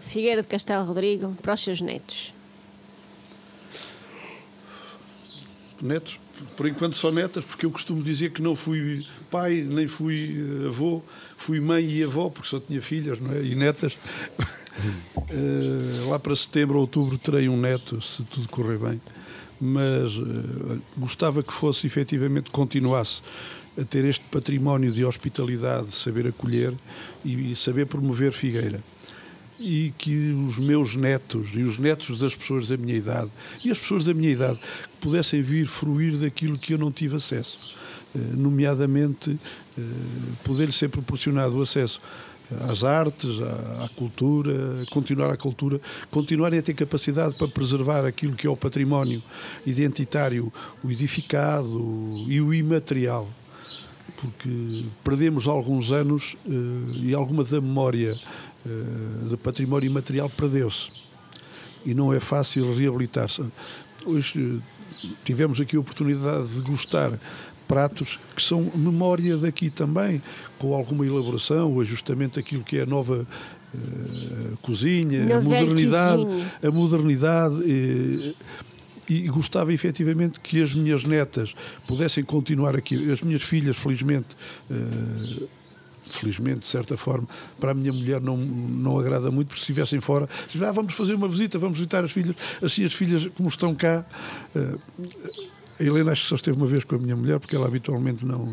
Figueira 0.00 0.40
de 0.40 0.48
Castelo 0.48 0.86
Rodrigo 0.86 1.36
para 1.42 1.52
os 1.52 1.60
seus 1.60 1.82
netos? 1.82 2.32
Netos, 5.82 6.18
por 6.56 6.66
enquanto 6.66 6.96
só 6.96 7.12
netas, 7.12 7.44
porque 7.44 7.66
eu 7.66 7.70
costumo 7.70 8.02
dizer 8.02 8.30
que 8.30 8.40
não 8.40 8.56
fui 8.56 9.04
pai, 9.30 9.60
nem 9.60 9.86
fui 9.86 10.34
eh, 10.34 10.68
avô, 10.68 11.02
fui 11.36 11.60
mãe 11.60 11.84
e 11.84 12.02
avó, 12.04 12.30
porque 12.30 12.48
só 12.48 12.58
tinha 12.58 12.80
filhas 12.80 13.20
não 13.20 13.32
é? 13.32 13.42
e 13.42 13.54
netas. 13.54 13.96
Eh, 15.30 16.08
lá 16.08 16.18
para 16.18 16.36
setembro, 16.36 16.78
outubro, 16.78 17.16
terei 17.16 17.48
um 17.48 17.56
neto, 17.56 17.98
se 18.02 18.22
tudo 18.24 18.46
correr 18.50 18.76
bem. 18.76 19.00
Mas 19.58 20.12
eh, 20.12 20.78
gostava 20.98 21.42
que 21.42 21.50
fosse 21.50 21.86
efetivamente, 21.86 22.50
continuasse 22.50 23.22
a 23.78 23.84
ter 23.84 24.04
este 24.04 24.24
património 24.30 24.90
de 24.90 25.04
hospitalidade, 25.04 25.88
de 25.88 25.94
saber 25.94 26.26
acolher 26.26 26.72
e, 27.24 27.54
saber 27.54 27.86
promover 27.86 28.32
Figueira. 28.32 28.82
E 29.58 29.92
que 29.96 30.32
os 30.32 30.58
meus 30.58 30.96
netos 30.96 31.48
e 31.54 31.62
os 31.62 31.78
netos 31.78 32.18
das 32.18 32.34
pessoas 32.34 32.68
da 32.68 32.76
minha 32.76 32.94
idade 32.94 33.30
e 33.64 33.70
as 33.70 33.78
pessoas 33.78 34.04
da 34.04 34.12
minha 34.12 34.30
idade 34.30 34.58
pudessem 35.00 35.40
vir 35.40 35.66
fruir 35.66 36.16
daquilo 36.16 36.58
que 36.58 36.74
eu 36.74 36.78
não 36.78 36.92
tive 36.92 37.16
acesso, 37.16 37.74
Eh, 38.16 38.36
nomeadamente 38.36 39.38
eh, 39.78 39.82
poder-lhe 40.42 40.72
ser 40.72 40.88
proporcionado 40.88 41.58
o 41.58 41.62
acesso 41.62 42.00
às 42.60 42.84
artes, 42.84 43.42
à 43.82 43.88
cultura, 43.96 44.52
continuar 44.90 45.32
a 45.32 45.36
cultura, 45.36 45.80
continuarem 46.12 46.60
a 46.60 46.62
ter 46.62 46.74
capacidade 46.74 47.34
para 47.36 47.48
preservar 47.48 48.06
aquilo 48.06 48.36
que 48.36 48.46
é 48.46 48.50
o 48.50 48.56
património 48.56 49.20
identitário, 49.66 50.52
o 50.82 50.90
edificado 50.90 52.24
e 52.28 52.40
o 52.40 52.54
imaterial 52.54 53.28
porque 54.16 54.84
perdemos 55.04 55.46
alguns 55.46 55.92
anos 55.92 56.36
eh, 56.46 56.50
e 57.02 57.14
alguma 57.14 57.44
da 57.44 57.60
memória 57.60 58.16
eh, 58.64 59.28
de 59.28 59.36
património 59.36 59.86
imaterial 59.86 60.30
perdeu-se. 60.30 60.90
E 61.84 61.94
não 61.94 62.12
é 62.12 62.20
fácil 62.20 62.72
reabilitar-se. 62.74 63.44
Hoje 64.04 64.60
eh, 64.60 65.08
tivemos 65.24 65.60
aqui 65.60 65.76
a 65.76 65.80
oportunidade 65.80 66.48
de 66.48 66.60
gostar 66.60 67.18
pratos 67.66 68.18
que 68.34 68.42
são 68.42 68.70
memória 68.74 69.36
daqui 69.36 69.70
também, 69.70 70.22
com 70.58 70.74
alguma 70.74 71.04
elaboração, 71.04 71.74
o 71.74 71.80
ajustamento 71.80 72.40
daquilo 72.40 72.62
que 72.62 72.78
é 72.78 72.82
a 72.82 72.86
nova 72.86 73.26
eh, 73.74 74.56
cozinha, 74.62 75.36
a 75.36 75.40
modernidade, 75.40 76.22
a 76.62 76.70
modernidade 76.70 77.56
eh, 77.64 78.34
e 79.08 79.28
gostava 79.28 79.72
efetivamente 79.72 80.40
que 80.40 80.60
as 80.62 80.74
minhas 80.74 81.04
netas 81.04 81.54
pudessem 81.86 82.24
continuar 82.24 82.76
aqui. 82.76 83.10
As 83.10 83.22
minhas 83.22 83.42
filhas, 83.42 83.76
felizmente, 83.76 84.28
eh, 84.70 85.46
felizmente, 86.02 86.60
de 86.60 86.66
certa 86.66 86.96
forma, 86.96 87.26
para 87.58 87.72
a 87.72 87.74
minha 87.74 87.92
mulher 87.92 88.20
não, 88.20 88.36
não 88.36 88.98
agrada 88.98 89.30
muito, 89.30 89.48
porque 89.48 89.60
se 89.60 89.70
estivessem 89.72 90.00
fora, 90.00 90.28
se 90.48 90.62
ah, 90.64 90.72
vamos 90.72 90.94
fazer 90.94 91.14
uma 91.14 91.28
visita, 91.28 91.58
vamos 91.58 91.78
visitar 91.78 92.04
as 92.04 92.12
filhas, 92.12 92.36
assim 92.62 92.84
as 92.84 92.94
filhas, 92.94 93.26
como 93.26 93.48
estão 93.48 93.74
cá. 93.74 94.04
eh, 94.54 94.74
a 95.78 95.82
Helena 95.82 96.12
acho 96.12 96.22
que 96.22 96.28
só 96.28 96.36
esteve 96.36 96.56
uma 96.56 96.66
vez 96.66 96.84
com 96.84 96.94
a 96.94 96.98
minha 96.98 97.14
mulher, 97.14 97.38
porque 97.38 97.54
ela 97.54 97.66
habitualmente 97.66 98.24
não. 98.24 98.50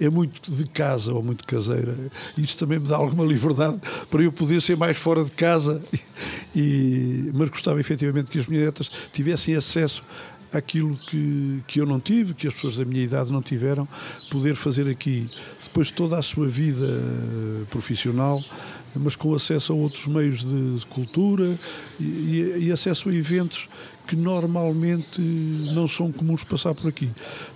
É 0.00 0.08
muito 0.08 0.50
de 0.50 0.64
casa 0.66 1.12
ou 1.12 1.22
muito 1.22 1.44
caseira. 1.44 1.94
Isto 2.36 2.58
também 2.64 2.78
me 2.78 2.86
dá 2.86 2.96
alguma 2.96 3.24
liberdade 3.24 3.80
para 4.10 4.22
eu 4.22 4.30
poder 4.30 4.62
ser 4.62 4.76
mais 4.76 4.96
fora 4.96 5.24
de 5.24 5.30
casa. 5.32 5.82
E, 6.56 7.30
mas 7.34 7.50
gostava 7.50 7.78
efetivamente 7.78 8.30
que 8.30 8.38
as 8.38 8.46
minhas 8.46 8.64
netas 8.64 8.92
tivessem 9.12 9.54
acesso 9.54 10.02
àquilo 10.52 10.96
que, 10.96 11.62
que 11.66 11.80
eu 11.80 11.86
não 11.86 12.00
tive, 12.00 12.34
que 12.34 12.46
as 12.46 12.54
pessoas 12.54 12.76
da 12.76 12.84
minha 12.84 13.02
idade 13.02 13.30
não 13.30 13.42
tiveram, 13.42 13.86
poder 14.30 14.54
fazer 14.54 14.88
aqui, 14.88 15.28
depois 15.62 15.90
toda 15.90 16.18
a 16.18 16.22
sua 16.22 16.48
vida 16.48 16.86
eh, 16.86 17.64
profissional, 17.70 18.42
mas 18.94 19.16
com 19.16 19.34
acesso 19.34 19.72
a 19.72 19.76
outros 19.76 20.06
meios 20.06 20.40
de, 20.44 20.86
cultura 20.86 21.54
e, 22.00 22.56
e- 22.66 22.72
acesso 22.72 23.08
a 23.08 23.14
eventos 23.14 23.68
que 24.06 24.16
normalmente 24.16 25.20
não 25.74 25.86
são 25.86 26.10
comuns 26.10 26.42
passar 26.42 26.74
por 26.74 26.88
aqui. 26.88 27.10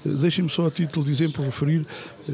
Eh, 0.04 0.08
Deixem-me 0.20 0.50
só 0.50 0.66
a 0.66 0.70
título 0.70 1.04
de 1.06 1.10
exemplo 1.10 1.42
referir, 1.42 1.86
eh, 2.28 2.32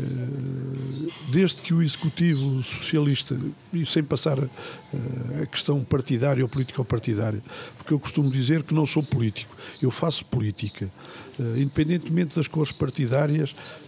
desde 1.30 1.62
que 1.62 1.72
o 1.72 1.80
Executivo 1.82 2.60
Socialista, 2.64 3.38
e 3.72 3.86
sem 3.86 4.02
passar 4.02 4.38
a, 4.40 5.42
a 5.42 5.46
questão 5.46 5.84
partidária 5.84 6.42
ou 6.42 6.48
político-partidária, 6.48 7.40
porque 7.76 7.94
eu 7.94 7.98
costumo 8.00 8.28
dizer 8.30 8.62
que 8.64 8.74
não 8.74 8.86
sou 8.86 9.02
político, 9.04 9.54
eu 9.80 9.90
faço 9.90 10.24
política. 10.24 10.90
Eh, 11.38 11.60
Independentemente 11.60 12.34
das 12.34 12.48
cores 12.48 12.72
partidárias, 12.72 13.54
eh, 13.54 13.87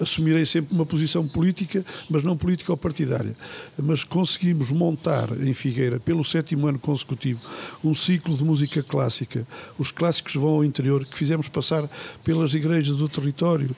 assumirei 0.00 0.46
sempre 0.46 0.74
uma 0.74 0.86
posição 0.86 1.26
política, 1.28 1.84
mas 2.08 2.22
não 2.22 2.36
política 2.36 2.72
ou 2.72 2.76
partidária. 2.76 3.34
Mas 3.76 4.04
conseguimos 4.04 4.70
montar 4.70 5.30
em 5.42 5.52
Figueira, 5.52 6.00
pelo 6.00 6.24
sétimo 6.24 6.66
ano 6.66 6.78
consecutivo, 6.78 7.40
um 7.84 7.94
ciclo 7.94 8.36
de 8.36 8.44
música 8.44 8.82
clássica. 8.82 9.46
Os 9.78 9.90
clássicos 9.90 10.34
vão 10.34 10.50
ao 10.50 10.64
interior, 10.64 11.04
que 11.04 11.16
fizemos 11.16 11.48
passar 11.48 11.88
pelas 12.24 12.54
igrejas 12.54 12.98
do 12.98 13.08
território. 13.08 13.70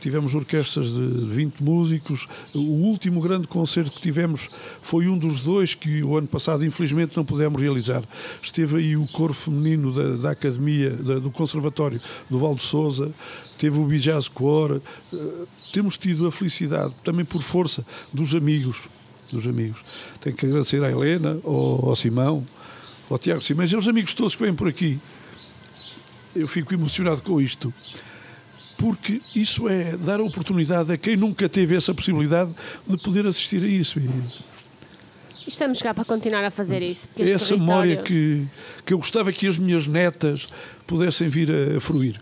Tivemos 0.00 0.34
orquestras 0.34 0.86
de 0.92 1.24
20 1.26 1.62
músicos. 1.62 2.26
O 2.54 2.58
último 2.60 3.20
grande 3.20 3.46
concerto 3.46 3.92
que 3.92 4.00
tivemos 4.00 4.48
foi 4.80 5.06
um 5.08 5.18
dos 5.18 5.42
dois 5.42 5.74
que 5.74 6.02
o 6.02 6.16
ano 6.16 6.26
passado, 6.26 6.64
infelizmente, 6.64 7.16
não 7.16 7.24
pudemos 7.24 7.60
realizar. 7.60 8.02
Esteve 8.42 8.78
aí 8.78 8.96
o 8.96 9.06
coro 9.08 9.34
feminino 9.34 9.92
da, 9.92 10.16
da 10.16 10.30
Academia, 10.30 10.90
da- 10.90 11.18
do 11.18 11.30
Conservatório 11.30 12.00
do 12.30 12.38
Val 12.38 12.54
de 12.54 12.62
Souza, 12.62 13.10
teve 13.58 13.78
o 13.78 13.84
Bijaz 13.84 14.26
Cor. 14.26 14.80
Eh, 15.12 15.16
Temos 15.72 15.98
tido 15.98 16.26
a 16.26 16.32
felicidade, 16.32 16.94
também 17.04 17.24
por 17.24 17.42
força 17.42 17.84
dos 18.12 18.34
amigos. 18.34 18.82
Dos 19.30 19.46
amigos. 19.46 19.80
Tenho 20.20 20.34
que 20.34 20.46
agradecer 20.46 20.82
à 20.82 20.90
Helena, 20.90 21.38
ao, 21.44 21.90
ao 21.90 21.94
Simão, 21.96 22.44
ao 23.08 23.16
Tiago 23.18 23.42
Simões 23.42 23.70
e 23.70 23.74
aos 23.76 23.86
amigos 23.86 24.14
todos 24.14 24.34
que 24.34 24.42
vêm 24.42 24.54
por 24.54 24.66
aqui. 24.66 24.98
Eu 26.34 26.48
fico 26.48 26.72
emocionado 26.74 27.22
com 27.22 27.40
isto 27.40 27.72
porque 28.80 29.20
isso 29.34 29.68
é 29.68 29.94
dar 29.96 30.20
a 30.20 30.22
oportunidade 30.22 30.90
a 30.90 30.96
quem 30.96 31.16
nunca 31.16 31.48
teve 31.48 31.76
essa 31.76 31.92
possibilidade 31.94 32.50
de 32.86 32.96
poder 33.02 33.26
assistir 33.26 33.62
a 33.62 33.66
isso. 33.66 34.00
Estamos 35.46 35.82
cá 35.82 35.92
para 35.92 36.04
continuar 36.04 36.44
a 36.44 36.50
fazer 36.50 36.80
isso. 36.82 37.06
Porque 37.08 37.22
é 37.22 37.34
essa 37.34 37.46
território- 37.48 37.60
memória 37.66 37.96
que, 38.02 38.46
que 38.86 38.94
eu 38.94 38.98
gostava 38.98 39.32
que 39.32 39.46
as 39.46 39.58
minhas 39.58 39.86
netas 39.86 40.46
pudessem 40.86 41.28
vir 41.28 41.50
a, 41.50 41.76
a 41.76 41.80
fruir. 41.80 42.20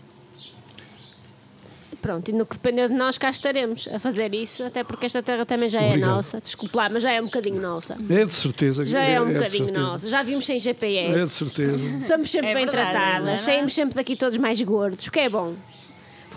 Pronto, 2.01 2.29
e 2.29 2.33
no 2.33 2.45
que 2.45 2.55
depender 2.55 2.87
de 2.87 2.93
nós, 2.93 3.17
cá 3.17 3.29
estaremos 3.29 3.87
a 3.93 3.99
fazer 3.99 4.33
isso, 4.33 4.63
até 4.63 4.85
porque 4.85 5.05
esta 5.05 5.21
terra 5.21 5.45
também 5.45 5.69
já 5.69 5.81
é 5.81 5.87
Obrigado. 5.89 6.09
nossa. 6.11 6.39
Desculpe 6.39 6.75
lá, 6.77 6.89
mas 6.89 7.03
já 7.03 7.11
é 7.11 7.21
um 7.21 7.25
bocadinho 7.25 7.61
nossa. 7.61 7.97
É 8.09 8.25
de 8.25 8.33
certeza. 8.33 8.85
Já 8.85 9.01
é 9.03 9.19
um 9.19 9.27
de 9.27 9.33
bocadinho 9.33 9.73
nossa. 9.73 10.09
Já 10.09 10.23
vimos 10.23 10.45
sem 10.45 10.55
É 10.55 10.59
de 10.59 10.63
GPS. 10.63 11.27
certeza. 11.29 12.01
Somos 12.01 12.31
sempre 12.31 12.49
É 12.51 12.53
bem 12.55 12.65
verdade, 12.65 12.91
tratadas, 12.91 13.29
é? 13.29 13.37
saímos 13.37 13.73
sempre 13.73 13.95
daqui 13.95 14.15
todos 14.15 14.37
mais 14.37 14.61
gordos, 14.61 15.05
o 15.07 15.11
que 15.11 15.19
é 15.19 15.29
bom. 15.29 15.53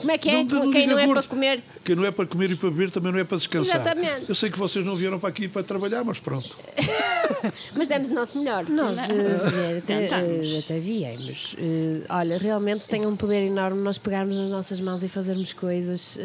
Como 0.02 0.12
é 0.12 0.18
que 0.18 0.28
é? 0.28 0.44
Não- 0.44 0.64
não 0.64 0.70
Quem 0.70 0.86
não 0.86 0.98
é 0.98 1.06
gordo. 1.06 1.20
para 1.20 1.28
comer. 1.30 1.62
Quem 1.84 1.96
não 1.96 2.04
é 2.04 2.10
para 2.10 2.26
comer 2.26 2.50
e 2.50 2.56
para 2.56 2.70
beber 2.70 2.90
também 2.90 3.10
não 3.12 3.18
é 3.18 3.24
para 3.24 3.38
descansar. 3.38 3.76
Exatamente. 3.80 4.28
Eu 4.28 4.34
sei 4.34 4.50
que 4.50 4.58
vocês 4.58 4.84
não 4.84 4.94
vieram 4.96 5.18
para 5.18 5.28
aqui 5.30 5.48
para 5.48 5.62
trabalhar, 5.62 6.04
mas 6.04 6.18
pronto. 6.18 6.56
Mas 7.76 7.88
demos 7.88 8.10
o 8.10 8.14
nosso 8.14 8.38
melhor. 8.38 8.68
Nós 8.68 9.08
vier, 9.08 9.78
até, 10.64 10.78
viemos. 10.80 11.56
Eh, 11.58 12.00
olha, 12.08 12.38
realmente 12.38 12.86
tem 12.88 13.06
um 13.06 13.16
poder 13.16 13.46
enorme 13.46 13.80
nós 13.82 13.98
pegarmos 13.98 14.36
nas 14.38 14.50
nossas 14.50 14.80
mãos 14.80 15.02
e 15.02 15.08
fazermos 15.08 15.52
coisas. 15.52 16.18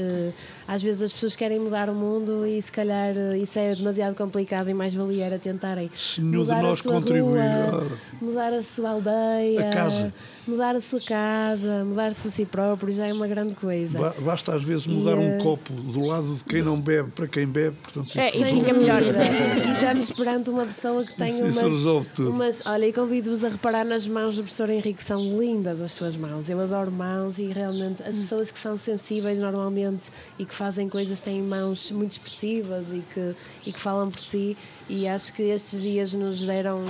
Às 0.68 0.82
vezes 0.82 1.02
as 1.02 1.14
pessoas 1.14 1.36
querem 1.36 1.60
mudar 1.60 1.90
o 1.90 1.96
mundo 1.96 2.46
e 2.46 2.62
se 2.62 2.72
calhar 2.72 3.14
isso 3.42 3.58
é 3.58 3.74
demasiado 3.76 4.16
complicado 4.16 4.70
e 4.70 4.74
mais 4.74 4.94
valia 4.94 5.26
era 5.26 5.40
tentarem 5.40 5.90
Se 5.96 6.22
mudar 6.22 6.62
nós 6.62 6.80
a 6.80 6.84
sua 6.84 6.92
contribuir, 6.94 7.40
rua, 7.42 7.78
ora. 7.78 7.88
mudar 8.22 8.54
a 8.54 8.62
sua 8.62 8.90
aldeia, 8.90 9.70
A 9.70 9.74
casa. 9.74 10.14
mudar 10.48 10.76
a 10.76 10.80
sua 10.82 11.00
casa, 11.02 11.84
mudar-se 11.86 12.28
a 12.28 12.32
si 12.32 12.46
próprio, 12.46 12.94
já 12.94 13.08
é 13.08 13.14
uma 13.14 13.28
grande 13.28 13.56
coisa. 13.56 13.98
Ba- 13.98 14.14
Basta 14.20 14.56
às 14.56 14.64
vezes 14.64 14.88
mudar 14.88 15.14
E, 15.14 15.16
um 15.20 15.38
copo 15.38 15.72
do 15.74 16.06
lado 16.06 16.36
de 16.36 16.44
quem 16.44 16.62
não 16.62 16.80
bebe 16.80 17.12
para 17.12 17.28
quem 17.28 17.48
bebe. 17.48 17.76
Portanto, 17.82 18.18
É, 18.20 18.30
isso 18.30 18.44
e 18.44 18.60
fica 18.60 18.74
melhor. 18.74 19.02
E 19.02 19.74
estamos 19.74 20.12
perante 20.12 20.50
uma 20.50 20.66
pessoa 20.66 21.04
que 21.08 21.16
tem 21.16 21.42
umas, 21.42 21.58
resolve 21.58 22.08
tudo. 22.16 22.30
umas. 22.30 22.66
Olha, 22.66 22.86
e 22.86 22.94
convido-vos 22.94 23.44
a 23.44 23.50
reparar 23.50 23.84
nas 23.86 24.06
mãos 24.06 24.36
do 24.36 24.44
professor 24.44 24.70
Henrique, 24.70 25.04
são 25.04 25.40
lindas 25.40 25.82
as 25.82 25.94
suas 25.94 26.16
mãos. 26.16 26.50
Eu 26.50 26.60
adoro 26.62 26.92
mãos 26.92 27.40
e 27.40 27.46
realmente 27.48 28.04
as 28.04 28.16
pessoas 28.18 28.52
que 28.52 28.60
são 28.60 28.78
sensíveis 28.78 29.40
normalmente 29.40 30.10
e 30.38 30.46
que 30.46 30.54
fazem 30.54 30.88
coisas 30.90 31.20
têm 31.22 31.42
mãos 31.42 31.90
muito 31.92 32.12
expressivas 32.12 32.92
e 32.92 33.04
que, 33.14 33.36
e 33.66 33.74
que 33.74 33.80
falam 33.80 34.12
por 34.12 34.20
si. 34.20 34.56
E 34.90 35.08
acho 35.08 35.34
que 35.34 35.44
estes 35.44 35.82
dias 35.82 36.14
nos 36.14 36.42
deram 36.46 36.86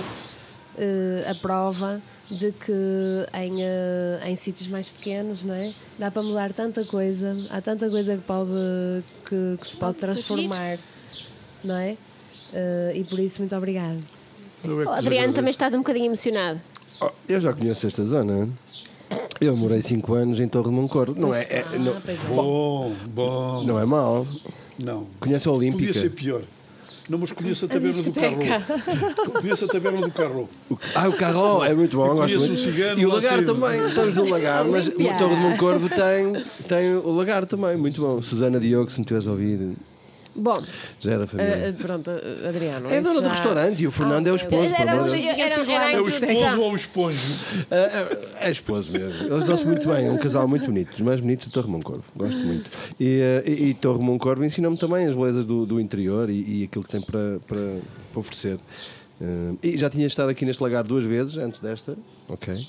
eh, 0.76 1.24
a 1.28 1.34
prova 1.34 2.00
de 2.30 2.52
que 2.52 2.72
em, 3.34 3.62
eh, 3.62 4.20
em 4.26 4.36
sítios 4.36 4.68
mais 4.68 4.88
pequenos, 4.88 5.42
não 5.44 5.54
é? 5.54 5.72
Dá 5.98 6.10
para 6.10 6.22
mudar 6.22 6.52
tanta 6.52 6.84
coisa, 6.84 7.34
há 7.50 7.60
tanta 7.60 7.88
coisa 7.88 8.16
que, 8.16 8.22
pode, 8.22 8.50
que, 9.24 9.56
que 9.60 9.66
se 9.66 9.76
pode, 9.76 9.96
Pode 9.96 10.00
surgir. 10.00 10.48
transformar, 10.48 10.78
não 11.64 11.74
é? 11.76 11.96
Eh, 12.52 12.92
e 12.96 13.04
por 13.04 13.18
isso, 13.18 13.40
muito 13.40 13.54
obrigada. 13.56 13.96
É 14.64 14.68
Oh, 14.70 14.90
Adriano, 14.90 15.32
também 15.32 15.50
estás 15.50 15.74
um 15.74 15.78
bocadinho 15.78 16.06
emocionado. 16.06 16.60
Oh, 17.00 17.10
eu 17.28 17.40
já 17.40 17.52
conheço 17.52 17.86
esta 17.86 18.04
zona. 18.04 18.48
Eu 19.40 19.56
morei 19.56 19.80
5 19.80 20.14
anos 20.14 20.40
em 20.40 20.48
Torre 20.48 20.68
de 20.68 20.74
Moncorvo. 20.74 21.14
Não 21.18 21.32
é, 21.32 21.42
é- 21.44 21.64
não, 21.78 21.92
Ah, 21.92 22.00
é. 22.10 22.16
Bom, 22.34 22.92
bom. 23.14 23.62
não 23.64 23.78
é 23.78 23.84
mau. 23.86 24.26
Não. 24.82 25.06
Conhece 25.20 25.48
a 25.48 25.52
Podia 25.52 25.68
Olímpica? 25.70 25.92
ser 26.00 26.10
pior. 26.10 26.42
Não, 27.08 27.16
mas 27.18 27.32
conheço 27.32 27.64
a 27.64 27.68
A 27.68 27.70
taberna 27.70 27.94
do 27.94 28.02
discoteca. 28.02 28.36
Carro. 28.60 29.32
Conheço 29.40 29.64
a 29.64 29.68
taberna 29.68 30.00
do 30.02 30.10
Carro. 30.10 30.48
Ah, 30.94 31.08
o 31.08 31.12
Carro 31.14 31.64
é 31.64 31.72
muito 31.74 31.96
bom, 31.96 32.08
gosto 32.16 32.18
conheço 32.36 32.38
muito. 32.40 32.52
um 32.52 32.56
cigano 32.64 33.00
e 33.00 33.06
o 33.06 33.08
Lagar 33.12 33.42
também, 33.42 33.86
estamos 33.86 34.14
no 34.14 34.28
Lagar, 34.28 34.64
mas 34.66 34.88
o. 34.88 34.90
Torre 34.92 35.34
de 35.34 35.40
Moncorvo 35.40 35.88
tem, 35.88 36.32
tem 36.68 36.94
o 36.96 37.10
Lagar 37.12 37.46
também, 37.46 37.76
muito 37.78 37.98
bom. 38.00 38.20
Susana 38.20 38.60
Diogo, 38.60 38.90
se 38.90 38.98
me 38.98 39.04
estiveres 39.04 39.26
a 39.26 39.30
ouvir, 39.30 39.70
Bom, 40.38 40.54
já 41.00 41.12
é 41.14 41.18
da 41.18 41.26
família. 41.26 41.50
eh, 41.52 41.72
pronto, 41.72 42.10
Adriano. 42.48 42.88
É 42.90 42.94
isso 42.94 43.02
dona 43.08 43.20
do 43.20 43.24
já- 43.26 43.30
restaurante 43.32 43.82
e 43.82 43.86
o 43.86 43.90
Fernando 43.90 44.26
é 44.28 44.32
o 44.32 44.36
esposo. 44.36 44.72
era, 44.74 44.82
era, 44.92 45.02
Deus. 45.02 45.12
era, 45.12 45.72
era 45.72 45.92
É 45.92 46.00
o 46.00 46.08
esposo 46.08 46.60
ou 46.60 46.72
o 46.72 46.76
esponjo? 46.76 47.34
É, 47.70 47.76
é, 47.76 48.48
é 48.48 48.50
esposo 48.50 48.92
mesmo. 48.92 49.32
Eles 49.32 49.44
dão-se 49.44 49.66
muito 49.66 49.88
bem, 49.88 50.06
é 50.06 50.10
um 50.10 50.18
casal 50.18 50.46
muito 50.46 50.66
bonito, 50.66 50.94
os 50.94 51.00
mais 51.00 51.20
bonitos 51.20 51.46
de 51.48 51.52
Torre 51.52 51.68
Moncorvo. 51.68 52.04
Gosto 52.16 52.38
muito. 52.38 52.70
E, 53.00 53.20
eh, 53.20 53.42
e, 53.46 53.64
e 53.70 53.74
Torre 53.74 54.02
Moncorvo 54.02 54.44
ensina-me 54.44 54.78
também 54.78 55.06
as 55.06 55.14
belezas 55.14 55.44
do, 55.44 55.66
do 55.66 55.80
interior 55.80 56.30
e, 56.30 56.60
e 56.60 56.64
aquilo 56.64 56.84
que 56.84 56.90
tem 56.90 57.00
para, 57.00 57.38
para, 57.46 57.58
para 58.12 58.20
oferecer. 58.20 58.58
Eh, 59.20 59.24
e 59.62 59.76
já 59.76 59.90
tinha 59.90 60.06
estado 60.06 60.28
aqui 60.28 60.44
neste 60.44 60.62
lagar 60.62 60.84
duas 60.84 61.04
vezes 61.04 61.36
antes 61.36 61.60
desta. 61.60 61.96
Ok. 62.28 62.66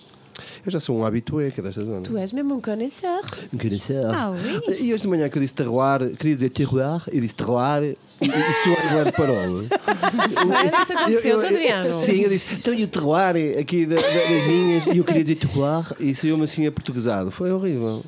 Eu 0.65 0.71
já 0.71 0.79
sou 0.79 0.97
um 0.97 1.05
habitué 1.05 1.51
que 1.51 1.59
é 1.59 1.63
desta 1.63 1.81
zona. 1.81 2.01
Tu 2.01 2.17
és 2.17 2.31
mesmo 2.33 2.55
um 2.55 2.61
conhecer. 2.61 3.21
Um 3.53 3.57
conhecer. 3.57 4.05
Ah, 4.05 4.31
oui? 4.31 4.75
E 4.79 4.93
hoje 4.93 5.03
de 5.03 5.07
manhã 5.07 5.29
que 5.29 5.37
eu 5.37 5.41
disse 5.41 5.53
terroir, 5.53 6.15
queria 6.17 6.35
dizer 6.35 6.49
terroir, 6.49 7.01
eu 7.11 7.21
disse 7.21 7.35
terroir 7.35 7.83
e, 7.83 7.97
e 8.25 8.63
sou 8.63 8.99
a 8.99 9.03
de 9.03 9.11
parole. 9.13 9.67
Sério, 10.47 10.81
isso 10.81 10.93
aconteceu, 10.93 11.39
Adriano? 11.39 11.99
Sim, 11.99 12.21
eu 12.21 12.29
disse, 12.29 12.53
então 12.55 12.73
e 12.73 12.83
o 12.83 12.87
terroir 12.87 13.57
aqui 13.59 13.85
da- 13.85 13.95
da- 13.95 14.01
das 14.01 14.47
minhas, 14.47 14.85
e 14.87 14.97
eu 14.97 15.03
queria 15.03 15.23
dizer 15.23 15.35
terroir 15.35 15.85
e 15.99 16.13
saiu-me 16.13 16.43
assim 16.43 16.67
a 16.67 16.71
portuguesado. 16.71 17.31
Foi 17.31 17.51
horrível. 17.51 18.03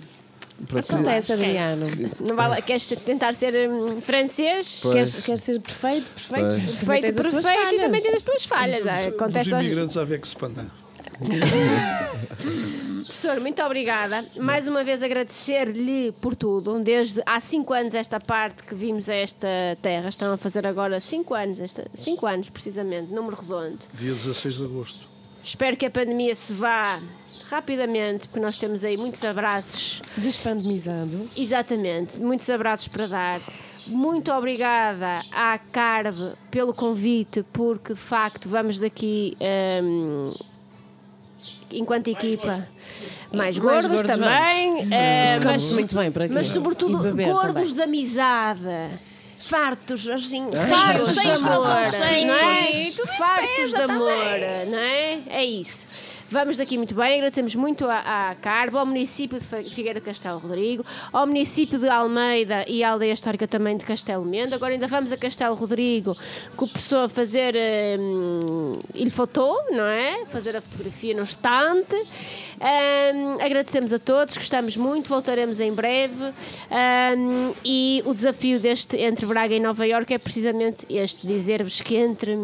Acontece, 0.70 1.34
Adriano. 1.34 1.88
Não 2.28 2.36
vale, 2.36 2.62
queres 2.62 2.86
tentar 3.04 3.34
ser 3.34 3.70
hum, 3.70 4.00
francês? 4.02 4.82
Queres, 4.84 5.24
queres 5.24 5.42
ser 5.42 5.60
perfeito? 5.60 6.10
Perfeito. 6.12 6.46
Pois. 6.50 6.64
Perfeito, 6.80 7.22
tuas 7.22 7.44
perfeito 7.44 7.76
e 7.76 7.80
também 7.80 8.02
tens 8.02 8.16
as 8.16 8.24
tuas 8.24 8.46
falhas. 8.46 8.82
Os 8.82 9.08
Acontece 9.08 9.54
aos... 9.54 9.64
imigrantes 9.66 9.98
à 9.98 10.06
que 10.06 10.28
se 10.28 10.36
pandam. 10.36 10.70
Professor, 13.12 13.40
muito 13.40 13.62
obrigada. 13.62 14.26
Mais 14.40 14.68
uma 14.68 14.84
vez 14.84 15.04
agradecer-lhe 15.04 16.12
por 16.22 16.36
tudo. 16.36 16.80
Desde 16.80 17.22
há 17.26 17.40
cinco 17.40 17.74
anos 17.74 17.94
esta 17.94 18.20
parte 18.20 18.64
que 18.64 18.74
vimos 18.74 19.10
a 19.10 19.14
esta 19.14 19.48
terra. 19.82 20.10
Estão 20.10 20.34
a 20.34 20.38
fazer 20.38 20.66
agora 20.66 21.00
cinco 21.00 21.34
anos, 21.34 21.60
esta, 21.60 21.86
cinco 21.94 22.26
anos 22.26 22.50
precisamente, 22.50 23.12
número 23.14 23.36
redondo. 23.36 23.80
Dia 23.94 24.14
16 24.14 24.56
de 24.56 24.64
agosto. 24.64 25.08
Espero 25.44 25.76
que 25.76 25.86
a 25.86 25.92
pandemia 25.92 26.34
se 26.36 26.54
vá 26.54 27.02
rapidamente, 27.50 28.28
porque 28.28 28.40
nós 28.40 28.58
temos 28.58 28.84
aí 28.84 28.96
muitos 28.96 29.24
abraços 29.24 30.02
Despandemizando. 30.16 31.28
Exatamente, 31.36 32.18
muitos 32.18 32.50
abraços 32.50 32.88
para 32.88 33.08
dar. 33.08 33.42
Muito 33.88 34.32
obrigada 34.32 35.24
à 35.32 35.58
Carve 35.58 36.34
pelo 36.50 36.74
convite, 36.74 37.44
porque 37.52 37.94
de 37.94 38.00
facto 38.00 38.48
vamos 38.48 38.80
daqui 38.80 39.36
hum, 39.84 40.32
enquanto 41.74 42.08
equipa 42.10 42.68
mais 43.34 43.58
gordos, 43.58 43.88
gordos 43.92 44.04
também, 44.12 44.80
Isto 44.80 45.46
mas, 45.46 45.72
muito 45.72 45.96
bem 45.96 46.08
aqui. 46.08 46.34
mas 46.34 46.48
sobretudo 46.48 46.98
gordos 46.98 47.54
também. 47.54 47.74
de 47.74 47.82
amizade. 47.82 48.60
Fartos, 49.38 50.08
assim, 50.08 50.50
Fartos 50.52 51.14
de 51.14 51.20
sem 51.20 51.32
amor, 51.32 51.64
não 51.64 52.36
é? 52.36 52.92
Fartos 53.18 53.74
de 53.74 53.82
amor, 53.82 54.12
não 54.70 54.78
é? 54.78 55.20
É 55.30 55.44
isso. 55.46 55.88
Vamos 56.32 56.56
daqui 56.56 56.78
muito 56.78 56.96
bem, 56.96 57.16
agradecemos 57.16 57.56
muito 57.56 57.86
à, 57.86 58.30
à 58.30 58.36
Carbo, 58.36 58.78
ao 58.78 58.86
município 58.86 59.38
de 59.38 59.44
Fi- 59.46 59.70
Figueira 59.70 60.00
Castelo 60.00 60.40
Rodrigo, 60.40 60.82
ao 61.12 61.28
município 61.28 61.78
de 61.78 61.90
Almeida 61.90 62.64
e 62.70 62.86
à 62.86 62.92
aldeia 62.92 63.12
histórica 63.12 63.46
também 63.50 63.76
de 63.76 63.84
Castelo 63.84 64.24
Mendo. 64.24 64.56
Agora 64.56 64.72
ainda 64.72 64.88
vamos 64.88 65.12
a 65.12 65.18
Castelo 65.18 65.56
Rodrigo 65.56 66.16
com 66.56 66.64
o 66.64 66.68
professor 66.70 67.04
a 67.04 67.10
fazer 67.10 67.54
hum, 68.00 68.80
il 68.96 69.12
photo, 69.12 69.46
não 69.72 69.84
é? 69.86 70.24
Fazer 70.30 70.56
a 70.56 70.62
fotografia 70.62 71.14
no 71.14 71.24
estante. 71.24 71.96
Hum, 71.96 73.38
agradecemos 73.44 73.92
a 73.92 74.00
todos, 74.00 74.38
gostamos 74.38 74.78
muito, 74.78 75.10
voltaremos 75.10 75.60
em 75.60 75.74
breve. 75.74 76.24
Hum, 77.18 77.54
e 77.66 78.02
o 78.06 78.14
desafio 78.14 78.58
deste 78.58 78.96
entre 78.96 79.26
Braga 79.26 79.54
e 79.54 79.60
Nova 79.60 79.86
Iorque 79.86 80.14
é 80.14 80.18
precisamente 80.18 80.86
este: 80.90 81.28
dizer-vos 81.28 81.82
que 81.82 81.98
entre 81.98 82.40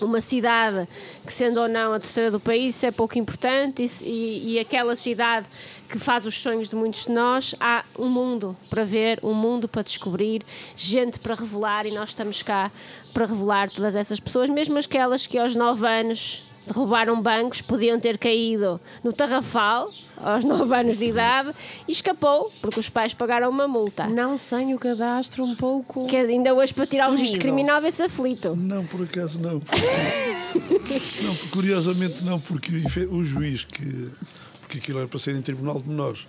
uma 0.00 0.20
cidade 0.20 0.88
que, 1.24 1.32
sendo 1.32 1.60
ou 1.60 1.68
não 1.68 1.92
a 1.92 2.00
terceira 2.00 2.30
do 2.30 2.40
país, 2.40 2.82
é 2.84 2.90
pouco 2.90 3.18
importante 3.18 3.86
e, 4.04 4.54
e, 4.54 4.58
aquela 4.58 4.96
cidade 4.96 5.46
que 5.88 5.98
faz 5.98 6.26
os 6.26 6.38
sonhos 6.38 6.68
de 6.68 6.76
muitos 6.76 7.04
de 7.04 7.12
nós, 7.12 7.54
há 7.60 7.84
um 7.98 8.08
mundo 8.08 8.56
para 8.68 8.84
ver, 8.84 9.20
um 9.22 9.34
mundo 9.34 9.68
para 9.68 9.82
descobrir, 9.82 10.42
gente 10.74 11.18
para 11.18 11.34
revelar 11.34 11.86
e 11.86 11.92
nós 11.92 12.10
estamos 12.10 12.42
cá 12.42 12.70
para 13.12 13.26
revelar 13.26 13.70
todas 13.70 13.94
essas 13.94 14.20
pessoas, 14.20 14.50
mesmo 14.50 14.78
aquelas 14.78 15.26
que 15.26 15.38
aos 15.38 15.54
9 15.54 15.86
anos 15.86 16.42
derrubaram 16.66 17.20
bancos, 17.20 17.60
podiam 17.60 17.98
ter 17.98 18.18
caído 18.18 18.80
no 19.02 19.12
Tarrafal 19.12 19.88
aos 20.16 20.44
9 20.44 20.74
anos 20.74 20.98
de 20.98 21.06
idade 21.06 21.52
e 21.86 21.92
escapou 21.92 22.50
porque 22.60 22.80
os 22.80 22.88
pais 22.88 23.14
pagaram 23.14 23.48
uma 23.48 23.68
multa. 23.68 24.06
Não 24.06 24.36
sem 24.36 24.74
o 24.74 24.78
cadastro 24.78 25.44
um 25.44 25.54
pouco. 25.54 26.06
Que 26.06 26.16
ainda 26.16 26.52
hoje 26.54 26.74
para 26.74 26.86
tirar 26.86 27.08
o 27.08 27.12
registro 27.12 27.40
criminal 27.40 27.80
vê-se 27.80 28.02
aflito. 28.02 28.56
Não, 28.56 28.84
por 28.84 29.02
acaso 29.02 29.38
não. 29.38 29.62
não, 31.22 31.36
curiosamente 31.50 32.24
não, 32.24 32.40
porque 32.40 32.72
o 33.10 33.22
juiz 33.24 33.64
que. 33.64 34.10
Porque 34.60 34.78
aquilo 34.78 34.98
era 34.98 35.06
para 35.06 35.18
ser 35.20 35.36
em 35.36 35.42
tribunal 35.42 35.80
de 35.80 35.88
menores. 35.88 36.26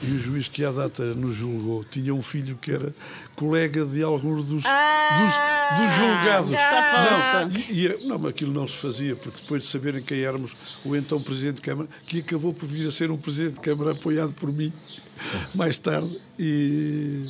E 0.00 0.06
o 0.12 0.18
juiz 0.18 0.46
que 0.46 0.64
à 0.64 0.70
data 0.70 1.02
nos 1.14 1.34
julgou 1.34 1.82
tinha 1.82 2.14
um 2.14 2.22
filho 2.22 2.56
que 2.60 2.70
era 2.70 2.94
colega 3.34 3.84
de 3.84 4.00
alguns 4.02 4.44
dos, 4.44 4.62
Ah! 4.64 5.70
dos, 5.74 5.80
dos 5.80 5.96
julgados. 5.96 6.50
Safou-se. 6.50 7.58
Não, 7.68 7.76
e, 7.76 7.86
e- 7.86 8.06
não, 8.06 8.18
mas 8.18 8.30
aquilo 8.30 8.52
não 8.52 8.68
se 8.68 8.76
fazia, 8.76 9.16
porque 9.16 9.40
depois 9.42 9.62
de 9.64 9.68
saberem 9.68 10.00
quem 10.02 10.20
éramos, 10.20 10.52
o 10.84 10.94
então 10.94 11.20
Presidente 11.20 11.56
de 11.56 11.62
Câmara, 11.62 11.88
que 12.06 12.20
acabou 12.20 12.54
por 12.54 12.68
vir 12.68 12.86
a 12.86 12.92
ser 12.92 13.10
um 13.10 13.16
Presidente 13.18 13.54
de 13.54 13.60
Câmara 13.60 13.90
apoiado 13.90 14.32
por 14.34 14.52
mim 14.52 14.72
mais 15.56 15.78
tarde, 15.80 16.16
e 16.38 17.24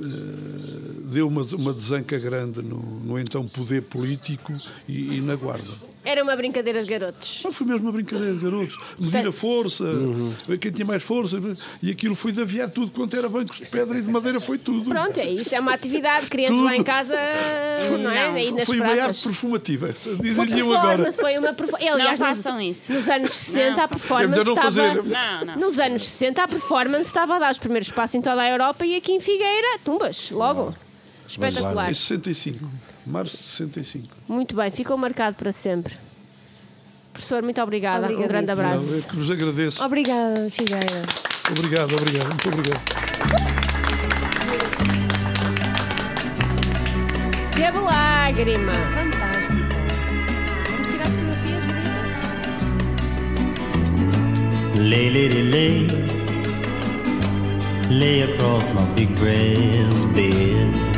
eh, 0.00 1.02
deu 1.12 1.26
uma, 1.26 1.42
uma 1.42 1.72
desanca 1.72 2.16
grande 2.18 2.62
no, 2.62 2.78
no 3.00 3.18
então 3.18 3.46
poder 3.48 3.82
político 3.82 4.52
e, 4.88 5.16
e 5.16 5.20
na 5.20 5.34
guarda. 5.34 5.72
Era 6.04 6.22
uma 6.22 6.36
brincadeira 6.36 6.82
de 6.82 6.88
garotos. 6.88 7.40
Não 7.44 7.52
foi 7.52 7.66
mesmo 7.66 7.86
uma 7.86 7.92
brincadeira 7.92 8.32
de 8.34 8.38
garotos. 8.38 8.76
Medir 8.98 9.26
a 9.26 9.32
força, 9.32 9.84
quem 10.60 10.70
tinha 10.70 10.86
mais 10.86 11.02
força, 11.02 11.40
e 11.82 11.90
aquilo 11.90 12.14
foi 12.14 12.30
de 12.32 12.42
aviar 12.42 12.70
tudo 12.70 12.90
quanto 12.90 13.16
era 13.16 13.28
bancos 13.28 13.58
de 13.58 13.66
pedra 13.66 13.98
e 13.98 14.02
de 14.02 14.10
madeira, 14.10 14.38
foi 14.40 14.58
tudo. 14.58 14.90
Pronto, 14.90 15.18
é 15.18 15.30
isso, 15.30 15.54
é 15.54 15.60
uma 15.60 15.72
atividade. 15.72 16.26
Crianças 16.26 16.58
lá 16.58 16.76
em 16.76 16.82
casa, 16.82 17.14
não 18.02 18.10
é? 18.10 18.28
Aí 18.30 18.50
nas 18.52 18.64
foi 18.66 18.80
uma 18.80 18.92
arte 18.92 19.22
perfumativa, 19.22 19.92
Foi 19.92 20.16
dizem-lhe 20.16 20.60
eu 20.60 20.66
agora. 20.74 20.80
performance, 20.88 21.18
foi 21.20 21.38
uma 21.38 21.52
performance. 21.52 21.88
Aliás, 21.88 22.20
Não 22.20 22.26
nos- 22.28 22.36
façam 22.36 22.60
isso. 22.60 22.92
Nos 22.92 23.08
anos 23.08 23.36
60 23.36 23.72
a 23.72 23.76
Não. 23.82 23.88
performance 23.88 24.26
É 24.26 24.30
melhor 24.30 24.44
não 24.44 24.52
estava. 24.54 24.66
fazer. 24.66 25.02
Não, 25.04 25.44
não. 25.46 25.56
Nos 25.56 25.78
anos 25.78 26.06
60 26.08 26.42
a 26.42 26.48
performance 26.48 27.06
estava 27.06 27.36
a 27.36 27.38
dar 27.38 27.50
os 27.52 27.58
primeiros 27.58 27.90
passos 27.90 28.14
em 28.16 28.20
toda 28.20 28.42
a 28.42 28.48
Europa 28.50 28.84
e 28.84 28.94
aqui 28.96 29.12
em 29.12 29.20
Figueira, 29.20 29.78
tumbas, 29.84 30.30
logo. 30.30 30.74
Espetacular. 31.26 31.90
Em 31.90 31.94
65, 31.94 32.68
março 33.06 33.36
de 33.36 33.42
65. 33.42 34.08
Muito 34.28 34.56
bem, 34.56 34.70
ficou 34.70 34.96
marcado 34.96 35.36
para 35.36 35.52
sempre. 35.52 35.94
Professor, 37.12 37.42
muito 37.42 37.62
obrigada. 37.62 38.08
Um 38.08 38.26
grande 38.26 38.50
abraço. 38.50 38.98
é 38.98 39.02
que 39.02 39.16
vos 39.16 39.30
agradeço. 39.30 39.84
Obrigada, 39.84 40.50
Figueira. 40.50 41.02
Obrigado, 41.50 41.94
obrigado, 41.94 42.28
muito 42.28 42.48
obrigado. 42.48 42.82
Que 47.54 47.70
lágrima! 47.78 48.72
Fantástico. 48.72 49.62
Vamos 50.70 50.88
tirar 50.88 51.10
fotografias 51.10 51.64
bonitas. 51.64 52.12
Lay, 54.80 55.10
lady, 55.10 55.42
lay. 55.42 55.86
Lay 57.90 58.22
across 58.22 58.64
my 58.74 58.82
big 58.96 59.14
brass 59.20 60.04
bed. 60.06 60.93